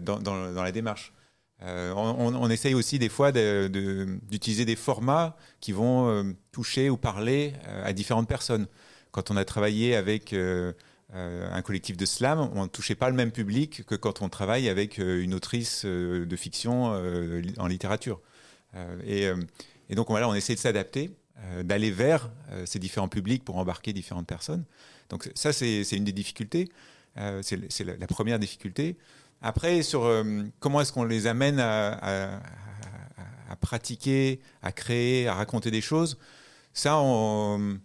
dans, 0.00 0.20
dans- 0.20 0.62
la 0.62 0.72
démarche. 0.72 1.12
On, 1.60 2.50
essaye 2.50 2.74
aussi 2.74 2.98
des 2.98 3.08
fois 3.08 3.32
d'utiliser 3.32 4.64
des 4.64 4.76
formats 4.76 5.36
qui 5.60 5.72
vont 5.72 6.34
toucher 6.50 6.90
ou 6.90 6.96
parler 6.96 7.54
à 7.84 7.92
différentes 7.92 8.28
personnes. 8.28 8.66
Quand 9.12 9.30
on 9.30 9.36
a 9.36 9.44
travaillé 9.44 9.94
avec 9.94 10.34
un 11.12 11.62
collectif 11.62 11.96
de 11.96 12.06
slam, 12.06 12.50
on 12.54 12.62
ne 12.62 12.68
touchait 12.68 12.94
pas 12.94 13.10
le 13.10 13.16
même 13.16 13.32
public 13.32 13.84
que 13.84 13.94
quand 13.94 14.22
on 14.22 14.28
travaille 14.28 14.68
avec 14.68 14.98
euh, 14.98 15.22
une 15.22 15.34
autrice 15.34 15.82
euh, 15.84 16.24
de 16.24 16.36
fiction 16.36 16.92
euh, 16.94 17.42
en 17.58 17.66
littérature. 17.66 18.20
Euh, 18.74 18.98
et, 19.04 19.26
euh, 19.26 19.36
et 19.90 19.94
donc 19.94 20.08
voilà, 20.08 20.28
on 20.28 20.34
essaie 20.34 20.54
de 20.54 20.58
s'adapter, 20.60 21.10
euh, 21.38 21.62
d'aller 21.62 21.90
vers 21.90 22.30
euh, 22.50 22.64
ces 22.66 22.78
différents 22.78 23.08
publics 23.08 23.44
pour 23.44 23.58
embarquer 23.58 23.92
différentes 23.92 24.26
personnes. 24.26 24.64
Donc 25.10 25.30
ça, 25.34 25.52
c'est 25.52 25.82
une 25.92 26.04
des 26.04 26.12
difficultés. 26.12 26.70
Euh, 27.18 27.42
c'est 27.42 27.84
la, 27.84 28.06
première 28.06 28.38
difficulté. 28.38 28.96
Après, 29.42 29.82
sur 29.82 30.04
euh, 30.04 30.44
comment 30.60 30.80
est-ce 30.80 30.92
qu'on 30.92 31.04
les 31.04 31.26
amène 31.26 31.60
à- 31.60 32.40
à 33.50 33.56
pratiquer, 33.56 34.40
à 34.62 34.72
créer, 34.72 35.28
à 35.28 35.34
raconter 35.34 35.70
des 35.70 35.82
choses, 35.82 36.18
ça, 36.72 36.98
on, 36.98 37.78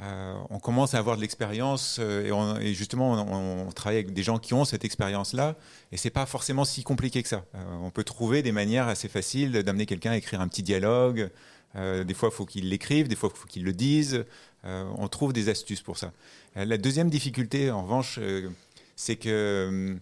euh, 0.00 0.34
on 0.50 0.60
commence 0.60 0.94
à 0.94 0.98
avoir 0.98 1.16
de 1.16 1.22
l'expérience 1.22 1.98
euh, 1.98 2.60
et, 2.60 2.72
justement, 2.72 3.14
on, 3.14 3.72
travaille 3.72 3.98
avec 3.98 4.12
des 4.12 4.22
gens 4.22 4.38
qui 4.38 4.54
ont 4.54 4.64
cette 4.64 4.84
expérience-là 4.84 5.56
et 5.90 5.96
c'est 5.96 6.10
pas 6.10 6.24
forcément 6.24 6.64
si 6.64 6.84
compliqué 6.84 7.22
que 7.22 7.28
ça. 7.28 7.44
Euh, 7.56 7.58
on 7.82 7.90
peut 7.90 8.04
trouver 8.04 8.42
des 8.42 8.52
manières 8.52 8.86
assez 8.86 9.08
faciles 9.08 9.50
d'amener 9.64 9.86
quelqu'un 9.86 10.12
à 10.12 10.16
écrire 10.16 10.40
un 10.40 10.48
petit 10.48 10.62
dialogue. 10.62 11.30
Des 11.74 12.14
fois, 12.14 12.30
il 12.32 12.34
faut 12.34 12.46
qu'il 12.46 12.70
l'écrive, 12.70 13.06
des 13.06 13.14
fois, 13.14 13.30
il 13.32 13.38
faut 13.38 13.46
qu'il 13.46 13.62
le 13.62 13.72
dise. 13.72 14.24
On 14.64 15.06
trouve 15.06 15.32
des 15.32 15.48
astuces 15.48 15.82
pour 15.82 15.96
ça. 15.96 16.12
La 16.56 16.76
deuxième 16.76 17.08
difficulté, 17.08 17.70
en 17.70 17.82
revanche, 17.82 18.18
c'est 18.96 19.14
que 19.14 19.96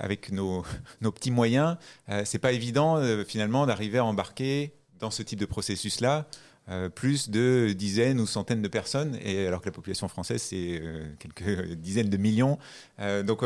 avec 0.00 0.32
nos, 0.32 0.64
nos 1.00 1.12
petits 1.12 1.30
moyens, 1.30 1.76
c'est 2.24 2.40
pas 2.40 2.52
évident 2.52 3.00
finalement 3.24 3.66
d'arriver 3.66 3.98
à 3.98 4.04
embarquer 4.04 4.72
dans 4.98 5.12
ce 5.12 5.22
type 5.22 5.38
de 5.38 5.46
processus-là 5.46 6.26
euh, 6.72 6.88
plus 6.88 7.28
de 7.28 7.74
dizaines 7.76 8.18
ou 8.18 8.26
centaines 8.26 8.62
de 8.62 8.68
personnes, 8.68 9.18
et 9.22 9.46
alors 9.46 9.60
que 9.60 9.66
la 9.66 9.72
population 9.72 10.08
française 10.08 10.40
c'est 10.40 10.80
euh, 10.80 11.04
quelques 11.18 11.72
dizaines 11.76 12.08
de 12.08 12.16
millions. 12.16 12.58
Euh, 12.98 13.22
donc 13.22 13.44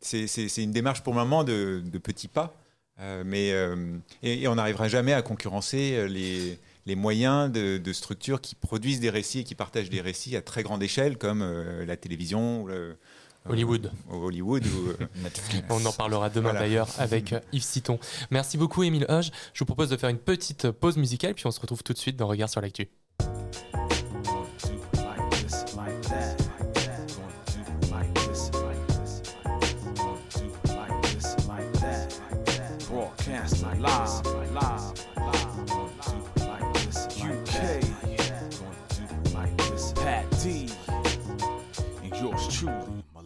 c'est 0.00 0.62
une 0.62 0.72
démarche 0.72 1.02
pour 1.02 1.14
le 1.14 1.20
moment 1.20 1.44
de, 1.44 1.82
petits 2.02 2.28
pas, 2.28 2.54
mais 3.24 3.52
et, 4.22 4.46
on 4.46 4.54
n'arrivera 4.54 4.88
jamais 4.88 5.12
à 5.12 5.22
concurrencer 5.22 6.06
les 6.08 6.58
les 6.86 6.94
moyens 6.94 7.50
de, 7.50 7.92
structures 7.92 8.40
qui 8.40 8.54
produisent 8.54 9.00
des 9.00 9.10
récits 9.10 9.40
et 9.40 9.44
qui 9.44 9.54
partagent 9.54 9.90
des 9.90 10.00
récits 10.00 10.36
à 10.36 10.42
très 10.42 10.62
grande 10.62 10.82
échelle, 10.82 11.18
comme 11.18 11.42
la 11.86 11.96
télévision, 11.96 12.66
le- 12.66 12.96
Hollywood. 13.48 13.90
Hollywood 14.10 14.64
ou, 14.66 14.88
euh, 14.90 15.06
On 15.70 15.84
en 15.86 15.92
parlera 15.92 16.28
demain 16.30 16.50
Voilà. 16.50 16.60
d'ailleurs 16.60 16.88
avec 16.98 17.32
euh, 17.32 17.40
Yves 17.52 17.62
Citon. 17.64 17.98
Merci 18.30 18.58
beaucoup 18.58 18.82
Émile 18.82 19.06
Hoge. 19.08 19.30
Je 19.54 19.58
vous 19.60 19.64
propose 19.66 19.88
de 19.88 19.96
faire 19.96 20.10
une 20.10 20.18
petite 20.18 20.70
pause 20.70 20.96
musicale 20.96 21.34
puis 21.34 21.46
on 21.46 21.50
se 21.50 21.60
retrouve 21.60 21.82
tout 21.82 21.92
de 21.92 21.98
suite 21.98 22.16
dans 22.16 22.26
Regard 22.28 22.48
sur 22.48 22.60
l'actu. 22.60 22.88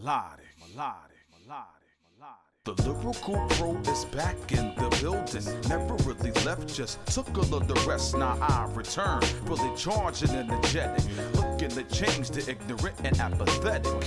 Melodic, 0.05 0.45
melodic, 0.61 1.25
melodic, 1.33 1.97
melodic. 2.19 2.45
The 2.65 2.75
lyrical 2.83 3.47
pro 3.51 3.77
is 3.91 4.05
back 4.07 4.37
in 4.53 4.75
the 4.77 4.95
building. 5.01 5.45
Never 5.69 5.95
really 6.05 6.33
left, 6.45 6.75
just 6.75 7.05
took 7.07 7.35
a 7.37 7.41
little 7.41 7.89
rest. 7.89 8.15
Now 8.17 8.37
I 8.41 8.71
return, 8.75 9.23
fully 9.47 9.75
charged 9.77 10.29
and 10.29 10.51
energetic. 10.51 11.05
Looking 11.35 11.71
to 11.71 11.85
change 11.85 12.31
the 12.31 12.51
ignorant 12.51 12.97
and 13.05 13.19
apathetic. 13.19 14.05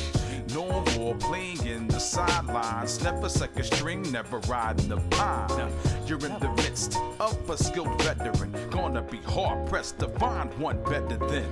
No 0.53 0.83
more 0.95 1.15
playing 1.15 1.65
in 1.65 1.87
the 1.87 1.99
sidelines. 1.99 3.03
Never 3.03 3.27
second 3.29 3.63
string, 3.63 4.11
never 4.11 4.39
riding 4.39 4.89
the 4.89 4.97
pine. 5.11 5.71
You're 6.05 6.25
in 6.25 6.39
the 6.39 6.51
midst 6.57 6.97
of 7.19 7.49
a 7.49 7.57
skilled 7.57 8.01
veteran. 8.01 8.53
Gonna 8.69 9.01
be 9.01 9.17
hard 9.17 9.67
pressed 9.67 9.99
to 9.99 10.07
find 10.07 10.53
one 10.57 10.81
better 10.83 11.17
than 11.17 11.45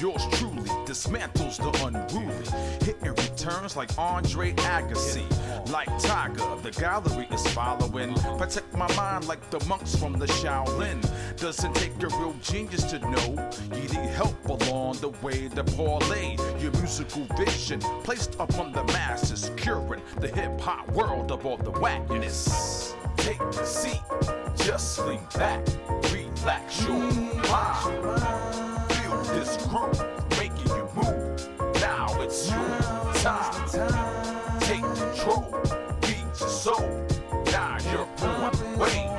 yours 0.00 0.26
truly. 0.32 0.68
Dismantles 0.84 1.58
the 1.58 1.70
unruly. 1.86 2.84
Hitting 2.84 3.14
returns 3.14 3.76
like 3.76 3.96
Andre 3.98 4.52
Agassi. 4.54 5.24
Like 5.70 5.88
Tiger, 6.00 6.56
the 6.62 6.72
gallery 6.72 7.28
is 7.30 7.46
following. 7.48 8.14
Protect 8.36 8.72
my 8.74 8.92
mind 8.96 9.28
like 9.28 9.48
the 9.50 9.64
monks 9.66 9.94
from 9.94 10.14
the 10.14 10.26
Shaolin. 10.26 11.00
Doesn't 11.36 11.74
take 11.74 12.02
a 12.02 12.08
real 12.08 12.34
genius 12.42 12.82
to 12.84 12.98
know 12.98 13.50
you 13.74 13.82
need 13.82 14.10
help 14.10 14.48
along 14.48 14.98
the 14.98 15.10
way 15.22 15.48
to 15.48 15.62
parlay 15.62 16.36
your 16.58 16.72
musical 16.72 17.24
vision 17.36 17.80
placed 18.02 18.39
upon 18.40 18.72
the 18.72 18.82
masses, 18.84 19.50
curing 19.56 20.00
the 20.18 20.28
hip 20.28 20.58
hop 20.60 20.90
world 20.92 21.30
of 21.30 21.44
all 21.44 21.58
the 21.58 21.70
whackness. 21.70 22.94
Take 23.18 23.40
a 23.40 23.66
seat, 23.66 24.00
just 24.56 24.98
lean 25.06 25.20
back, 25.34 25.66
relax 26.10 26.82
your 26.86 26.98
mind. 27.50 28.92
Feel 28.92 29.22
this 29.34 29.56
groove 29.66 30.02
making 30.38 30.68
you 30.68 30.88
move. 30.96 31.48
Now 31.80 32.06
it's 32.22 32.50
your 32.50 33.12
time. 33.14 34.60
Take 34.60 34.80
control, 34.80 35.60
beat 36.00 36.40
your 36.40 36.48
soul. 36.48 37.06
Now 37.52 37.76
you're 37.92 38.08
on 38.26 38.78
way. 38.78 39.10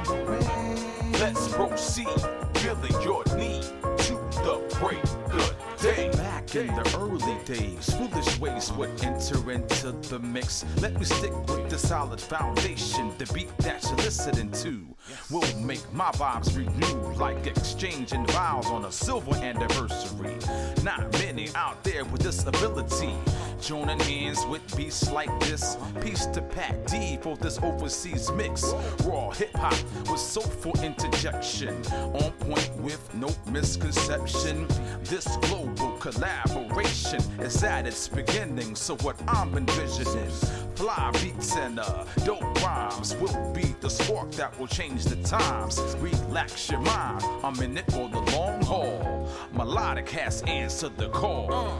Let's 1.19 1.47
proceed, 1.49 2.07
feeling 2.55 3.01
your 3.03 3.23
need 3.35 3.63
to 3.63 4.13
the 4.41 4.77
break. 4.79 5.03
Good 5.29 5.55
day. 5.79 6.09
Back 6.13 6.55
in 6.55 6.67
the 6.67 6.97
early 6.97 7.10
days, 7.51 7.93
foolish 7.95 8.39
ways 8.39 8.71
would 8.73 8.89
enter 9.03 9.51
into 9.51 9.91
the 10.09 10.19
mix. 10.19 10.63
Let 10.79 10.97
me 10.97 11.03
stick 11.03 11.33
with 11.47 11.69
the 11.69 11.77
solid 11.77 12.19
foundation. 12.19 13.11
The 13.17 13.25
beat 13.33 13.55
that 13.59 13.83
you're 13.83 13.95
listening 13.97 14.51
to 14.63 14.85
will 15.29 15.59
make 15.59 15.81
my 15.93 16.11
vibes 16.11 16.55
renew 16.55 17.13
like 17.17 17.47
exchanging 17.47 18.25
vows 18.27 18.67
on 18.67 18.85
a 18.85 18.91
silver 18.91 19.35
anniversary. 19.35 20.37
Not 20.83 21.11
many 21.13 21.49
out 21.55 21.83
there 21.83 22.05
with 22.05 22.21
this 22.21 22.45
ability. 22.45 23.13
Joining 23.61 23.99
hands 23.99 24.43
with 24.47 24.75
beasts 24.75 25.11
like 25.11 25.37
this. 25.41 25.77
Peace 26.01 26.25
to 26.27 26.41
Pat 26.41 26.87
D 26.87 27.19
for 27.21 27.35
this 27.37 27.59
overseas 27.61 28.31
mix. 28.31 28.73
Raw 29.03 29.29
hip 29.29 29.53
hop 29.55 29.75
with 30.09 30.19
soulful 30.19 30.73
interjection. 30.81 31.75
On 31.91 32.31
point 32.39 32.71
with 32.77 33.13
no 33.13 33.29
misconception. 33.51 34.67
This 35.03 35.27
global 35.41 35.91
collaboration 35.97 37.21
is 37.43 37.63
at 37.63 37.87
its 37.87 38.07
beginning. 38.07 38.75
So, 38.75 38.95
what 38.97 39.15
I'm 39.27 39.55
envisioning 39.55 40.29
fly 40.75 41.11
beats 41.21 41.55
and 41.55 41.79
uh, 41.79 42.05
dope 42.25 42.63
rhymes 42.63 43.15
will 43.15 43.53
be 43.53 43.75
the 43.81 43.89
spark 43.89 44.31
that 44.31 44.57
will 44.59 44.67
change 44.67 45.05
the 45.05 45.15
times. 45.17 45.79
Relax 45.99 46.69
your 46.69 46.79
mind, 46.79 47.23
I'm 47.43 47.59
in 47.61 47.77
it 47.77 47.85
for 47.91 48.09
the 48.09 48.19
long 48.31 48.61
haul. 48.63 49.29
Melodic 49.53 50.09
has 50.09 50.41
answered 50.43 50.97
the 50.97 51.09
call. 51.09 51.79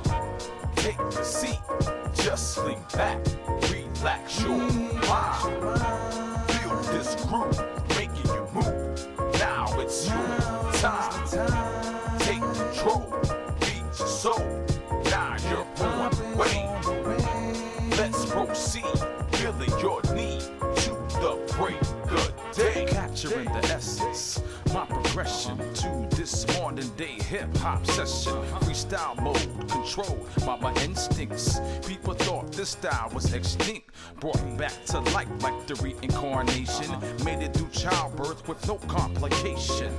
Take 0.76 1.00
a 1.00 1.24
seat, 1.24 1.60
just 2.14 2.58
lean 2.60 2.80
back, 2.94 3.20
relax 3.70 4.42
your 4.42 4.58
mind. 4.58 6.52
Feel 6.52 6.82
this 6.94 7.16
groove 7.26 7.71
capturing 23.22 23.52
the 23.54 23.66
essence. 23.68 24.42
My 24.74 24.86
progression 24.86 25.58
to 25.58 26.08
this 26.16 26.48
modern 26.60 26.88
day 26.96 27.18
hip 27.22 27.56
hop 27.58 27.86
session. 27.86 28.34
Freestyle 28.62 29.22
mode, 29.22 29.70
controlled 29.70 30.28
by 30.46 30.58
my 30.60 30.74
instincts. 30.82 31.60
People 31.88 32.14
thought 32.14 32.52
this 32.52 32.70
style 32.70 33.12
was 33.14 33.34
extinct. 33.34 33.92
Brought 34.20 34.58
back 34.58 34.74
to 34.86 35.00
life 35.00 35.28
like 35.42 35.68
the 35.68 35.76
reincarnation. 35.76 36.90
Made 37.24 37.44
it 37.44 37.54
through 37.54 37.70
childbirth 37.70 38.48
with 38.48 38.66
no 38.68 38.78
complication. 38.88 39.94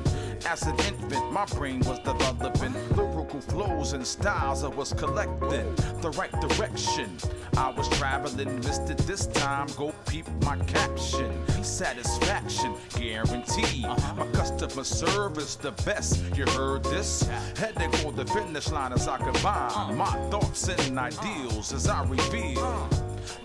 As 0.46 0.62
an 0.62 0.78
infant, 0.80 1.32
my 1.32 1.44
brain 1.46 1.80
was 1.80 1.98
developing 2.00 2.74
lyrical 3.22 3.40
flows 3.40 3.92
and 3.92 4.06
styles 4.06 4.64
I 4.64 4.68
was 4.68 4.92
collecting. 4.92 5.74
The 6.00 6.10
right 6.18 6.32
direction. 6.40 7.16
I 7.56 7.70
was 7.70 7.88
traveling, 7.90 8.56
missed 8.56 8.90
it 8.90 8.98
this 8.98 9.26
time. 9.26 9.68
Go 9.76 9.92
peep 10.08 10.26
my 10.42 10.56
caption. 10.64 11.30
Satisfaction 11.62 12.74
guaranteed. 12.98 13.84
Uh-huh. 13.84 14.14
My 14.14 14.26
customer 14.32 14.84
service 14.84 15.56
the 15.56 15.72
best. 15.84 16.22
You 16.36 16.46
heard 16.46 16.82
this? 16.84 17.22
Heading 17.56 17.92
for 17.92 18.12
the 18.12 18.24
finish 18.26 18.70
line 18.70 18.92
as 18.92 19.06
I 19.06 19.18
combine 19.18 19.72
uh. 19.74 19.92
my 19.96 20.30
thoughts 20.30 20.68
and 20.68 20.98
ideals 20.98 21.72
as 21.72 21.88
I 21.88 22.02
reveal 22.04 22.58
uh. 22.58 22.88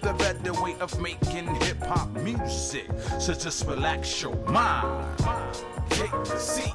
the 0.02 0.14
better 0.14 0.54
way 0.62 0.76
of 0.80 1.00
making 1.00 1.48
hip 1.62 1.84
hop 1.84 2.10
music. 2.18 2.88
So 3.20 3.34
just 3.34 3.68
relax 3.68 4.22
your 4.22 4.36
mind. 4.48 5.06
Take 5.90 6.14
a 6.14 6.40
seat, 6.40 6.74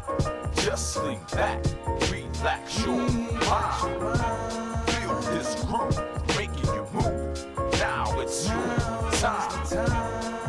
just 0.57 1.03
lean 1.03 1.19
back, 1.33 1.63
relax 2.11 2.32
your 2.43 2.97
mind. 2.97 4.89
Feel 4.89 5.21
this 5.31 5.55
groove 5.65 5.99
making 6.37 6.75
you 6.75 6.87
move. 6.93 7.73
Now 7.79 8.19
it's 8.19 8.49
your 8.49 9.11
time. 9.13 9.67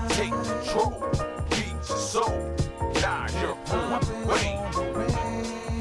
Take 0.10 0.32
control, 0.32 1.08
beat 1.52 1.90
your 1.90 1.98
soul. 1.98 2.56
Now 3.02 3.28
you're 3.42 3.58
on 3.78 4.02
the 4.02 4.16
way. 4.28 4.60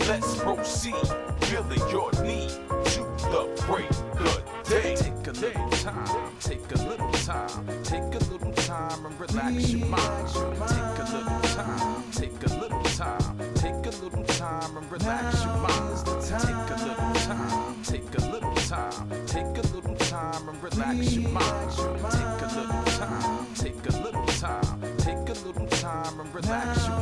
Let's 0.07 0.37
proceed, 0.37 0.95
feeling 1.41 1.91
your 1.91 2.11
need 2.23 2.51
to 2.51 3.03
the 3.33 3.65
break. 3.67 3.89
Good 4.19 4.45
day. 4.69 4.95
Take 4.97 5.27
a 5.27 5.33
little 5.33 5.71
time, 5.71 6.37
take 6.41 6.73
a 6.73 6.79
little 6.89 7.13
time, 7.13 7.67
take 7.85 8.15
a 8.15 8.19
little 8.31 8.53
time 8.53 9.07
and 9.07 9.21
relax 9.21 9.71
your 9.71 9.87
mind. 9.87 10.29
Take 10.69 10.99
a 10.99 11.07
little 11.13 11.41
time, 11.41 12.03
take 12.13 12.43
a 12.43 12.55
little 12.61 12.83
time, 12.83 13.55
take 13.55 13.87
a 13.87 13.91
little 14.03 14.25
time 14.25 14.77
and 14.77 14.93
relax 14.93 15.45
your 15.45 15.57
mind. 15.57 16.02
Take 16.33 16.49
a 16.49 16.77
little 16.85 17.13
time, 17.13 17.83
take 17.83 18.15
a 18.15 18.31
little 18.31 18.55
time, 18.55 19.27
take 19.27 19.45
a 19.45 19.67
little 19.75 19.95
time 19.97 20.49
and 20.49 20.63
relax 20.63 21.13
your 21.15 21.29
mind. 21.29 21.71
Take 22.11 22.43
a 22.43 22.49
little 22.57 22.85
time, 22.85 23.47
take 23.55 23.87
a 23.87 24.03
little 24.03 24.27
time, 24.27 24.81
take 24.97 25.29
a 25.29 25.35
little 25.47 25.67
time 25.67 26.21
and 26.21 26.35
relax 26.35 26.87
your 26.87 26.97
mind. 26.97 27.02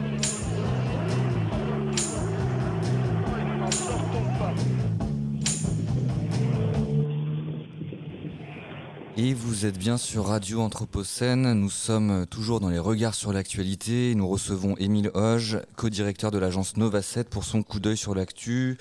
Et 9.23 9.35
vous 9.35 9.67
êtes 9.67 9.77
bien 9.77 9.97
sur 9.99 10.25
Radio 10.25 10.61
Anthropocène. 10.61 11.53
Nous 11.53 11.69
sommes 11.69 12.25
toujours 12.25 12.59
dans 12.59 12.69
les 12.69 12.79
regards 12.79 13.13
sur 13.13 13.31
l'actualité. 13.31 14.15
Nous 14.15 14.27
recevons 14.27 14.75
Émile 14.77 15.11
Hoge, 15.13 15.59
co-directeur 15.75 16.31
de 16.31 16.39
l'agence 16.39 16.75
Nova 16.75 17.03
7 17.03 17.29
pour 17.29 17.43
son 17.43 17.61
coup 17.61 17.79
d'œil 17.79 17.97
sur 17.97 18.15
l'actu. 18.15 18.79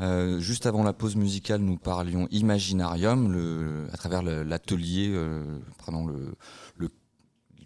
Euh, 0.00 0.38
juste 0.38 0.66
avant 0.66 0.84
la 0.84 0.92
pause 0.92 1.16
musicale, 1.16 1.60
nous 1.60 1.76
parlions 1.76 2.28
Imaginarium, 2.30 3.88
à 3.92 3.96
travers 3.96 4.22
l'atelier, 4.22 5.08
euh, 5.10 5.58
pardon, 5.84 6.06
le, 6.06 6.36
le- 6.76 6.88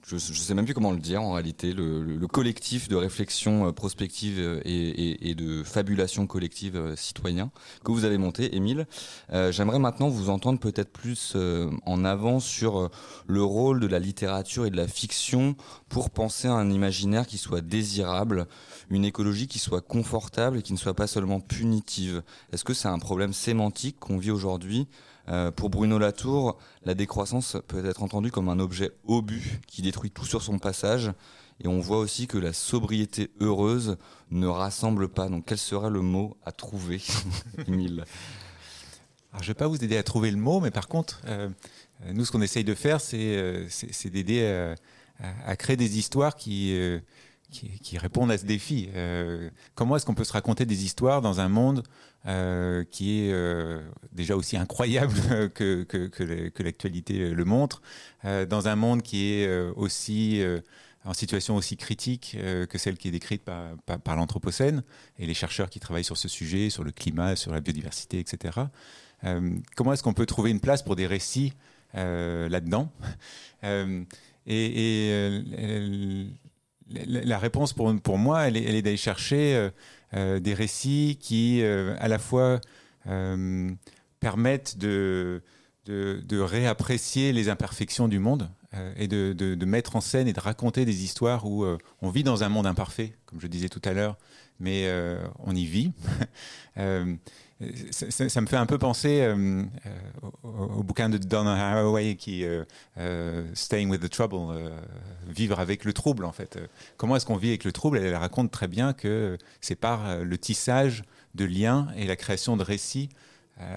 je 0.07 0.17
ne 0.17 0.19
sais 0.19 0.53
même 0.55 0.67
plus 0.67 0.75
comment 0.75 0.93
le 0.93 0.99
dire 0.99 1.23
en 1.23 1.33
réalité, 1.33 1.73
le, 1.73 2.03
le- 2.03 2.17
le 2.17 2.27
collectif 2.27 2.89
de 2.89 2.97
réflexion 2.97 3.69
euh, 3.69 3.73
prospective 3.73 4.39
euh, 4.39 4.61
et, 4.65 4.71
et- 4.89 5.31
et 5.31 5.35
de 5.35 5.63
fabulation 5.63 6.27
collective 6.27 6.77
euh, 6.77 6.95
citoyen 6.97 7.51
que 7.85 7.91
vous 7.91 8.05
avez 8.05 8.19
monté, 8.19 8.55
Émile. 8.55 8.87
Euh, 9.33 9.51
J'aimerais 9.51 9.79
maintenant 9.79 10.09
vous 10.09 10.29
entendre 10.29 10.59
peut-être 10.61 10.93
plus 10.93 11.33
euh, 11.37 11.71
en 11.87 12.05
avant 12.05 12.39
sur 12.39 12.91
le 13.27 13.43
rôle 13.43 13.81
de 13.81 13.87
la 13.87 13.99
littérature 13.99 14.67
et 14.67 14.71
de 14.71 14.77
la 14.77 14.87
fiction 14.89 15.57
pour 15.89 16.11
penser 16.11 16.49
à 16.49 16.53
un 16.53 16.71
imaginaire 16.71 17.27
qui 17.27 17.39
soit 17.39 17.63
désirable, 17.63 18.47
une 18.91 19.07
écologie 19.07 19.47
qui 19.47 19.59
soit 19.59 19.81
confortable 19.81 20.59
et 20.59 20.63
qui 20.63 20.75
ne 20.75 20.79
soit 20.79 20.95
pas 20.95 21.07
seulement 21.07 21.41
punitive. 21.41 22.23
Est-ce 22.53 22.65
que 22.65 22.75
c'est 22.75 22.89
un 22.89 22.99
problème 22.99 23.33
sémantique 23.33 23.99
qu'on 24.01 24.19
vit 24.19 24.31
aujourd'hui 24.31 24.87
Euh, 25.29 25.51
Pour 25.51 25.71
Bruno 25.71 25.99
Latour, 25.99 26.59
la 26.85 26.95
décroissance 26.95 27.57
peut 27.67 27.85
être 27.85 28.03
entendue 28.03 28.31
comme 28.31 28.49
un 28.49 28.59
objet 28.59 28.91
obus 29.07 29.61
qui 29.67 29.83
détruit 29.83 30.11
tout 30.11 30.25
sur 30.25 30.43
son 30.43 30.59
passage. 30.59 31.13
Et 31.61 31.69
on 31.69 31.79
voit 31.79 31.99
aussi 31.99 32.27
que 32.27 32.37
la 32.37 32.53
sobriété 32.53 33.31
heureuse 33.41 33.97
ne 34.31 34.47
rassemble 34.47 35.09
pas. 35.09 35.29
Donc 35.29 35.45
quel 35.47 35.59
serait 35.59 35.91
le 35.91 36.03
mot 36.03 36.37
à 36.45 36.53
trouver, 36.53 37.01
Émile? 37.69 38.05
Alors, 39.33 39.43
je 39.43 39.49
ne 39.49 39.55
vais 39.55 39.59
pas 39.59 39.67
vous 39.67 39.83
aider 39.83 39.97
à 39.97 40.03
trouver 40.03 40.31
le 40.31 40.37
mot, 40.37 40.61
mais 40.61 40.71
par 40.71 40.89
contre, 40.89 41.21
euh, 41.27 41.49
euh, 42.05 42.13
nous, 42.13 42.25
ce 42.25 42.33
qu'on 42.33 42.43
essaye 42.43 42.65
de 42.65 42.75
faire, 42.75 43.01
c'est 43.01 44.11
d'aider 44.11 44.75
à, 45.47 45.57
créer 45.57 45.77
des 45.77 45.99
histoires 45.99 46.35
qui, 46.37 46.77
répondent 47.95 48.31
à 48.31 48.39
ce 48.39 48.45
défi. 48.45 48.91
Comment 49.75 49.97
est-ce 49.97 50.05
qu'on 50.05 50.15
peut 50.15 50.25
se 50.25 50.33
raconter 50.33 50.67
des 50.67 50.85
histoires 50.85 51.23
dans 51.23 51.41
un 51.41 51.49
monde 51.49 51.83
euh, 52.27 52.85
qui 52.91 53.21
est 53.21 53.33
euh, 53.35 53.83
déjà 54.13 54.35
aussi 54.35 54.57
incroyable 54.57 55.13
que, 55.55 55.83
que, 55.83 56.63
l'actualité 56.63 57.29
le 57.29 57.45
montre, 57.45 57.83
euh, 58.25 58.47
dans 58.47 58.67
un 58.67 58.77
monde 58.77 59.03
qui 59.03 59.31
est 59.31 59.47
aussi 59.77 60.43
en 61.05 61.13
situation 61.13 61.55
aussi 61.55 61.77
critique 61.77 62.35
que 62.71 62.79
celle 62.79 62.97
qui 62.97 63.09
est 63.09 63.11
décrite 63.11 63.43
par, 63.45 64.17
l'Anthropocène 64.17 64.83
et 65.19 65.27
les 65.27 65.35
chercheurs 65.35 65.69
qui 65.69 65.81
travaillent 65.81 66.03
sur 66.03 66.17
ce 66.17 66.29
sujet, 66.29 66.71
sur 66.71 66.83
le 66.83 66.93
climat, 66.93 67.37
sur 67.37 67.53
la 67.53 67.61
biodiversité, 67.61 68.21
etc. 68.21 68.59
Comment 69.77 69.93
est-ce 69.93 70.03
qu'on 70.03 70.15
peut 70.15 70.25
trouver 70.25 70.51
une 70.51 70.61
place 70.61 70.83
pour 70.83 70.97
des 70.97 71.07
récits 71.07 71.53
là-dedans? 71.93 72.91
Et, 74.47 76.27
la, 76.89 77.39
réponse 77.39 77.75
pour, 77.75 78.19
moi, 78.19 78.49
elle 78.49 78.57
est, 78.57 78.81
d'aller 78.81 78.97
chercher 78.97 79.71
des 80.15 80.55
récits 80.55 81.19
qui, 81.21 81.63
euh, 81.63 81.97
à 81.99 82.09
la 82.09 82.19
fois, 82.19 82.61
euh, 83.07 83.71
permettent 84.21 84.79
de, 84.79 85.43
de, 85.87 86.41
réapprécier 86.41 87.33
les 87.33 87.49
imperfections 87.49 88.09
du 88.09 88.19
monde 88.19 88.49
euh, 88.75 88.93
et 88.97 89.09
de, 89.09 89.33
de- 89.33 89.65
mettre 89.67 89.97
en 89.97 90.01
scène 90.01 90.29
et 90.29 90.33
de 90.33 90.41
raconter 90.41 90.85
des 90.85 91.05
histoires 91.05 91.47
où 91.47 91.65
euh, 91.65 91.79
on 92.01 92.11
vit 92.11 92.23
dans 92.23 92.45
un 92.45 92.49
monde 92.49 92.67
imparfait, 92.67 93.15
comme 93.27 93.41
je 93.41 93.47
disais 93.47 93.69
tout 93.69 93.83
à 93.85 93.93
l'heure, 93.93 94.17
mais 94.61 94.85
euh, 94.87 95.23
on 95.41 95.55
y 95.55 95.67
vit. 95.67 95.93
Ça, 97.91 98.41
me 98.41 98.47
fait 98.47 98.57
un 98.57 98.67
peu 98.67 98.79
penser 98.79 99.21
euh, 99.21 99.63
euh, 99.87 100.41
au, 100.43 100.83
bouquin 100.83 101.09
de 101.09 101.19
Donna 101.19 101.55
Haraway 101.55 102.17
qui 102.17 102.45
euh, 102.45 102.65
euh, 102.99 103.49
Staying 103.55 103.89
with 103.91 104.01
the 104.01 104.11
Trouble, 104.11 104.73
vivre 105.29 105.61
avec 105.61 105.85
le 105.85 105.93
trouble 105.93 106.25
en 106.25 106.33
fait. 106.33 106.59
Comment 106.97 107.17
est-ce 107.17 107.27
qu'on 107.27 107.37
vit 107.37 107.49
avec 107.49 107.65
le 107.65 107.73
trouble? 107.73 107.99
Elle 107.99 108.15
raconte 108.17 108.51
très 108.51 108.67
bien 108.67 108.93
que 108.93 109.39
c'est 109.61 109.77
par 109.77 110.19
le 110.19 110.39
tissage 110.39 111.05
de 111.35 111.45
liens 111.45 111.89
et 111.97 112.07
la 112.07 112.17
création 112.17 112.57
de 112.57 112.65
récits. 112.65 113.09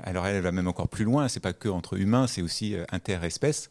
Alors 0.04 0.26
elle, 0.26 0.42
va 0.42 0.52
même 0.52 0.68
encore 0.68 0.90
plus 0.90 1.06
loin. 1.06 1.28
C'est 1.28 1.40
pas 1.40 1.54
que 1.54 1.70
entre 1.70 2.00
humains, 2.00 2.26
c'est 2.26 2.42
aussi 2.42 2.76
interespèces. 2.92 3.70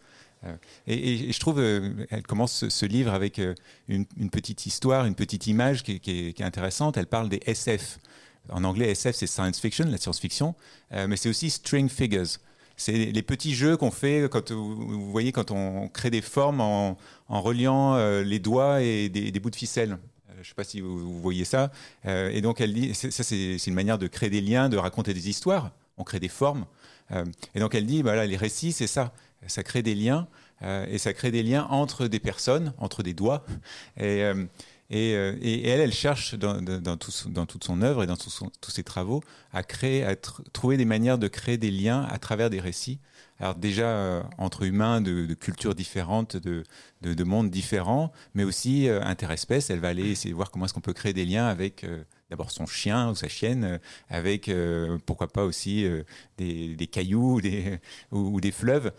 Et, 0.87 1.29
et- 1.29 1.33
je 1.33 1.41
trouve, 1.41 1.59
euh, 1.59 2.07
elle 2.11 2.23
commence 2.23 2.69
ce, 2.69 2.87
livre 2.87 3.13
avec 3.13 3.41
une, 3.89 4.07
petite 4.31 4.67
histoire, 4.67 5.05
une 5.05 5.15
petite 5.15 5.47
image 5.47 5.83
qui 5.83 6.01
est 6.07 6.41
intéressante. 6.43 6.97
Elle 6.97 7.07
parle 7.07 7.29
des 7.29 7.41
SF. 7.47 7.99
En 8.51 8.65
anglais, 8.65 8.91
SF, 8.91 9.17
c'est 9.17 9.27
science 9.27 9.61
fiction, 9.61 9.87
la 9.87 9.99
science-fiction, 9.99 10.55
euh, 10.93 11.07
mais 11.09 11.17
c'est 11.17 11.29
aussi 11.29 11.51
string 11.51 11.89
figures. 11.89 12.39
C'est 12.77 12.93
les 12.93 13.23
petits 13.23 13.55
jeux 13.55 13.77
qu'on 13.77 13.91
fait 13.91 14.29
quand 14.31 14.53
vous, 14.53 15.11
voyez 15.11 15.33
quand 15.33 15.51
on 15.51 15.89
crée 15.89 16.11
des 16.11 16.21
formes 16.21 16.61
en, 16.61 16.97
reliant 17.29 17.95
euh, 17.95 18.23
les 18.23 18.39
doigts 18.39 18.83
et 18.83 19.09
des, 19.09 19.41
bouts 19.41 19.51
de 19.51 19.57
ficelle. 19.57 19.93
Euh, 19.93 20.33
Je 20.35 20.41
ne 20.41 20.45
sais 20.45 20.55
pas 20.55 20.65
si 20.65 20.81
vous, 20.81 21.21
voyez 21.21 21.47
ça. 21.47 21.71
Et 22.05 22.43
donc 22.43 22.61
elle 22.61 22.75
dit, 22.75 22.95
ça 22.95 23.25
c'est 23.25 23.57
une 23.67 23.75
manière 23.75 23.99
de 23.99 24.07
créer 24.07 24.29
des 24.29 24.43
liens, 24.43 24.69
de 24.69 24.77
raconter 24.77 25.15
des 25.15 25.31
histoires. 25.31 25.71
On 25.97 26.05
crée 26.05 26.21
des 26.21 26.29
formes. 26.29 26.67
Et 27.55 27.61
donc 27.61 27.75
elle 27.75 27.87
dit, 27.87 28.03
voilà, 28.03 28.27
les 28.27 28.37
récits, 28.37 28.73
c'est 28.73 28.87
ça. 28.87 29.15
Ça 29.47 29.63
crée 29.63 29.83
des 29.83 29.95
liens 29.95 30.29
et 30.63 30.99
ça 30.99 31.15
crée 31.15 31.31
des 31.31 31.43
liens 31.43 31.67
entre 31.71 32.07
des 32.09 32.21
personnes, 32.21 32.75
entre 32.79 33.03
des 33.03 33.15
doigts. 33.15 33.47
Et, 33.99 34.23
et, 34.91 35.15
euh, 35.15 35.37
et 35.41 35.69
elle, 35.69 35.81
elle 35.81 35.93
cherche 35.93 36.35
dans, 36.35 36.97
toute 36.97 37.65
son 37.65 37.83
œuvre 37.83 38.03
et 38.03 38.07
dans 38.07 38.17
tous 38.17 38.71
ses 38.71 38.85
travaux 38.85 39.23
à 39.53 39.63
créer, 39.63 40.05
à 40.05 40.15
tr- 40.15 40.43
trouver 40.53 40.77
des 40.77 40.85
manières 40.85 41.19
de 41.19 41.29
créer 41.29 41.59
des 41.59 41.71
liens 41.71 42.03
à 42.11 42.19
travers 42.19 42.51
des 42.51 42.61
récits. 42.61 43.01
Alors 43.39 43.55
déjà 43.55 43.89
euh, 43.89 44.23
entre 44.39 44.63
humains 44.63 45.01
de, 45.01 45.35
cultures 45.35 45.75
différentes, 45.75 46.37
de, 46.37 46.65
de, 47.03 47.13
de 47.13 47.25
mondes 47.25 47.51
différents, 47.51 48.13
mais 48.35 48.45
aussi 48.45 48.89
euh, 48.89 49.03
interespèces. 49.03 49.69
Elle 49.69 49.81
va 49.81 49.89
aller 49.89 50.11
essayer 50.11 50.31
de 50.31 50.37
voir 50.37 50.51
comment 50.51 50.65
est-ce 50.65 50.75
qu'on 50.75 50.81
peut 50.81 50.95
créer 50.95 51.13
des 51.13 51.27
liens 51.27 51.47
avec 51.47 51.85
euh, 51.85 52.03
d'abord 52.31 52.51
son 52.51 52.67
chien 52.67 53.11
ou 53.11 53.15
sa 53.15 53.29
chienne, 53.29 53.79
avec 54.09 54.51
pourquoi 55.05 55.29
pas 55.29 55.45
aussi 55.45 55.87
des, 56.39 56.89
cailloux 56.91 57.41
ou 58.11 58.41
des, 58.41 58.51
fleuves. 58.53 58.91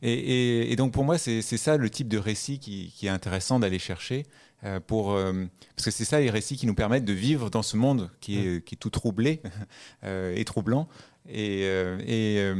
Et, 0.00 0.74
donc 0.78 0.94
pour 0.94 1.04
moi, 1.04 1.18
c'est 1.18 1.42
ça 1.42 1.76
le 1.76 1.90
type 1.90 2.08
de 2.08 2.16
récit 2.16 2.58
qui 2.58 2.94
est 3.02 3.10
intéressant 3.10 3.58
d'aller 3.60 3.78
chercher. 3.78 4.24
Euh, 4.64 4.80
pour, 4.80 5.12
euh, 5.12 5.32
parce 5.76 5.86
que 5.86 5.90
c'est 5.90 6.04
ça 6.04 6.20
les 6.20 6.30
récits 6.30 6.56
qui 6.56 6.66
nous 6.66 6.74
permettent 6.74 7.04
de 7.04 7.12
vivre 7.12 7.50
dans 7.50 7.62
ce 7.62 7.76
monde 7.76 8.10
qui 8.20 8.38
est, 8.38 8.64
qui 8.64 8.74
est 8.74 8.78
tout 8.78 8.90
troublé 8.90 9.40
euh, 10.04 10.34
et 10.36 10.44
troublant. 10.44 10.88
Et, 11.28 11.62
et, 11.62 12.54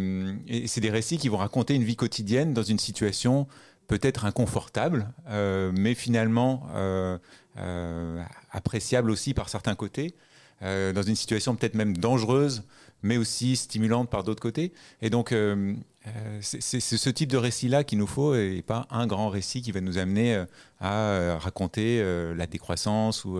et 0.47 0.67
c'est 0.69 0.83
des 0.83 0.91
récits 0.91 1.17
qui 1.17 1.29
vont 1.29 1.39
raconter 1.39 1.75
une 1.75 1.83
vie 1.83 1.97
quotidienne 1.97 2.53
dans 2.53 2.63
une 2.63 2.79
situation 2.79 3.49
peut-être 3.91 4.25
inconfortable, 4.25 5.13
euh, 5.31 5.73
mais 5.75 5.95
finalement 5.95 6.69
euh, 6.77 7.19
euh, 7.59 8.23
appréciable 8.53 9.11
aussi 9.11 9.35
par 9.35 9.49
certains 9.49 9.75
côtés, 9.75 10.15
dans 10.63 11.03
une 11.03 11.17
situation 11.17 11.57
peut-être 11.57 11.75
même 11.75 11.97
dangereuse, 11.97 12.65
mais 13.03 13.17
aussi 13.17 13.57
stimulante 13.57 14.11
par 14.11 14.25
d'autres 14.25 14.43
côtés. 14.43 14.73
Et 15.01 15.11
donc, 15.11 15.33
euh, 15.33 15.75
euh, 16.07 16.39
c'est 16.41 16.81
ce 16.81 17.11
type 17.11 17.31
de 17.31 17.37
récit-là 17.37 17.85
qu'il 17.85 17.99
nous 17.99 18.07
faut, 18.07 18.35
et 18.35 18.63
pas 18.63 18.87
un 18.91 19.07
grand 19.07 19.29
récit 19.29 19.63
qui 19.63 19.73
va 19.73 19.81
nous 19.81 19.99
amener 19.99 20.35
euh, 20.35 20.45
à 20.81 21.39
raconter 21.39 22.03
la 22.35 22.47
décroissance 22.47 23.25
ou, 23.25 23.39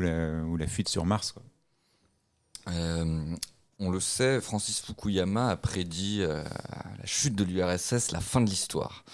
la, 0.00 0.66
fuite 0.66 0.88
sur 0.88 1.04
Mars. 1.06 1.34
on 2.66 3.90
le 3.90 4.00
sait, 4.00 4.40
Francis 4.40 4.80
Fukuyama 4.80 5.50
a 5.50 5.56
prédit 5.56 6.20
la 6.20 7.06
chute 7.06 7.34
de 7.34 7.44
l'URSS, 7.44 8.12
la 8.12 8.20
fin 8.20 8.40
de 8.40 8.48
l'histoire. 8.48 9.04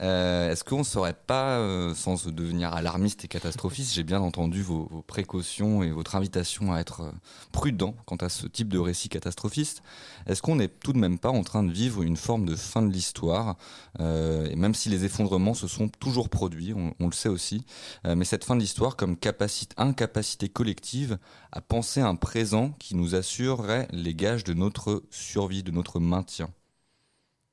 Euh, 0.00 0.50
Est-ce 0.50 0.62
qu'on 0.62 0.78
ne 0.78 0.84
saurait 0.84 1.14
pas, 1.14 1.58
euh, 1.58 1.94
sans 1.94 2.26
devenir 2.26 2.74
alarmiste 2.74 3.24
et 3.24 3.28
catastrophiste, 3.28 3.94
j'ai 3.94 4.02
bien 4.02 4.20
entendu 4.20 4.62
vos, 4.62 5.04
précautions 5.06 5.82
et 5.82 5.90
votre 5.90 6.16
invitation 6.16 6.72
à 6.72 6.80
être 6.80 7.02
euh, 7.02 7.12
prudent 7.52 7.94
quant 8.04 8.16
à 8.16 8.28
ce 8.28 8.46
type 8.46 8.68
de 8.68 8.78
récit 8.78 9.08
catastrophiste, 9.08 9.82
est-ce 10.26 10.42
qu'on 10.42 10.56
n'est 10.56 10.68
tout 10.68 10.92
de 10.92 10.98
même 10.98 11.18
pas 11.18 11.30
en 11.30 11.42
train 11.42 11.62
de 11.62 11.72
vivre 11.72 12.02
une 12.02 12.16
forme 12.16 12.44
de 12.44 12.56
fin 12.56 12.82
de 12.82 12.92
l'histoire 12.92 13.56
euh, 14.00 14.48
Et 14.50 14.56
même 14.56 14.74
si 14.74 14.90
les 14.90 15.04
effondrements 15.04 15.54
se 15.54 15.68
sont 15.68 15.88
toujours 15.88 16.28
produits, 16.28 16.74
on, 16.74 17.06
le 17.06 17.12
sait 17.12 17.28
aussi, 17.28 17.64
mais 18.04 18.24
cette 18.24 18.44
fin 18.44 18.56
de 18.56 18.60
l'histoire 18.60 18.96
comme 18.96 19.16
capacité, 19.16 19.74
incapacité 19.78 20.48
collective 20.48 21.18
à 21.52 21.60
penser 21.60 22.00
un 22.00 22.16
présent 22.16 22.72
qui 22.78 22.96
nous 22.96 23.14
assurerait 23.14 23.88
les 23.92 24.14
gages 24.14 24.44
de 24.44 24.54
notre 24.54 25.04
survie, 25.10 25.62
de 25.62 25.70
notre 25.70 26.00
maintien? 26.00 26.50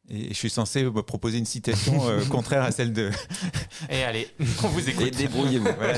Et 0.09 0.29
je 0.29 0.33
suis 0.33 0.49
censé 0.49 0.83
me 0.83 1.01
proposer 1.01 1.37
une 1.37 1.45
citation 1.45 2.07
euh, 2.09 2.23
contraire 2.29 2.63
à 2.63 2.71
celle 2.71 2.91
de. 2.93 3.09
Et 3.89 4.03
allez, 4.03 4.27
on 4.63 4.67
vous 4.67 4.87
Et 4.87 4.91
écoute. 4.91 5.11
débrouillez-vous. 5.15 5.67
Voilà. 5.77 5.97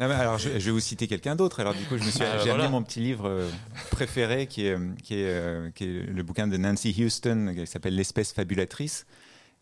Non, 0.00 0.08
mais 0.08 0.14
alors, 0.14 0.38
je, 0.38 0.48
je 0.58 0.64
vais 0.66 0.70
vous 0.70 0.80
citer 0.80 1.06
quelqu'un 1.06 1.36
d'autre. 1.36 1.60
Alors, 1.60 1.74
du 1.74 1.84
coup, 1.84 1.96
je 1.98 2.02
me 2.04 2.10
suis, 2.10 2.22
Ah, 2.24 2.38
j'ai 2.38 2.44
voilà. 2.48 2.64
amené 2.64 2.68
mon 2.70 2.82
petit 2.82 2.98
livre 3.00 3.28
euh, 3.28 3.48
préféré, 3.90 4.46
qui 4.46 4.66
est, 4.66 4.76
qui, 5.02 5.14
est, 5.14 5.26
euh, 5.28 5.70
qui 5.74 5.84
est 5.84 6.06
le 6.06 6.22
bouquin 6.22 6.48
de 6.48 6.56
Nancy 6.56 6.94
Houston, 7.04 7.52
qui 7.54 7.66
s'appelle 7.66 7.94
L'espèce 7.94 8.32
fabulatrice. 8.32 9.06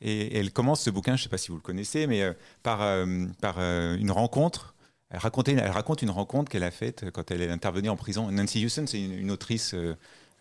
Et, 0.00 0.38
elle 0.38 0.50
commence 0.52 0.80
ce 0.82 0.88
bouquin, 0.90 1.16
je 1.16 1.20
ne 1.20 1.24
sais 1.24 1.28
pas 1.28 1.36
si 1.36 1.48
vous 1.48 1.56
le 1.56 1.62
connaissez, 1.62 2.06
mais 2.06 2.22
euh, 2.22 2.32
par, 2.62 2.80
euh, 2.80 3.26
par 3.42 3.56
euh, 3.58 3.96
une 3.98 4.12
rencontre. 4.12 4.74
Elle, 5.10 5.18
racontait, 5.18 5.52
elle 5.52 5.70
raconte 5.72 6.00
une 6.02 6.10
rencontre 6.10 6.50
qu'elle 6.50 6.62
a 6.62 6.70
faite 6.70 7.06
quand 7.12 7.30
elle 7.32 7.42
est 7.42 7.50
intervenue 7.50 7.90
en 7.90 7.96
prison. 7.96 8.30
Nancy 8.30 8.64
Houston, 8.64 8.84
c'est 8.86 9.02
une, 9.02 9.12
une 9.12 9.30
autrice 9.32 9.74
euh, 9.74 9.94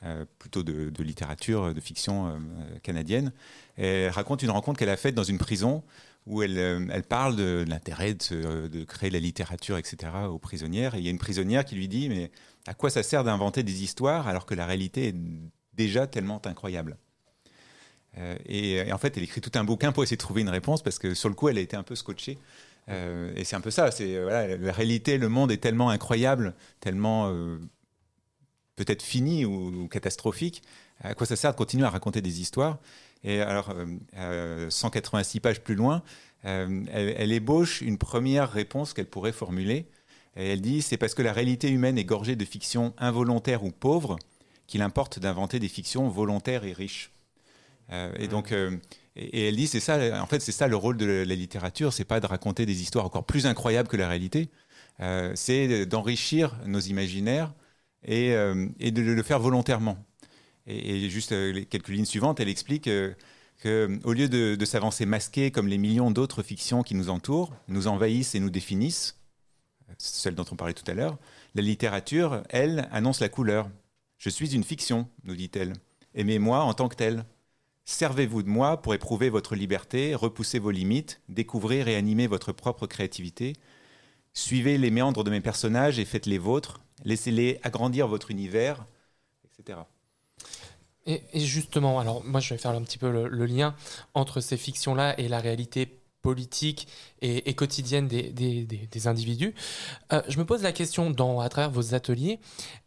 euh, 0.05 0.23
plutôt 0.37 0.63
de, 0.63 1.03
littérature, 1.03 1.73
de 1.73 1.79
fiction 1.81 2.27
euh, 2.27 2.37
canadienne. 2.83 3.33
Raconte 3.77 4.43
une 4.43 4.49
rencontre 4.49 4.79
qu'elle 4.79 4.89
a 4.89 4.95
faite 4.95 5.13
dans 5.13 5.25
une 5.25 5.37
prison 5.37 5.83
où 6.25 6.41
elle, 6.41 6.57
euh, 6.57 6.87
elle 6.89 7.03
parle 7.03 7.35
de, 7.35 7.65
l'intérêt 7.67 8.13
de, 8.13 8.69
de 8.69 8.83
créer 8.85 9.09
la 9.09 9.19
littérature, 9.19 9.77
etc., 9.77 10.13
aux 10.29 10.39
prisonnières. 10.39 10.95
Et 10.95 10.99
il 10.99 11.03
y 11.03 11.07
a 11.07 11.11
une 11.11 11.19
prisonnière 11.19 11.65
qui 11.65 11.75
lui 11.75 11.89
dit, 11.89 12.07
mais 12.07 12.31
à 12.65 12.73
quoi 12.73 12.89
ça 12.89 13.03
sert 13.03 13.25
d'inventer 13.25 13.61
des 13.61 13.83
histoires 13.83 14.29
alors 14.29 14.45
que 14.45 14.55
la 14.55 14.65
réalité 14.65 15.09
est 15.09 15.15
déjà 15.73 16.07
tellement 16.07 16.41
incroyable? 16.45 16.97
Et, 18.45 18.75
et 18.75 18.93
en 18.93 18.97
fait, 18.97 19.17
elle 19.17 19.23
écrit 19.23 19.41
tout 19.41 19.51
un 19.55 19.65
bouquin 19.65 19.91
pour 19.91 20.03
essayer 20.03 20.17
de 20.17 20.21
trouver 20.21 20.41
une 20.41 20.49
réponse 20.49 20.81
parce 20.81 20.97
que 20.97 21.13
sur 21.13 21.27
le 21.27 21.35
coup, 21.35 21.49
elle 21.49 21.57
a 21.57 21.61
été 21.61 21.75
un 21.75 21.83
peu 21.83 21.95
scotchée. 21.95 22.37
Et 22.87 23.43
c'est 23.43 23.55
un 23.55 23.61
peu 23.61 23.69
ça. 23.69 23.89
Voilà, 23.99 24.57
la 24.57 24.71
réalité, 24.71 25.17
le 25.17 25.29
monde 25.29 25.51
est 25.51 25.57
tellement 25.57 25.89
incroyable, 25.89 26.53
tellement 26.79 27.29
peut-être 28.85 29.03
fini 29.03 29.45
ou, 29.45 29.83
ou 29.83 29.87
catastrophique. 29.87 30.63
À 31.01 31.13
quoi 31.13 31.27
ça 31.27 31.35
sert 31.35 31.51
de 31.51 31.57
continuer 31.57 31.85
à 31.85 31.89
raconter 31.89 32.21
des 32.21 32.41
histoires? 32.41 32.79
Et 33.23 33.41
alors, 33.41 33.71
euh, 33.71 33.85
euh, 34.17 34.69
186 34.69 35.41
pages 35.41 35.61
plus 35.61 35.75
loin, 35.75 36.01
euh, 36.45 36.83
elle, 36.91 37.13
elle 37.17 37.31
ébauche 37.33 37.81
une 37.81 37.97
première 37.97 38.49
réponse 38.49 38.93
qu'elle 38.93 39.07
pourrait 39.07 39.33
formuler. 39.33 39.85
Et 40.37 40.53
elle 40.53 40.61
dit 40.61 40.81
c'est 40.81 40.97
parce 40.97 41.13
que 41.13 41.21
la 41.21 41.33
réalité 41.33 41.69
humaine 41.69 41.97
est 41.97 42.05
gorgée 42.05 42.37
de 42.37 42.45
fictions 42.45 42.93
involontaires 42.97 43.63
ou 43.63 43.71
pauvres 43.71 44.17
qu'il 44.67 44.81
importe 44.81 45.19
d'inventer 45.19 45.59
des 45.59 45.67
fictions 45.67 46.07
volontaires 46.07 46.63
et 46.63 46.73
riches. 46.73 47.11
Euh, 47.91 48.13
et 48.17 48.27
donc, 48.27 48.51
euh, 48.51 48.77
et, 49.15 49.41
et 49.41 49.47
elle 49.49 49.55
dit 49.55 49.67
c'est 49.67 49.79
ça. 49.79 49.97
En 50.21 50.27
fait, 50.27 50.39
c'est 50.39 50.53
ça 50.53 50.67
le 50.67 50.75
rôle 50.77 50.95
de 50.95 51.05
la, 51.05 51.25
la 51.25 51.35
littérature. 51.35 51.91
C'est 51.91 52.05
pas 52.05 52.19
de 52.19 52.27
raconter 52.27 52.65
des 52.65 52.81
histoires 52.81 53.05
encore 53.05 53.25
plus 53.25 53.45
incroyables 53.45 53.89
que 53.89 53.97
la 53.97 54.07
réalité. 54.07 54.49
Euh, 55.01 55.31
c'est 55.35 55.85
d'enrichir 55.85 56.57
nos 56.65 56.79
imaginaires 56.79 57.53
et, 58.03 58.33
euh, 58.33 58.67
de 58.79 59.01
le 59.01 59.23
faire 59.23 59.39
volontairement. 59.39 59.97
Et, 60.67 61.09
juste 61.09 61.31
euh, 61.31 61.63
quelques 61.69 61.89
lignes 61.89 62.05
suivantes, 62.05 62.39
elle 62.39 62.49
explique 62.49 62.87
euh, 62.87 63.13
que, 63.59 63.99
au 64.03 64.13
lieu 64.13 64.29
de, 64.29 64.55
de 64.55 64.65
s'avancer 64.65 65.05
masqué 65.05 65.51
comme 65.51 65.67
les 65.67 65.77
millions 65.77 66.11
d'autres 66.11 66.43
fictions 66.43 66.83
qui 66.83 66.95
nous 66.95 67.09
entourent, 67.09 67.55
nous 67.67 67.87
envahissent 67.87 68.35
et 68.35 68.39
nous 68.39 68.49
définissent, 68.49 69.19
celle 69.97 70.35
dont 70.35 70.45
on 70.51 70.55
parlait 70.55 70.73
tout 70.73 70.89
à 70.89 70.93
l'heure, 70.93 71.17
la 71.55 71.61
littérature, 71.61 72.43
elle, 72.49 72.87
annonce 72.91 73.19
la 73.19 73.29
couleur. 73.29 73.69
Je 74.17 74.29
suis 74.29 74.53
une 74.53 74.63
fiction, 74.63 75.07
nous 75.23 75.35
dit-elle. 75.35 75.73
Aimez-moi 76.13 76.59
en 76.61 76.73
tant 76.73 76.89
que 76.89 76.95
telle. 76.95 77.25
Servez-vous 77.85 78.43
de 78.43 78.49
moi 78.49 78.81
pour 78.81 78.93
éprouver 78.93 79.29
votre 79.29 79.55
liberté, 79.55 80.13
repousser 80.13 80.59
vos 80.59 80.69
limites, 80.69 81.21
découvrir 81.27 81.87
et 81.87 81.95
animer 81.95 82.27
votre 82.27 82.51
propre 82.51 82.85
créativité. 82.85 83.53
Suivez 84.33 84.77
les 84.77 84.91
méandres 84.91 85.23
de 85.23 85.31
mes 85.31 85.41
personnages 85.41 85.97
et 85.97 86.05
faites 86.05 86.27
les 86.27 86.37
vôtres. 86.37 86.81
Laissez-les 87.05 87.59
agrandir 87.63 88.07
votre 88.07 88.31
univers, 88.31 88.85
etc. 89.45 89.79
Et, 91.05 91.21
justement, 91.33 91.99
alors 91.99 92.23
moi 92.23 92.39
je 92.39 92.53
vais 92.53 92.59
faire 92.59 92.71
un 92.71 92.83
petit 92.83 92.97
peu 92.97 93.09
le, 93.11 93.45
lien 93.45 93.75
entre 94.13 94.41
ces 94.41 94.57
fictions-là 94.57 95.19
et 95.19 95.27
la 95.27 95.39
réalité 95.39 95.97
politique 96.21 96.87
et, 97.21 97.53
quotidienne 97.55 98.07
des- 98.07 98.31
des 98.31 99.07
individus. 99.07 99.55
Euh, 100.11 100.21
je 100.27 100.37
me 100.37 100.45
pose 100.45 100.61
la 100.61 100.73
question, 100.73 101.09
dans, 101.09 101.39
à 101.39 101.49
travers 101.49 101.71
vos 101.71 101.95
ateliers, 101.95 102.39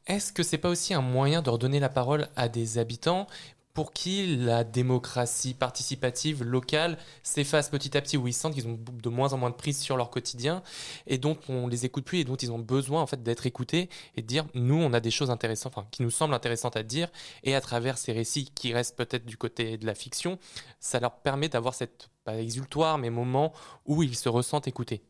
est-ce 0.06 0.32
que 0.32 0.42
c'est 0.42 0.58
pas 0.58 0.68
aussi 0.68 0.94
un 0.94 1.00
moyen 1.00 1.42
de 1.42 1.50
redonner 1.50 1.80
la 1.80 1.88
parole 1.88 2.28
à 2.36 2.48
des 2.48 2.78
habitants 2.78 3.26
pour 3.74 3.92
qui 3.92 4.36
la 4.36 4.64
démocratie 4.64 5.54
participative 5.54 6.42
locale 6.44 6.98
s'efface 7.22 7.70
petit 7.70 7.96
à 7.96 8.02
petit, 8.02 8.16
où 8.16 8.28
ils 8.28 8.32
sentent 8.34 8.54
qu'ils 8.54 8.68
ont 8.68 8.78
de 8.78 9.08
moins 9.08 9.32
en 9.32 9.38
moins 9.38 9.50
de 9.50 9.54
prise 9.54 9.78
sur 9.80 9.96
leur 9.96 10.10
quotidien 10.10 10.62
et 11.06 11.18
dont 11.18 11.38
on 11.48 11.68
les 11.68 11.86
écoute 11.86 12.04
plus 12.04 12.18
et 12.18 12.24
dont 12.24 12.36
ils 12.36 12.52
ont 12.52 12.58
besoin 12.58 13.00
en 13.02 13.06
fait 13.06 13.22
d'être 13.22 13.46
écoutés 13.46 13.88
et 14.16 14.22
de 14.22 14.26
dire 14.26 14.46
nous 14.54 14.74
on 14.76 14.92
a 14.92 15.00
des 15.00 15.10
choses 15.10 15.30
intéressantes, 15.30 15.72
enfin 15.76 15.86
qui 15.90 16.02
nous 16.02 16.10
semblent 16.10 16.34
intéressantes 16.34 16.76
à 16.76 16.82
dire 16.82 17.08
et 17.44 17.54
à 17.54 17.60
travers 17.60 17.98
ces 17.98 18.12
récits 18.12 18.50
qui 18.54 18.72
restent 18.72 18.96
peut-être 18.96 19.24
du 19.26 19.36
côté 19.36 19.78
de 19.78 19.86
la 19.86 19.94
fiction, 19.94 20.38
ça 20.80 21.00
leur 21.00 21.16
permet 21.20 21.48
d'avoir 21.48 21.74
cette 21.74 22.10
pas 22.24 22.36
exultoire 22.40 22.98
mais 22.98 23.10
moment 23.10 23.52
où 23.86 24.02
ils 24.02 24.16
se 24.16 24.28
ressentent 24.28 24.68
écoutés. 24.68 25.02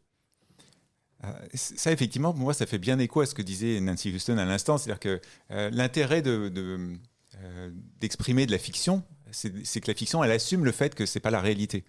Euh, 1.25 1.29
Ça, 1.55 1.93
effectivement, 1.93 2.33
pour 2.33 2.43
moi, 2.43 2.55
ça 2.55 2.67
fait 2.67 2.79
bien 2.79 2.99
écho 2.99 3.21
à 3.21 3.27
ce 3.27 3.35
que 3.35 3.43
disait 3.43 3.81
Nancy 3.81 4.13
Houston 4.15 4.39
à 4.39 4.45
l'instant. 4.45 4.77
C'est-à-dire 4.79 5.01
que 5.01 5.21
euh, 5.53 5.71
l'intérêt 5.71 6.23
de- 6.23 6.49
d'exprimer 8.01 8.47
de, 8.47 8.53
la 8.53 8.59
fiction, 8.59 9.03
c'est 9.31 9.81
que 9.81 9.91
la 9.91 9.95
fiction, 9.95 10.23
elle 10.23 10.31
assume 10.31 10.65
le 10.65 10.73
fait 10.73 10.95
que 10.95 11.07
c'est 11.07 11.21
pas 11.21 11.31
la 11.31 11.41
réalité. 11.41 11.85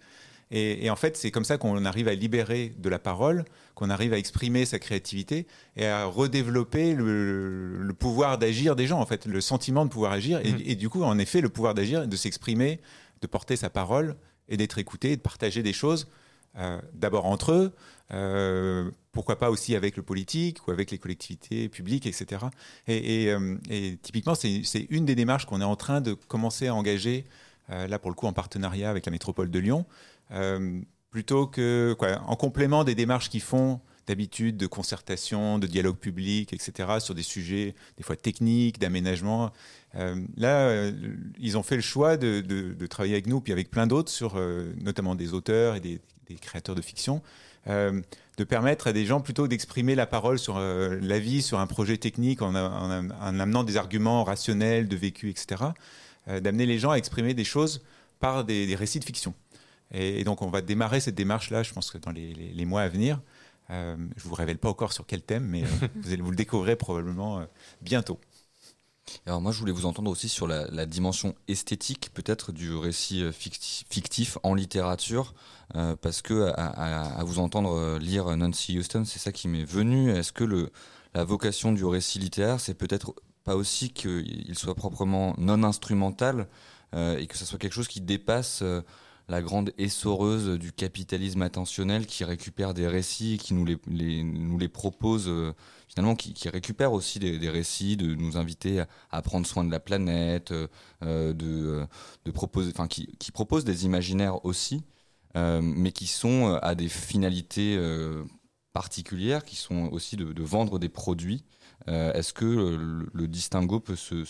Et, 0.50 0.84
et 0.84 0.90
en 0.90 0.96
fait, 0.96 1.16
c'est 1.16 1.30
comme 1.30 1.44
ça 1.44 1.56
qu'on 1.56 1.84
arrive 1.84 2.06
à 2.06 2.14
libérer 2.14 2.74
de 2.78 2.88
la 2.88 2.98
parole, 2.98 3.44
qu'on 3.74 3.90
arrive 3.90 4.12
à 4.12 4.18
exprimer 4.18 4.66
sa 4.66 4.78
créativité 4.78 5.46
et 5.76 5.86
à 5.86 6.04
redévelopper 6.04 6.94
le, 6.94 7.78
le 7.78 7.94
pouvoir 7.94 8.38
d'agir 8.38 8.76
des 8.76 8.86
gens, 8.86 9.00
en 9.00 9.06
fait, 9.06 9.26
le 9.26 9.40
sentiment 9.40 9.84
de 9.84 9.90
pouvoir 9.90 10.12
agir. 10.12 10.40
Et, 10.44 10.52
Mhm. 10.52 10.62
et 10.64 10.74
du 10.76 10.88
coup, 10.88 11.02
en 11.02 11.18
effet, 11.18 11.40
le 11.40 11.48
pouvoir 11.48 11.74
d'agir, 11.74 12.06
de 12.06 12.16
s'exprimer, 12.16 12.80
de 13.22 13.26
porter 13.26 13.56
sa 13.56 13.70
parole 13.70 14.16
et 14.48 14.56
d'être 14.56 14.78
écouté, 14.78 15.12
et 15.12 15.16
de 15.16 15.22
partager 15.22 15.62
des 15.62 15.72
choses, 15.72 16.08
euh, 16.56 16.80
d'abord 16.92 17.26
entre 17.26 17.52
eux, 17.52 17.72
euh, 18.12 18.88
pourquoi 19.10 19.38
pas 19.38 19.50
aussi 19.50 19.74
avec 19.74 19.96
le 19.96 20.04
politique 20.04 20.66
ou 20.66 20.70
avec 20.70 20.92
les 20.92 20.98
collectivités 20.98 21.68
publiques, 21.68 22.06
etc. 22.06 22.46
Et, 22.86 23.24
et, 23.24 23.32
euh, 23.32 23.56
et 23.68 23.98
typiquement, 24.00 24.36
c'est 24.36 24.86
une 24.90 25.04
des 25.04 25.16
démarches 25.16 25.46
qu'on 25.46 25.60
est 25.60 25.64
en 25.64 25.76
train 25.76 26.00
de 26.00 26.14
commencer 26.14 26.68
à 26.68 26.74
engager, 26.74 27.24
là 27.68 27.98
pour 27.98 28.10
le 28.10 28.14
coup 28.14 28.26
en 28.26 28.32
partenariat 28.32 28.90
avec 28.90 29.06
la 29.06 29.10
métropole 29.10 29.50
de 29.50 29.58
Lyon, 29.58 29.86
plutôt 31.10 31.46
que, 31.46 31.94
quoi, 31.98 32.20
en 32.26 32.36
complément 32.36 32.84
des 32.84 32.94
démarches 32.94 33.30
qu'ils 33.30 33.40
font 33.40 33.80
d'habitude 34.06 34.58
de 34.58 34.66
concertation, 34.66 35.58
de 35.58 35.66
dialogue 35.66 35.96
public, 35.96 36.52
etc., 36.52 36.98
sur 36.98 37.14
des 37.14 37.22
sujets 37.22 37.74
des 37.96 38.02
fois 38.04 38.16
techniques, 38.16 38.78
d'aménagement. 38.78 39.50
Là, 40.36 40.90
ils 41.38 41.56
ont 41.56 41.62
fait 41.62 41.76
le 41.76 41.82
choix 41.82 42.18
de, 42.18 42.86
travailler 42.86 43.14
avec 43.14 43.26
nous, 43.26 43.40
puis 43.40 43.52
avec 43.52 43.70
plein 43.70 43.86
d'autres, 43.86 44.12
sur 44.12 44.38
notamment 44.82 45.14
des 45.14 45.32
auteurs 45.32 45.74
et 45.76 45.80
des, 45.80 46.00
des 46.28 46.34
créateurs 46.36 46.74
de 46.74 46.82
fiction, 46.82 47.22
euh, 47.68 48.00
de 48.36 48.44
permettre 48.44 48.86
à 48.88 48.92
des 48.92 49.06
gens 49.06 49.20
plutôt 49.20 49.48
d'exprimer 49.48 49.94
la 49.94 50.06
parole 50.06 50.38
sur 50.38 50.56
euh, 50.58 50.98
la 51.00 51.18
vie, 51.18 51.42
sur 51.42 51.58
un 51.60 51.66
projet 51.66 51.96
technique, 51.96 52.42
en, 52.42 52.54
amenant 52.54 53.64
des 53.64 53.76
arguments 53.76 54.24
rationnels, 54.24 54.88
de 54.88 54.96
vécu, 54.96 55.30
etc., 55.30 55.62
euh, 56.28 56.40
d'amener 56.40 56.66
les 56.66 56.78
gens 56.78 56.90
à 56.90 56.96
exprimer 56.96 57.34
des 57.34 57.44
choses 57.44 57.82
par 58.20 58.44
des, 58.44 58.66
des 58.66 58.74
récits 58.74 59.00
de 59.00 59.04
fiction. 59.04 59.34
Et, 59.92 60.20
et 60.20 60.24
donc, 60.24 60.42
on 60.42 60.48
va 60.48 60.60
démarrer 60.62 61.00
cette 61.00 61.14
démarche-là, 61.14 61.62
je 61.62 61.72
pense 61.72 61.90
que 61.90 61.98
dans 61.98 62.10
les, 62.10 62.32
les- 62.34 62.52
les 62.52 62.64
mois 62.64 62.82
à 62.82 62.88
venir. 62.88 63.20
Euh, 63.70 63.96
je 64.16 64.24
vous 64.28 64.34
révèle 64.34 64.58
pas 64.58 64.68
encore 64.68 64.92
sur 64.92 65.06
quel 65.06 65.22
thème, 65.22 65.46
mais 65.46 65.62
euh, 65.64 65.66
vous, 66.02 66.12
allez, 66.12 66.22
vous 66.22 66.30
le 66.30 66.36
découvrirez 66.36 66.76
probablement 66.76 67.40
euh, 67.40 67.44
bientôt. 67.80 68.18
Alors 69.26 69.40
moi, 69.40 69.52
je 69.52 69.58
voulais 69.58 69.72
vous 69.72 69.84
entendre 69.86 70.10
aussi 70.10 70.28
sur 70.28 70.46
la, 70.46 70.66
la 70.70 70.86
dimension 70.86 71.34
esthétique, 71.48 72.10
peut-être 72.14 72.52
du 72.52 72.74
récit 72.74 73.22
ficti- 73.32 73.84
fictif 73.90 74.38
en 74.42 74.54
littérature, 74.54 75.34
euh, 75.76 75.96
parce 76.00 76.22
que 76.22 76.52
à, 76.56 77.22
vous 77.24 77.38
entendre 77.38 77.72
euh, 77.72 77.98
lire 77.98 78.36
Nancy 78.36 78.78
Houston, 78.78 79.04
c'est 79.04 79.18
ça 79.18 79.32
qui 79.32 79.48
m'est 79.48 79.64
venu. 79.64 80.10
Est-ce 80.10 80.32
que 80.32 80.70
la 81.14 81.24
vocation 81.24 81.72
du 81.72 81.84
récit 81.84 82.18
littéraire, 82.18 82.60
c'est 82.60 82.74
peut-être 82.74 83.14
pas 83.44 83.56
aussi 83.56 83.90
qu'il 83.90 84.56
soit 84.56 84.74
proprement 84.74 85.34
non 85.38 85.62
instrumental 85.64 86.48
euh, 86.94 87.18
et 87.18 87.26
que 87.26 87.36
ce 87.36 87.44
soit 87.44 87.58
quelque 87.58 87.72
chose 87.72 87.88
qui 87.88 88.00
dépasse 88.00 88.62
la 89.28 89.40
grande 89.40 89.72
essoreuse 89.78 90.58
du 90.58 90.72
capitalisme 90.72 91.40
attentionnel 91.40 92.06
qui 92.06 92.24
récupère 92.24 92.74
des 92.74 92.86
récits 92.86 93.38
qui 93.38 93.54
nous 93.54 93.64
les, 93.64 94.68
propose 94.68 95.32
finalement 95.88 96.14
qui, 96.14 96.48
récupère 96.48 96.92
aussi 96.92 97.18
des, 97.18 97.48
récits, 97.48 97.96
de 97.96 98.14
nous 98.14 98.36
inviter 98.36 98.84
à, 99.10 99.22
prendre 99.22 99.46
soin 99.46 99.64
de 99.64 99.70
la 99.70 99.80
planète, 99.80 100.52
de, 101.02 101.86
proposer, 102.34 102.70
enfin 102.74 102.86
qui, 102.86 103.32
propose 103.32 103.64
des 103.64 103.86
imaginaires 103.86 104.44
aussi, 104.44 104.82
mais 105.34 105.92
qui 105.92 106.06
sont 106.06 106.48
euh, 106.54 106.58
à 106.62 106.74
des 106.74 106.88
finalités 106.88 107.76
euh, 107.76 108.24
particulières, 108.72 109.44
qui 109.44 109.56
sont 109.56 109.88
aussi 109.92 110.16
de, 110.16 110.42
vendre 110.42 110.78
des 110.78 110.88
produits. 110.88 111.44
Euh, 111.88 112.12
Est-ce 112.12 112.32
que 112.32 113.08
le, 113.12 113.28
distinguo 113.28 113.80
peut 113.80 113.96
se, 113.96 114.24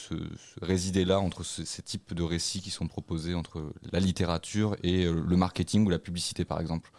résider 0.60 1.04
là 1.04 1.20
entre 1.20 1.42
ce- 1.44 1.64
ces 1.64 1.82
types 1.82 2.14
de 2.14 2.22
récits 2.22 2.60
qui 2.60 2.70
sont 2.70 2.88
proposés 2.88 3.34
entre 3.34 3.72
la 3.92 4.00
littérature 4.00 4.76
et 4.82 5.04
euh, 5.04 5.22
le 5.26 5.36
marketing 5.36 5.86
ou 5.86 5.90
la 5.90 5.98
publicité 5.98 6.44
par 6.44 6.60
exemple? 6.60 6.90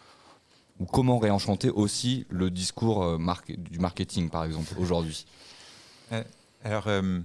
Ou 0.79 0.85
comment 0.85 1.19
réenchanter 1.19 1.69
aussi 1.69 2.25
le 2.29 2.51
discours 2.51 3.03
euh, 3.03 3.17
du 3.57 3.79
marketing, 3.79 4.29
par 4.29 4.43
exemple, 4.43 4.73
aujourd'hui? 4.77 5.25
Alors, 6.63 6.87
euh, 6.87 7.19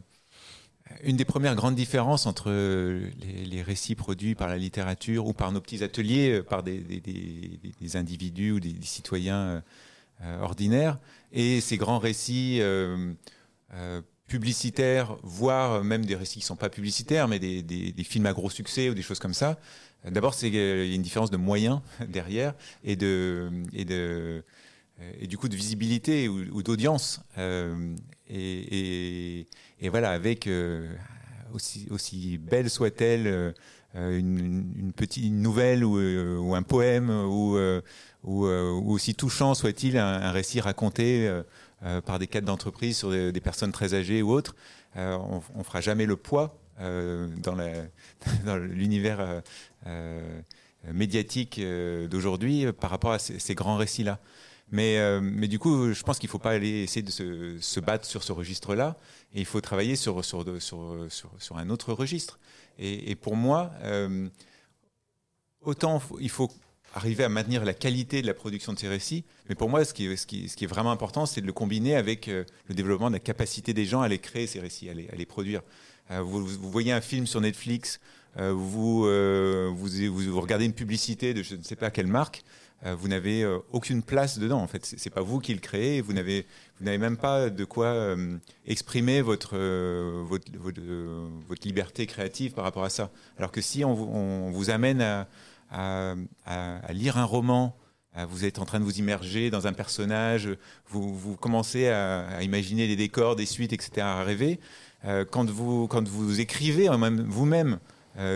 une 1.02 1.16
des 1.16 1.24
premières 1.24 1.54
grandes 1.54 1.74
différences 1.74 2.26
entre 2.26 2.50
euh, 2.50 3.08
les, 3.20 3.62
récits 3.62 3.94
produits 3.94 4.34
par 4.34 4.48
la 4.48 4.56
littérature 4.56 5.26
ou 5.26 5.32
par 5.32 5.52
nos 5.52 5.60
petits 5.60 5.82
ateliers, 5.82 6.38
euh, 6.38 6.42
par 6.42 6.62
des, 6.62 6.82
individus 7.94 8.52
ou 8.52 8.60
des, 8.60 8.74
citoyens 8.82 9.62
euh, 10.22 10.40
ordinaires, 10.40 10.98
et 11.32 11.60
ces 11.60 11.76
grands 11.76 11.98
récits 11.98 12.60
publicitaires, 14.26 15.16
voire 15.22 15.82
même 15.82 16.04
des 16.04 16.16
récits 16.16 16.34
qui 16.34 16.44
ne 16.44 16.46
sont 16.46 16.56
pas 16.56 16.70
publicitaires, 16.70 17.28
mais 17.28 17.38
des, 17.38 18.04
films 18.04 18.26
à 18.26 18.32
gros 18.32 18.50
succès 18.50 18.90
ou 18.90 18.94
des 18.94 19.02
choses 19.02 19.18
comme 19.18 19.34
ça. 19.34 19.58
D'abord, 20.04 20.34
qu'il 20.34 20.54
y 20.54 20.58
a 20.58 20.94
une 20.94 21.02
différence 21.02 21.30
de 21.30 21.36
moyens 21.36 21.80
derrière 22.08 22.54
et 22.84 22.96
de, 22.96 23.50
et 23.72 25.26
du 25.26 25.38
coup 25.38 25.48
de 25.48 25.56
visibilité 25.56 26.28
ou, 26.28 26.62
d'audience. 26.62 27.22
Et, 28.30 29.46
voilà, 29.90 30.10
avec 30.10 30.46
euh, 30.46 30.88
aussi, 31.52 32.38
belle 32.38 32.70
soit-elle, 32.70 33.26
euh, 33.26 34.18
une, 34.18 34.92
petite 34.94 35.32
nouvelle 35.32 35.84
ou, 35.84 35.98
euh, 35.98 36.36
ou 36.38 36.54
un 36.54 36.62
poème 36.62 37.10
ou, 37.10 37.56
aussi 38.24 39.14
touchant 39.14 39.54
soit-il 39.54 39.96
un, 39.98 40.30
récit 40.30 40.60
raconté 40.60 41.30
par 42.04 42.18
des 42.18 42.26
cadres 42.26 42.46
d'entreprise 42.46 42.96
sur 42.98 43.10
des, 43.10 43.40
personnes 43.40 43.72
très 43.72 43.94
âgées 43.94 44.22
ou 44.22 44.30
autres, 44.30 44.54
on, 44.94 45.40
on 45.54 45.64
fera 45.64 45.80
jamais 45.80 46.06
le 46.06 46.16
poids 46.16 46.56
dans 46.80 48.56
l'univers 48.56 49.42
médiatique 50.92 51.60
d'aujourd'hui 52.10 52.70
par 52.72 52.90
rapport 52.90 53.12
à 53.12 53.18
ces 53.18 53.54
grands 53.54 53.76
récits-là. 53.76 54.18
Mais, 54.70 54.98
euh, 54.98 55.20
mais 55.20 55.48
du 55.48 55.58
coup, 55.58 55.92
je 55.92 56.02
pense 56.02 56.18
qu'il 56.18 56.28
ne 56.28 56.32
faut 56.32 56.38
pas 56.38 56.56
essayer 56.56 57.02
de 57.02 57.10
se, 57.10 57.80
battre 57.80 58.06
sur 58.06 58.22
ce 58.22 58.32
registre-là, 58.32 58.96
il 59.34 59.44
faut 59.44 59.60
travailler 59.60 59.96
sur, 59.96 60.18
un 60.18 61.70
autre 61.70 61.92
registre. 61.92 62.38
Et, 62.78 63.14
pour 63.16 63.36
moi, 63.36 63.72
euh, 63.82 64.28
autant 65.60 66.00
il 66.20 66.30
faut 66.30 66.50
arriver 66.94 67.24
à 67.24 67.28
maintenir 67.28 67.64
la 67.64 67.74
qualité 67.74 68.22
de 68.22 68.26
la 68.26 68.34
production 68.34 68.72
de 68.72 68.78
ces 68.78 68.88
récits, 68.88 69.24
mais 69.48 69.54
pour 69.54 69.68
moi, 69.68 69.84
ce 69.84 69.92
qui 69.92 70.06
est, 70.06 70.66
vraiment 70.66 70.92
important, 70.92 71.26
c'est 71.26 71.40
de 71.40 71.46
le 71.46 71.52
combiner 71.52 71.96
avec 71.96 72.28
euh, 72.28 72.44
le 72.68 72.74
développement 72.74 73.08
de 73.08 73.14
la 73.14 73.20
capacité 73.20 73.74
des 73.74 73.86
gens 73.86 74.02
à 74.02 74.08
les 74.08 74.18
créer, 74.18 74.46
ces 74.46 74.60
récits, 74.60 74.88
à 74.88 74.94
les, 74.94 75.26
produire. 75.26 75.62
Vous, 76.10 76.44
voyez 76.70 76.90
un 76.90 77.00
film 77.00 77.26
sur 77.26 77.40
Netflix, 77.40 78.00
vous, 78.36 79.02
regardez 79.02 80.64
une 80.64 80.72
publicité 80.72 81.34
de 81.34 81.44
je 81.44 81.54
ne 81.54 81.62
sais 81.62 81.76
pas 81.76 81.90
quelle 81.90 82.08
marque, 82.08 82.42
vous 82.82 83.08
n'avez 83.08 83.42
euh, 83.42 83.58
aucune 83.72 84.02
place 84.02 84.38
dedans. 84.38 84.60
En 84.60 84.66
fait, 84.66 84.84
c'est 84.84 85.10
pas 85.10 85.20
vous 85.20 85.38
qui 85.38 85.52
le 85.52 85.60
créez. 85.60 86.00
Vous 86.00 86.12
n'avez, 86.12 86.46
vous 86.78 86.84
n'avez 86.84 86.98
même 86.98 87.16
pas 87.16 87.50
de 87.50 87.64
quoi 87.64 87.86
euh, 87.86 88.38
exprimer 88.66 89.20
votre, 89.20 89.50
euh, 89.54 90.22
votre, 90.24 90.80
euh, 90.80 91.28
liberté 91.64 92.06
créative 92.06 92.52
par 92.52 92.64
rapport 92.64 92.84
à 92.84 92.90
ça. 92.90 93.10
Alors 93.38 93.52
que 93.52 93.60
si 93.60 93.84
on, 93.84 93.94
vous- 93.94 94.70
amène 94.70 95.26
à, 95.70 96.16
lire 96.92 97.18
un 97.18 97.24
roman, 97.24 97.76
vous 98.28 98.44
êtes 98.44 98.58
en 98.58 98.64
train 98.64 98.80
de 98.80 98.84
vous 98.84 98.98
immerger 98.98 99.50
dans 99.50 99.66
un 99.66 99.72
personnage, 99.72 100.48
vous, 100.88 101.14
vous 101.14 101.36
commencez 101.36 101.88
à, 101.88 102.42
imaginer 102.42 102.86
les 102.86 102.96
décors, 102.96 103.36
des 103.36 103.46
suites, 103.46 103.72
etc., 103.72 104.00
à 104.00 104.24
rêver. 104.24 104.58
Euh, 105.04 105.24
quand, 105.24 105.48
vous, 105.48 105.86
quand 105.88 106.06
vous 106.06 106.40
écrivez 106.40 106.88
vous-même 106.88 107.74
euh, 107.74 107.76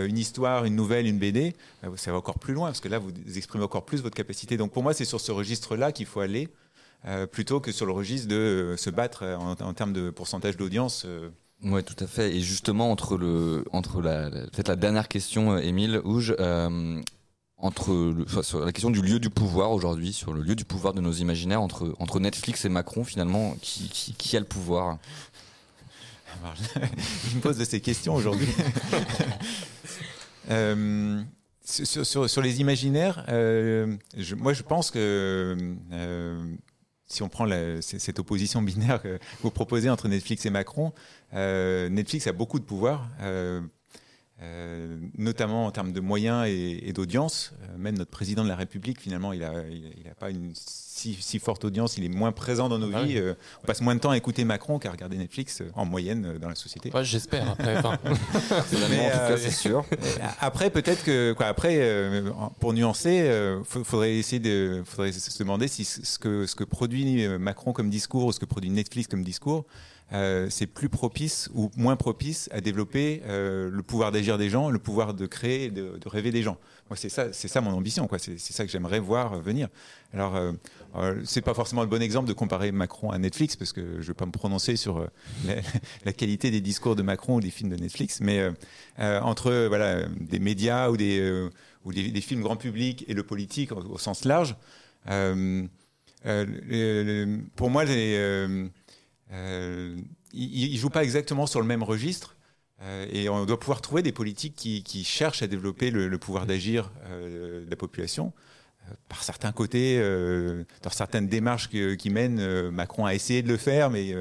une 0.07 0.17
histoire, 0.17 0.65
une 0.65 0.75
nouvelle, 0.75 1.05
une 1.07 1.19
BD, 1.19 1.53
euh, 1.83 1.89
ça 1.95 2.11
va 2.11 2.17
encore 2.17 2.39
plus 2.39 2.53
loin, 2.53 2.67
parce 2.67 2.79
que 2.79 2.87
là, 2.89 2.99
vous 2.99 3.11
exprimez 3.37 3.63
encore 3.63 3.85
plus 3.85 4.01
votre 4.01 4.15
capacité. 4.15 4.57
Donc 4.57 4.71
pour 4.71 4.83
moi, 4.83 4.93
c'est 4.93 5.05
sur 5.05 5.21
ce 5.21 5.31
registre-là 5.31 5.91
qu'il 5.91 6.05
faut 6.05 6.21
aller, 6.21 6.49
euh, 7.07 7.27
plutôt 7.27 7.59
que 7.59 7.71
sur 7.71 7.85
le 7.85 7.91
registre 7.91 8.27
de 8.27 8.35
euh, 8.35 8.77
se 8.77 8.89
battre 8.89 9.23
euh, 9.23 9.35
en, 9.37 9.73
termes 9.73 9.93
de 9.93 10.09
pourcentage 10.09 10.57
d'audience. 10.57 11.03
euh. 11.05 11.29
Ouais, 11.63 11.83
tout 11.83 11.95
à 12.03 12.07
fait. 12.07 12.35
Et 12.35 12.41
justement, 12.41 12.91
entre, 12.91 13.17
le, 13.17 13.63
entre 13.71 14.01
la, 14.01 14.29
peut-être 14.29 14.67
la 14.67 14.75
dernière 14.75 15.07
question, 15.07 15.53
euh, 15.53 15.59
Émile 15.59 16.01
Houge, 16.03 16.35
euh, 16.39 16.99
entre 17.57 18.13
sur 18.41 18.65
la 18.65 18.71
question 18.73 18.91
du 18.91 19.01
lieu 19.01 19.19
du 19.19 19.29
pouvoir 19.29 19.71
aujourd'hui, 19.71 20.11
sur 20.11 20.33
le 20.33 20.41
lieu 20.41 20.55
du 20.55 20.65
pouvoir 20.65 20.93
de 20.93 20.99
nos 20.99 21.13
imaginaires, 21.13 21.61
entre, 21.61 21.95
entre 21.99 22.19
Netflix 22.19 22.65
et 22.65 22.69
Macron, 22.69 23.03
finalement, 23.05 23.55
qui, 23.61 23.87
qui 24.17 24.35
a 24.35 24.39
le 24.41 24.45
pouvoir? 24.45 24.97
Alors, 26.43 26.55
je 27.29 27.35
me 27.35 27.41
pose 27.41 27.57
de 27.57 27.65
ces 27.65 27.81
questions 27.81 28.15
aujourd'hui. 28.15 28.47
Euh, 30.51 31.23
sur, 31.63 32.05
sur- 32.05 32.29
sur 32.29 32.41
les 32.43 32.61
imaginaires, 32.61 33.25
euh, 33.29 33.95
je- 34.15 34.35
moi 34.35 34.53
je 34.53 34.61
pense 34.61 34.91
que 34.91 35.57
euh, 35.91 36.55
si 37.07 37.23
on 37.23 37.29
prend 37.29 37.45
la- 37.45 37.81
cette 37.81 38.19
opposition 38.19 38.61
binaire 38.61 39.01
que 39.01 39.17
vous 39.41 39.49
proposez 39.49 39.89
entre 39.89 40.07
Netflix 40.07 40.45
et 40.45 40.51
Macron, 40.51 40.93
Netflix 41.33 42.27
a 42.27 42.31
beaucoup 42.31 42.59
de 42.59 42.63
pouvoir. 42.65 43.09
Euh, 44.41 44.97
notamment 45.17 45.65
en 45.65 45.71
termes 45.71 45.93
de 45.93 45.99
moyens 46.01 46.45
et, 46.47 46.83
et 46.87 46.91
d'audience. 46.93 47.53
Euh, 47.63 47.77
même 47.77 47.97
notre 47.97 48.11
président 48.11 48.43
de 48.43 48.49
la 48.49 48.55
République, 48.57 48.99
finalement, 48.99 49.31
il 49.31 49.39
n'a 49.39 49.53
il, 49.69 49.93
il 50.03 50.07
a 50.09 50.15
pas 50.15 50.29
une 50.29 50.51
si, 50.53 51.13
si 51.19 51.39
forte 51.39 51.63
audience, 51.65 51.97
il 51.97 52.03
est 52.05 52.09
moins 52.09 52.31
présent 52.31 52.67
dans 52.69 52.77
nos 52.79 52.89
Ah 52.93 53.03
vies. 53.03 53.13
oui. 53.15 53.19
Euh, 53.19 53.33
on 53.63 53.67
passe 53.67 53.81
moins 53.81 53.95
de 53.95 53.99
temps 53.99 54.11
à 54.11 54.17
écouter 54.17 54.43
Macron 54.45 54.79
qu'à 54.79 54.91
regarder 54.91 55.17
Netflix 55.17 55.61
euh, 55.61 55.69
en 55.75 55.85
moyenne 55.85 56.25
euh, 56.25 56.39
dans 56.39 56.49
la 56.49 56.55
société. 56.55 56.89
Ouais, 56.93 57.03
J'espère 57.03 57.49
après. 57.51 57.77
enfin. 57.77 57.97
Finalement, 58.67 59.05
en 59.05 59.09
tout 59.11 59.17
euh, 59.17 59.29
cas, 59.29 59.37
c'est 59.37 59.51
sûr. 59.51 59.85
après, 60.39 60.69
peut-être 60.69 61.03
que, 61.03 61.33
quoi, 61.33 61.47
après, 61.47 61.77
euh, 61.79 62.29
pour 62.59 62.73
nuancer, 62.73 63.21
euh, 63.21 63.63
faut- 63.63 63.83
faudrait 63.83 64.15
essayer 64.15 64.39
de, 64.39 64.83
faudrait 64.85 65.11
se 65.11 65.37
demander 65.39 65.67
si 65.67 65.83
ce 65.85 66.17
que, 66.19 66.45
ce 66.45 66.55
que 66.55 66.63
produit 66.63 67.27
Macron 67.39 67.71
comme 67.73 67.89
discours 67.89 68.25
ou 68.25 68.31
ce 68.31 68.39
que 68.39 68.45
produit 68.45 68.69
Netflix 68.69 69.07
comme 69.07 69.23
discours, 69.23 69.65
euh, 70.13 70.47
c'est 70.49 70.67
plus 70.67 70.89
propice 70.89 71.49
ou 71.53 71.71
moins 71.75 71.95
propice 71.95 72.47
à 72.51 72.61
développer 72.61 73.21
euh, 73.25 73.69
le 73.71 73.83
pouvoir 73.83 74.11
d'agir 74.11 74.37
des 74.37 74.49
gens, 74.49 74.69
le 74.69 74.79
pouvoir 74.79 75.13
de 75.13 75.25
créer, 75.25 75.71
de, 75.71 75.97
de 75.97 76.09
rêver 76.09 76.31
des 76.31 76.43
gens. 76.43 76.57
Moi, 76.89 76.97
c'est 76.97 77.09
ça, 77.09 77.33
c'est 77.33 77.47
ça 77.47 77.61
mon 77.61 77.71
ambition, 77.71 78.07
quoi. 78.07 78.19
C'est 78.19 78.37
ça 78.37 78.63
que 78.63 78.71
j'aimerais 78.71 78.99
voir 78.99 79.39
venir. 79.39 79.69
Alors, 80.13 80.35
euh, 80.35 80.51
euh, 80.95 81.19
c'est 81.25 81.41
pas 81.41 81.55
forcément 81.55 81.81
le 81.81 81.87
bon 81.87 81.99
exemple 81.99 82.27
de 82.27 82.33
comparer 82.33 82.71
Macron 82.71 83.09
à 83.09 83.17
Netflix, 83.17 83.55
parce 83.55 83.73
que 83.73 84.01
je 84.01 84.07
vais 84.07 84.13
pas 84.13 84.27
me 84.27 84.31
prononcer 84.31 84.75
sur 84.75 84.99
euh, 84.99 85.07
la, 85.45 85.55
la 86.05 86.13
qualité 86.13 86.51
des 86.51 86.61
discours 86.61 86.95
de 86.95 87.01
Macron 87.01 87.37
ou 87.37 87.41
des 87.41 87.49
films 87.49 87.71
de 87.71 87.75
Netflix, 87.75 88.19
mais 88.21 88.51
entre 88.97 89.65
voilà 89.67 90.05
des 90.19 90.39
médias 90.39 90.89
ou 90.89 90.97
des 90.97 91.49
ou 91.83 91.91
des, 91.91 92.21
films 92.21 92.41
grand 92.41 92.55
public 92.55 93.03
et 93.07 93.13
le 93.13 93.23
politique 93.23 93.71
au, 93.71 93.77
au 93.77 93.97
sens 93.97 94.25
large. 94.25 94.55
pour 97.55 97.69
moi, 97.69 97.83
les, 97.83 98.69
euh, 99.31 99.97
ils 100.33 100.73
ne 100.73 100.77
jouent 100.77 100.89
pas 100.89 101.03
exactement 101.03 101.47
sur 101.47 101.61
le 101.61 101.67
même 101.67 101.83
registre. 101.83 102.35
euh, 102.81 103.07
et 103.11 103.29
on 103.29 103.45
doit 103.45 103.59
pouvoir 103.59 103.81
trouver 103.81 104.01
des 104.03 104.11
politiques 104.11 104.55
qui, 104.55 104.83
qui 104.83 105.03
cherchent 105.03 105.41
à 105.41 105.47
développer 105.47 105.91
le, 105.91 106.07
le 106.09 106.17
pouvoir 106.17 106.45
d'agir 106.45 106.91
euh, 107.05 107.65
de 107.65 107.69
la 107.69 107.75
population. 107.77 108.33
Euh, 108.89 108.93
Par 109.09 109.23
certains 109.23 109.51
côtés, 109.53 109.97
euh, 109.99 110.63
dans 110.83 110.89
certaines 110.91 111.27
démarches 111.27 111.69
qui 111.69 112.09
mènent, 112.09 112.69
Macron 112.71 113.05
a 113.05 113.13
essayé 113.15 113.41
de 113.41 113.47
le 113.47 113.57
faire, 113.57 113.89
mais 113.89 114.13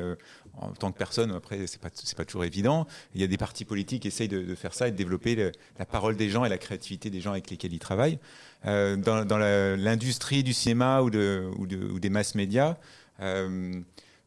en 0.56 0.70
tant 0.72 0.92
que 0.92 0.98
personne, 0.98 1.32
après, 1.32 1.66
c'est 1.66 1.80
pas 1.80 1.90
pas 2.16 2.24
toujours 2.24 2.44
évident. 2.44 2.86
Il 3.14 3.20
y 3.20 3.24
a 3.24 3.26
des 3.26 3.36
partis 3.36 3.64
politiques 3.64 4.02
qui 4.02 4.08
essayent 4.08 4.28
de, 4.28 4.40
de 4.42 4.54
faire 4.54 4.72
ça 4.72 4.86
et 4.88 4.92
de 4.92 4.96
développer 4.96 5.34
la 5.78 5.84
parole 5.86 6.16
des 6.16 6.30
gens 6.30 6.44
et 6.44 6.48
la 6.48 6.58
créativité 6.58 7.10
des 7.10 7.20
gens 7.20 7.32
avec 7.32 7.50
lesquels 7.50 7.72
ils 7.72 7.80
travaillent. 7.80 8.20
Euh, 8.66 8.96
dans 8.96 9.24
dans 9.24 9.38
l'industrie 9.38 10.42
du 10.44 10.52
cinéma 10.54 11.02
ou, 11.02 11.10
de, 11.10 11.50
ou, 11.58 11.66
de- 11.66 11.84
ou 11.92 11.98
des 11.98 12.08
masses 12.08 12.34
médias, 12.36 12.76
euh, 13.20 13.74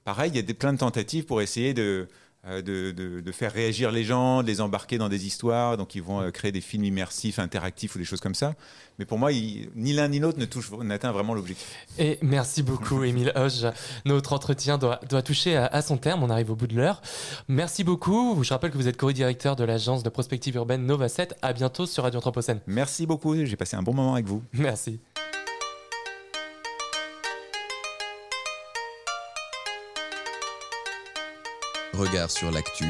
pareil, 0.08 0.32
il 0.32 0.38
y 0.38 0.40
a 0.40 0.42
des, 0.42 0.54
plein 0.54 0.72
de 0.72 0.78
tentatives 0.78 1.26
pour 1.26 1.42
essayer 1.42 1.74
de, 1.74 2.08
euh, 2.48 2.62
de, 2.62 2.92
de- 2.92 3.20
de 3.20 3.32
faire 3.34 3.52
réagir 3.52 3.92
les 3.92 4.06
gens, 4.06 4.42
de 4.42 4.48
les 4.48 4.62
embarquer 4.62 4.98
dans 4.98 5.10
des 5.10 5.28
histoires. 5.28 5.76
Donc, 5.76 5.96
ils 5.96 6.02
vont 6.02 6.22
euh, 6.22 6.32
créer 6.32 6.54
des 6.54 6.62
films 6.62 6.86
immersifs, 6.86 7.40
interactifs 7.40 7.94
ou 7.96 8.00
des 8.00 8.06
choses 8.06 8.22
comme 8.22 8.34
ça. 8.34 8.54
Mais 9.00 9.04
pour 9.06 9.18
moi, 9.20 9.34
il- 9.34 9.70
ni 9.76 9.92
l'un 9.92 10.08
ni 10.08 10.20
l'autre 10.20 10.40
ne 10.40 10.46
touche- 10.46 10.72
n'atteint 10.72 11.12
vraiment 11.12 11.34
l'objectif. 11.34 11.68
Et 12.00 12.20
merci 12.22 12.64
beaucoup, 12.64 13.04
Émile 13.10 13.34
Hoche. 13.36 13.66
Notre 14.06 14.32
entretien 14.32 14.78
doit, 14.78 15.02
doit 15.10 15.22
toucher 15.24 15.58
à, 15.58 15.66
à 15.66 15.82
son 15.82 15.98
terme. 15.98 16.24
On 16.24 16.30
arrive 16.30 16.52
au 16.52 16.56
bout 16.56 16.68
de 16.68 16.76
l'heure. 16.78 17.02
Merci 17.50 17.84
beaucoup. 17.84 18.42
Je 18.46 18.54
rappelle 18.54 18.72
que 18.72 18.78
vous 18.78 18.88
êtes 18.88 18.96
co-directeur 18.96 19.58
de 19.58 19.66
l'agence 19.66 20.04
de 20.04 20.10
prospective 20.10 20.56
urbaine 20.56 20.86
Nova 20.86 21.10
7. 21.10 21.36
À 21.42 21.52
bientôt 21.52 21.86
sur 21.86 22.04
Radio 22.04 22.20
Anthropocène. 22.20 22.62
Merci 22.66 23.06
beaucoup. 23.06 23.36
J'ai 23.44 23.58
passé 23.58 23.76
un 23.76 23.84
bon 23.84 23.94
moment 23.94 24.14
avec 24.14 24.26
vous. 24.26 24.42
Merci. 24.54 25.02
Regard 31.98 32.30
sur 32.30 32.52
l'actu. 32.52 32.86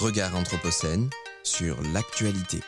Regard 0.00 0.36
Anthropocène 0.36 1.08
sur 1.42 1.78
l'actualité. 1.94 2.60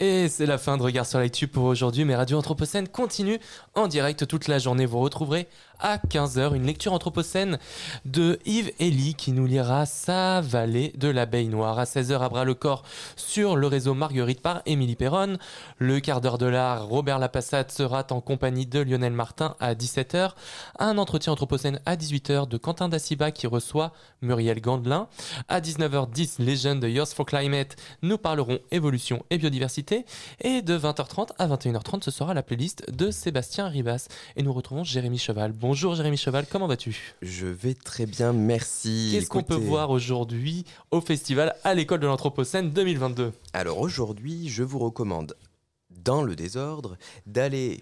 Et 0.00 0.28
c'est 0.28 0.44
la 0.44 0.58
fin 0.58 0.76
de 0.76 0.82
Regard 0.82 1.06
sur 1.06 1.18
l'actu 1.18 1.48
pour 1.48 1.64
aujourd'hui, 1.64 2.04
mais 2.04 2.14
Radio 2.14 2.36
Anthropocène 2.36 2.88
continue 2.88 3.38
en 3.74 3.88
direct 3.88 4.26
toute 4.26 4.46
la 4.46 4.58
journée. 4.58 4.84
Vous 4.84 5.00
retrouverez 5.00 5.48
à 5.84 5.98
15h 5.98 6.54
une 6.54 6.64
lecture 6.64 6.94
Anthropocène 6.94 7.58
de 8.06 8.38
Yves 8.46 8.72
Elie 8.80 9.14
qui 9.14 9.32
nous 9.32 9.44
lira 9.44 9.84
Sa 9.84 10.40
vallée 10.40 10.94
de 10.96 11.08
l'abeille 11.08 11.48
noire. 11.48 11.78
À 11.78 11.84
16h 11.84 12.22
à 12.22 12.28
bras 12.30 12.44
le 12.44 12.54
corps 12.54 12.84
sur 13.16 13.54
le 13.54 13.66
réseau 13.66 13.92
Marguerite 13.92 14.40
par 14.40 14.62
Émilie 14.64 14.96
Perronne. 14.96 15.36
Le 15.76 16.00
quart 16.00 16.22
d'heure 16.22 16.38
de 16.38 16.46
l'art, 16.46 16.86
Robert 16.86 17.18
Lapassade 17.18 17.70
sera 17.70 18.06
en 18.10 18.22
compagnie 18.22 18.64
de 18.64 18.80
Lionel 18.80 19.12
Martin 19.12 19.56
à 19.60 19.74
17h. 19.74 20.30
Un 20.78 20.96
entretien 20.96 21.34
Anthropocène 21.34 21.78
à 21.84 21.96
18h 21.96 22.48
de 22.48 22.56
Quentin 22.56 22.88
Daciba 22.88 23.30
qui 23.30 23.46
reçoit 23.46 23.92
Muriel 24.22 24.62
Gandelin. 24.62 25.08
À 25.48 25.60
19h10, 25.60 26.36
les 26.38 26.56
jeunes 26.56 26.80
de 26.80 26.88
Yours 26.88 27.12
for 27.12 27.26
Climate 27.26 27.76
nous 28.00 28.16
parleront 28.16 28.58
évolution 28.70 29.22
et 29.28 29.36
biodiversité. 29.36 30.06
Et 30.40 30.62
de 30.62 30.78
20h30 30.78 31.32
à 31.38 31.46
21h30, 31.46 32.02
ce 32.04 32.10
sera 32.10 32.32
la 32.32 32.42
playlist 32.42 32.90
de 32.90 33.10
Sébastien 33.10 33.68
Ribas. 33.68 34.08
Et 34.36 34.42
nous 34.42 34.52
retrouvons 34.54 34.82
Jérémy 34.82 35.18
Cheval. 35.18 35.52
Bonjour 35.52 35.73
Jérémy 35.74 36.16
Cheval, 36.16 36.46
comment 36.48 36.66
vas-tu? 36.68 37.14
Je 37.20 37.46
vais 37.46 37.74
très 37.74 38.06
bien, 38.06 38.32
merci. 38.32 39.10
Qu'est-ce 39.12 39.28
qu'on 39.28 39.42
peut 39.42 39.54
voir 39.54 39.90
aujourd'hui 39.90 40.64
au 40.90 41.00
festival 41.00 41.54
à 41.64 41.74
l'école 41.74 42.00
de 42.00 42.06
l'Anthropocène 42.06 42.70
2022 42.70 43.32
Alors 43.52 43.80
aujourd'hui, 43.80 44.48
je 44.48 44.62
vous 44.62 44.78
recommande, 44.78 45.36
dans 45.90 46.22
le 46.22 46.36
désordre, 46.36 46.96
d'aller 47.26 47.80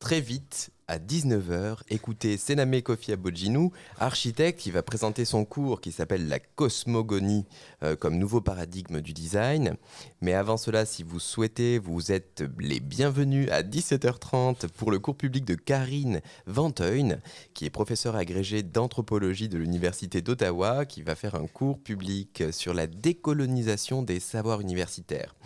très 0.00 0.20
vite 0.20 0.70
à 0.90 0.98
19h, 0.98 1.82
écoutez 1.88 2.36
Sename 2.36 2.82
Kofi 2.82 3.12
Abodjinou, 3.12 3.70
architecte 4.00 4.58
qui 4.58 4.72
va 4.72 4.82
présenter 4.82 5.24
son 5.24 5.44
cours 5.44 5.80
qui 5.80 5.92
s'appelle 5.92 6.26
la 6.26 6.40
cosmogonie 6.40 7.46
euh, 7.84 7.94
comme 7.94 8.18
nouveau 8.18 8.40
paradigme 8.40 9.00
du 9.00 9.12
design. 9.12 9.76
Mais 10.20 10.34
avant 10.34 10.56
cela, 10.56 10.84
si 10.84 11.04
vous 11.04 11.20
souhaitez, 11.20 11.78
vous 11.78 12.10
êtes 12.10 12.42
les 12.58 12.80
bienvenus 12.80 13.48
à 13.52 13.62
17h30 13.62 14.66
pour 14.70 14.90
le 14.90 14.98
cours 14.98 15.14
public 15.14 15.44
de 15.44 15.54
Karine 15.54 16.22
Vanteuil, 16.46 17.18
qui 17.54 17.66
est 17.66 17.70
professeure 17.70 18.16
agrégée 18.16 18.64
d'anthropologie 18.64 19.48
de 19.48 19.58
l'Université 19.58 20.22
d'Ottawa, 20.22 20.86
qui 20.86 21.02
va 21.02 21.14
faire 21.14 21.36
un 21.36 21.46
cours 21.46 21.78
public 21.78 22.42
sur 22.50 22.74
la 22.74 22.88
décolonisation 22.88 24.02
des 24.02 24.18
savoirs 24.18 24.60
universitaires. 24.60 25.36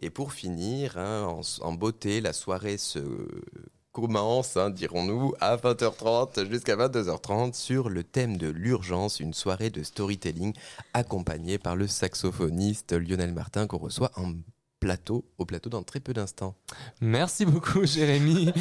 Et 0.00 0.10
pour 0.10 0.32
finir, 0.32 0.98
hein, 0.98 1.24
en, 1.26 1.40
en 1.66 1.72
beauté, 1.72 2.20
la 2.20 2.32
soirée 2.32 2.78
se 2.78 3.00
commence, 4.00 4.56
hein, 4.56 4.70
dirons-nous, 4.70 5.34
à 5.40 5.56
20h30 5.56 6.48
jusqu'à 6.48 6.76
22h30 6.76 7.54
sur 7.54 7.88
le 7.88 8.04
thème 8.04 8.36
de 8.36 8.48
l'urgence, 8.48 9.20
une 9.20 9.34
soirée 9.34 9.70
de 9.70 9.82
storytelling 9.82 10.52
accompagnée 10.94 11.58
par 11.58 11.76
le 11.76 11.86
saxophoniste 11.86 12.92
Lionel 12.92 13.32
Martin 13.32 13.66
qu'on 13.66 13.78
reçoit 13.78 14.12
en 14.16 14.32
plateau, 14.80 15.24
au 15.38 15.44
plateau 15.44 15.70
dans 15.70 15.82
très 15.82 16.00
peu 16.00 16.12
d'instants. 16.12 16.54
Merci 17.00 17.44
beaucoup 17.44 17.84
Jérémy. 17.84 18.52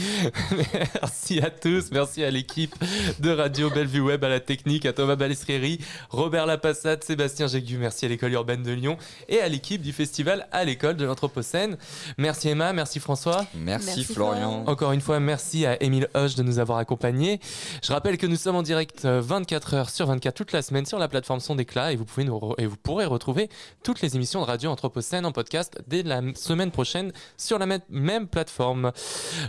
merci 0.93 1.39
à 1.39 1.49
tous, 1.49 1.91
merci 1.91 2.23
à 2.23 2.31
l'équipe 2.31 2.75
de 3.19 3.29
Radio 3.29 3.69
Bellevue 3.69 4.01
Web, 4.01 4.23
à 4.23 4.29
la 4.29 4.39
technique, 4.39 4.85
à 4.85 4.93
Thomas 4.93 5.15
Balestrieri, 5.15 5.79
Robert 6.09 6.45
Lapassade, 6.45 7.03
Sébastien 7.03 7.47
Jégu, 7.47 7.77
merci 7.77 8.05
à 8.05 8.09
l'école 8.09 8.33
urbaine 8.33 8.63
de 8.63 8.71
Lyon 8.71 8.97
et 9.29 9.39
à 9.39 9.47
l'équipe 9.47 9.81
du 9.81 9.93
festival 9.93 10.47
à 10.51 10.63
l'école 10.63 10.97
de 10.97 11.05
l'Anthropocène. 11.05 11.77
Merci 12.17 12.49
Emma, 12.49 12.73
merci 12.73 12.99
François. 12.99 13.45
Merci, 13.55 13.87
Merci, 13.87 14.03
Florian. 14.03 14.63
Encore 14.67 14.91
une 14.93 15.01
fois, 15.01 15.19
merci 15.19 15.65
à 15.65 15.81
Émile 15.83 16.07
Hoche 16.15 16.35
de 16.35 16.43
nous 16.43 16.59
avoir 16.59 16.79
accompagnés. 16.79 17.39
Je 17.83 17.91
rappelle 17.91 18.17
que 18.17 18.27
nous 18.27 18.35
sommes 18.37 18.55
en 18.55 18.63
direct 18.63 19.05
euh, 19.05 19.21
24 19.21 19.73
heures 19.73 19.89
sur 19.89 20.07
24 20.07 20.35
toute 20.35 20.51
la 20.51 20.61
semaine 20.61 20.85
sur 20.85 20.99
la 20.99 21.07
plateforme 21.07 21.39
Son 21.39 21.55
d'éclat 21.55 21.91
et 21.91 21.95
vous 21.95 22.05
pouvez 22.05 22.25
nous 22.25 22.53
et 22.57 22.65
vous 22.65 22.77
pourrez 22.77 23.05
retrouver 23.05 23.49
toutes 23.83 24.01
les 24.01 24.15
émissions 24.15 24.41
de 24.41 24.45
Radio 24.45 24.69
Anthropocène 24.69 25.25
en 25.25 25.31
podcast 25.31 25.79
dès 25.87 26.03
la 26.07 26.21
semaine 26.35 26.71
prochaine 26.71 27.11
sur 27.37 27.59
la 27.59 27.65
même- 27.65 28.27
plateforme. 28.27 28.91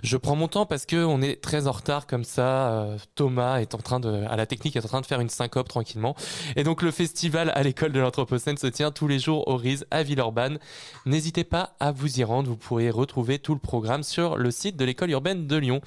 Je 0.02 0.16
prends 0.16 0.36
mon 0.36 0.48
temps 0.48 0.66
parce 0.66 0.84
que 0.86 1.04
on 1.04 1.22
est 1.22 1.40
très 1.40 1.66
en 1.66 1.72
retard 1.72 2.06
comme 2.06 2.24
ça. 2.24 2.70
Euh, 2.72 2.98
Thomas 3.14 3.60
est 3.60 3.74
en 3.74 3.78
train 3.78 4.00
de, 4.00 4.24
à 4.28 4.36
la 4.36 4.46
technique, 4.46 4.76
est 4.76 4.84
en 4.84 4.88
train 4.88 5.00
de 5.00 5.06
faire 5.06 5.20
une 5.20 5.28
syncope 5.28 5.68
tranquillement. 5.68 6.14
Et 6.56 6.64
donc 6.64 6.82
le 6.82 6.90
festival 6.90 7.50
à 7.54 7.62
l'école 7.62 7.92
de 7.92 8.00
l'Anthropocène 8.00 8.56
se 8.56 8.66
tient 8.66 8.90
tous 8.90 9.08
les 9.08 9.18
jours 9.18 9.48
au 9.48 9.56
RIS 9.56 9.84
à 9.90 10.02
Villeurbanne. 10.02 10.58
N'hésitez 11.06 11.44
pas 11.44 11.74
à 11.80 11.92
vous 11.92 12.20
y 12.20 12.24
rendre. 12.24 12.48
Vous 12.50 12.56
pourrez 12.56 12.90
retrouver 12.90 13.38
tout 13.38 13.54
le 13.54 13.60
programme 13.60 14.02
sur 14.02 14.36
le 14.36 14.50
site 14.50 14.76
de 14.76 14.84
l'école 14.84 15.10
urbaine 15.10 15.46
de 15.46 15.56
Lyon. 15.56 15.80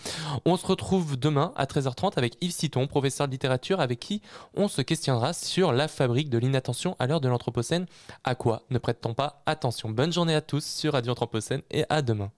On 0.45 0.57
se 0.57 0.65
retrouve 0.65 1.17
demain 1.17 1.51
à 1.55 1.65
13h30 1.65 2.13
avec 2.17 2.36
Yves 2.41 2.51
Citon, 2.53 2.88
professeur 2.88 3.28
de 3.28 3.32
littérature, 3.32 3.80
avec 3.80 3.99
qui 3.99 4.22
on 4.55 4.67
se 4.67 4.82
questionnera 4.82 5.34
sur 5.34 5.72
la 5.72 5.88
fabrique 5.88 6.30
de 6.30 6.38
l'inattention 6.38 6.95
à 6.99 7.07
l'heure 7.07 7.22
de 7.22 7.28
l'Anthropocène. 7.30 7.86
À 8.24 8.36
quoi 8.36 8.63
ne 8.69 8.78
prête-t-on 8.78 9.13
pas 9.13 9.41
attention? 9.45 9.89
Bonne 9.89 10.13
journée 10.13 10.36
à 10.36 10.41
sur 10.62 10.93
Radio 10.93 11.12
Anthropocène 11.12 11.62
et 11.70 11.84
à 11.89 12.01
demain. 12.01 12.32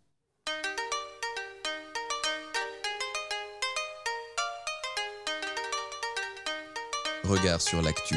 Regard 7.23 7.61
sur 7.61 7.81
l'actu, 7.81 8.15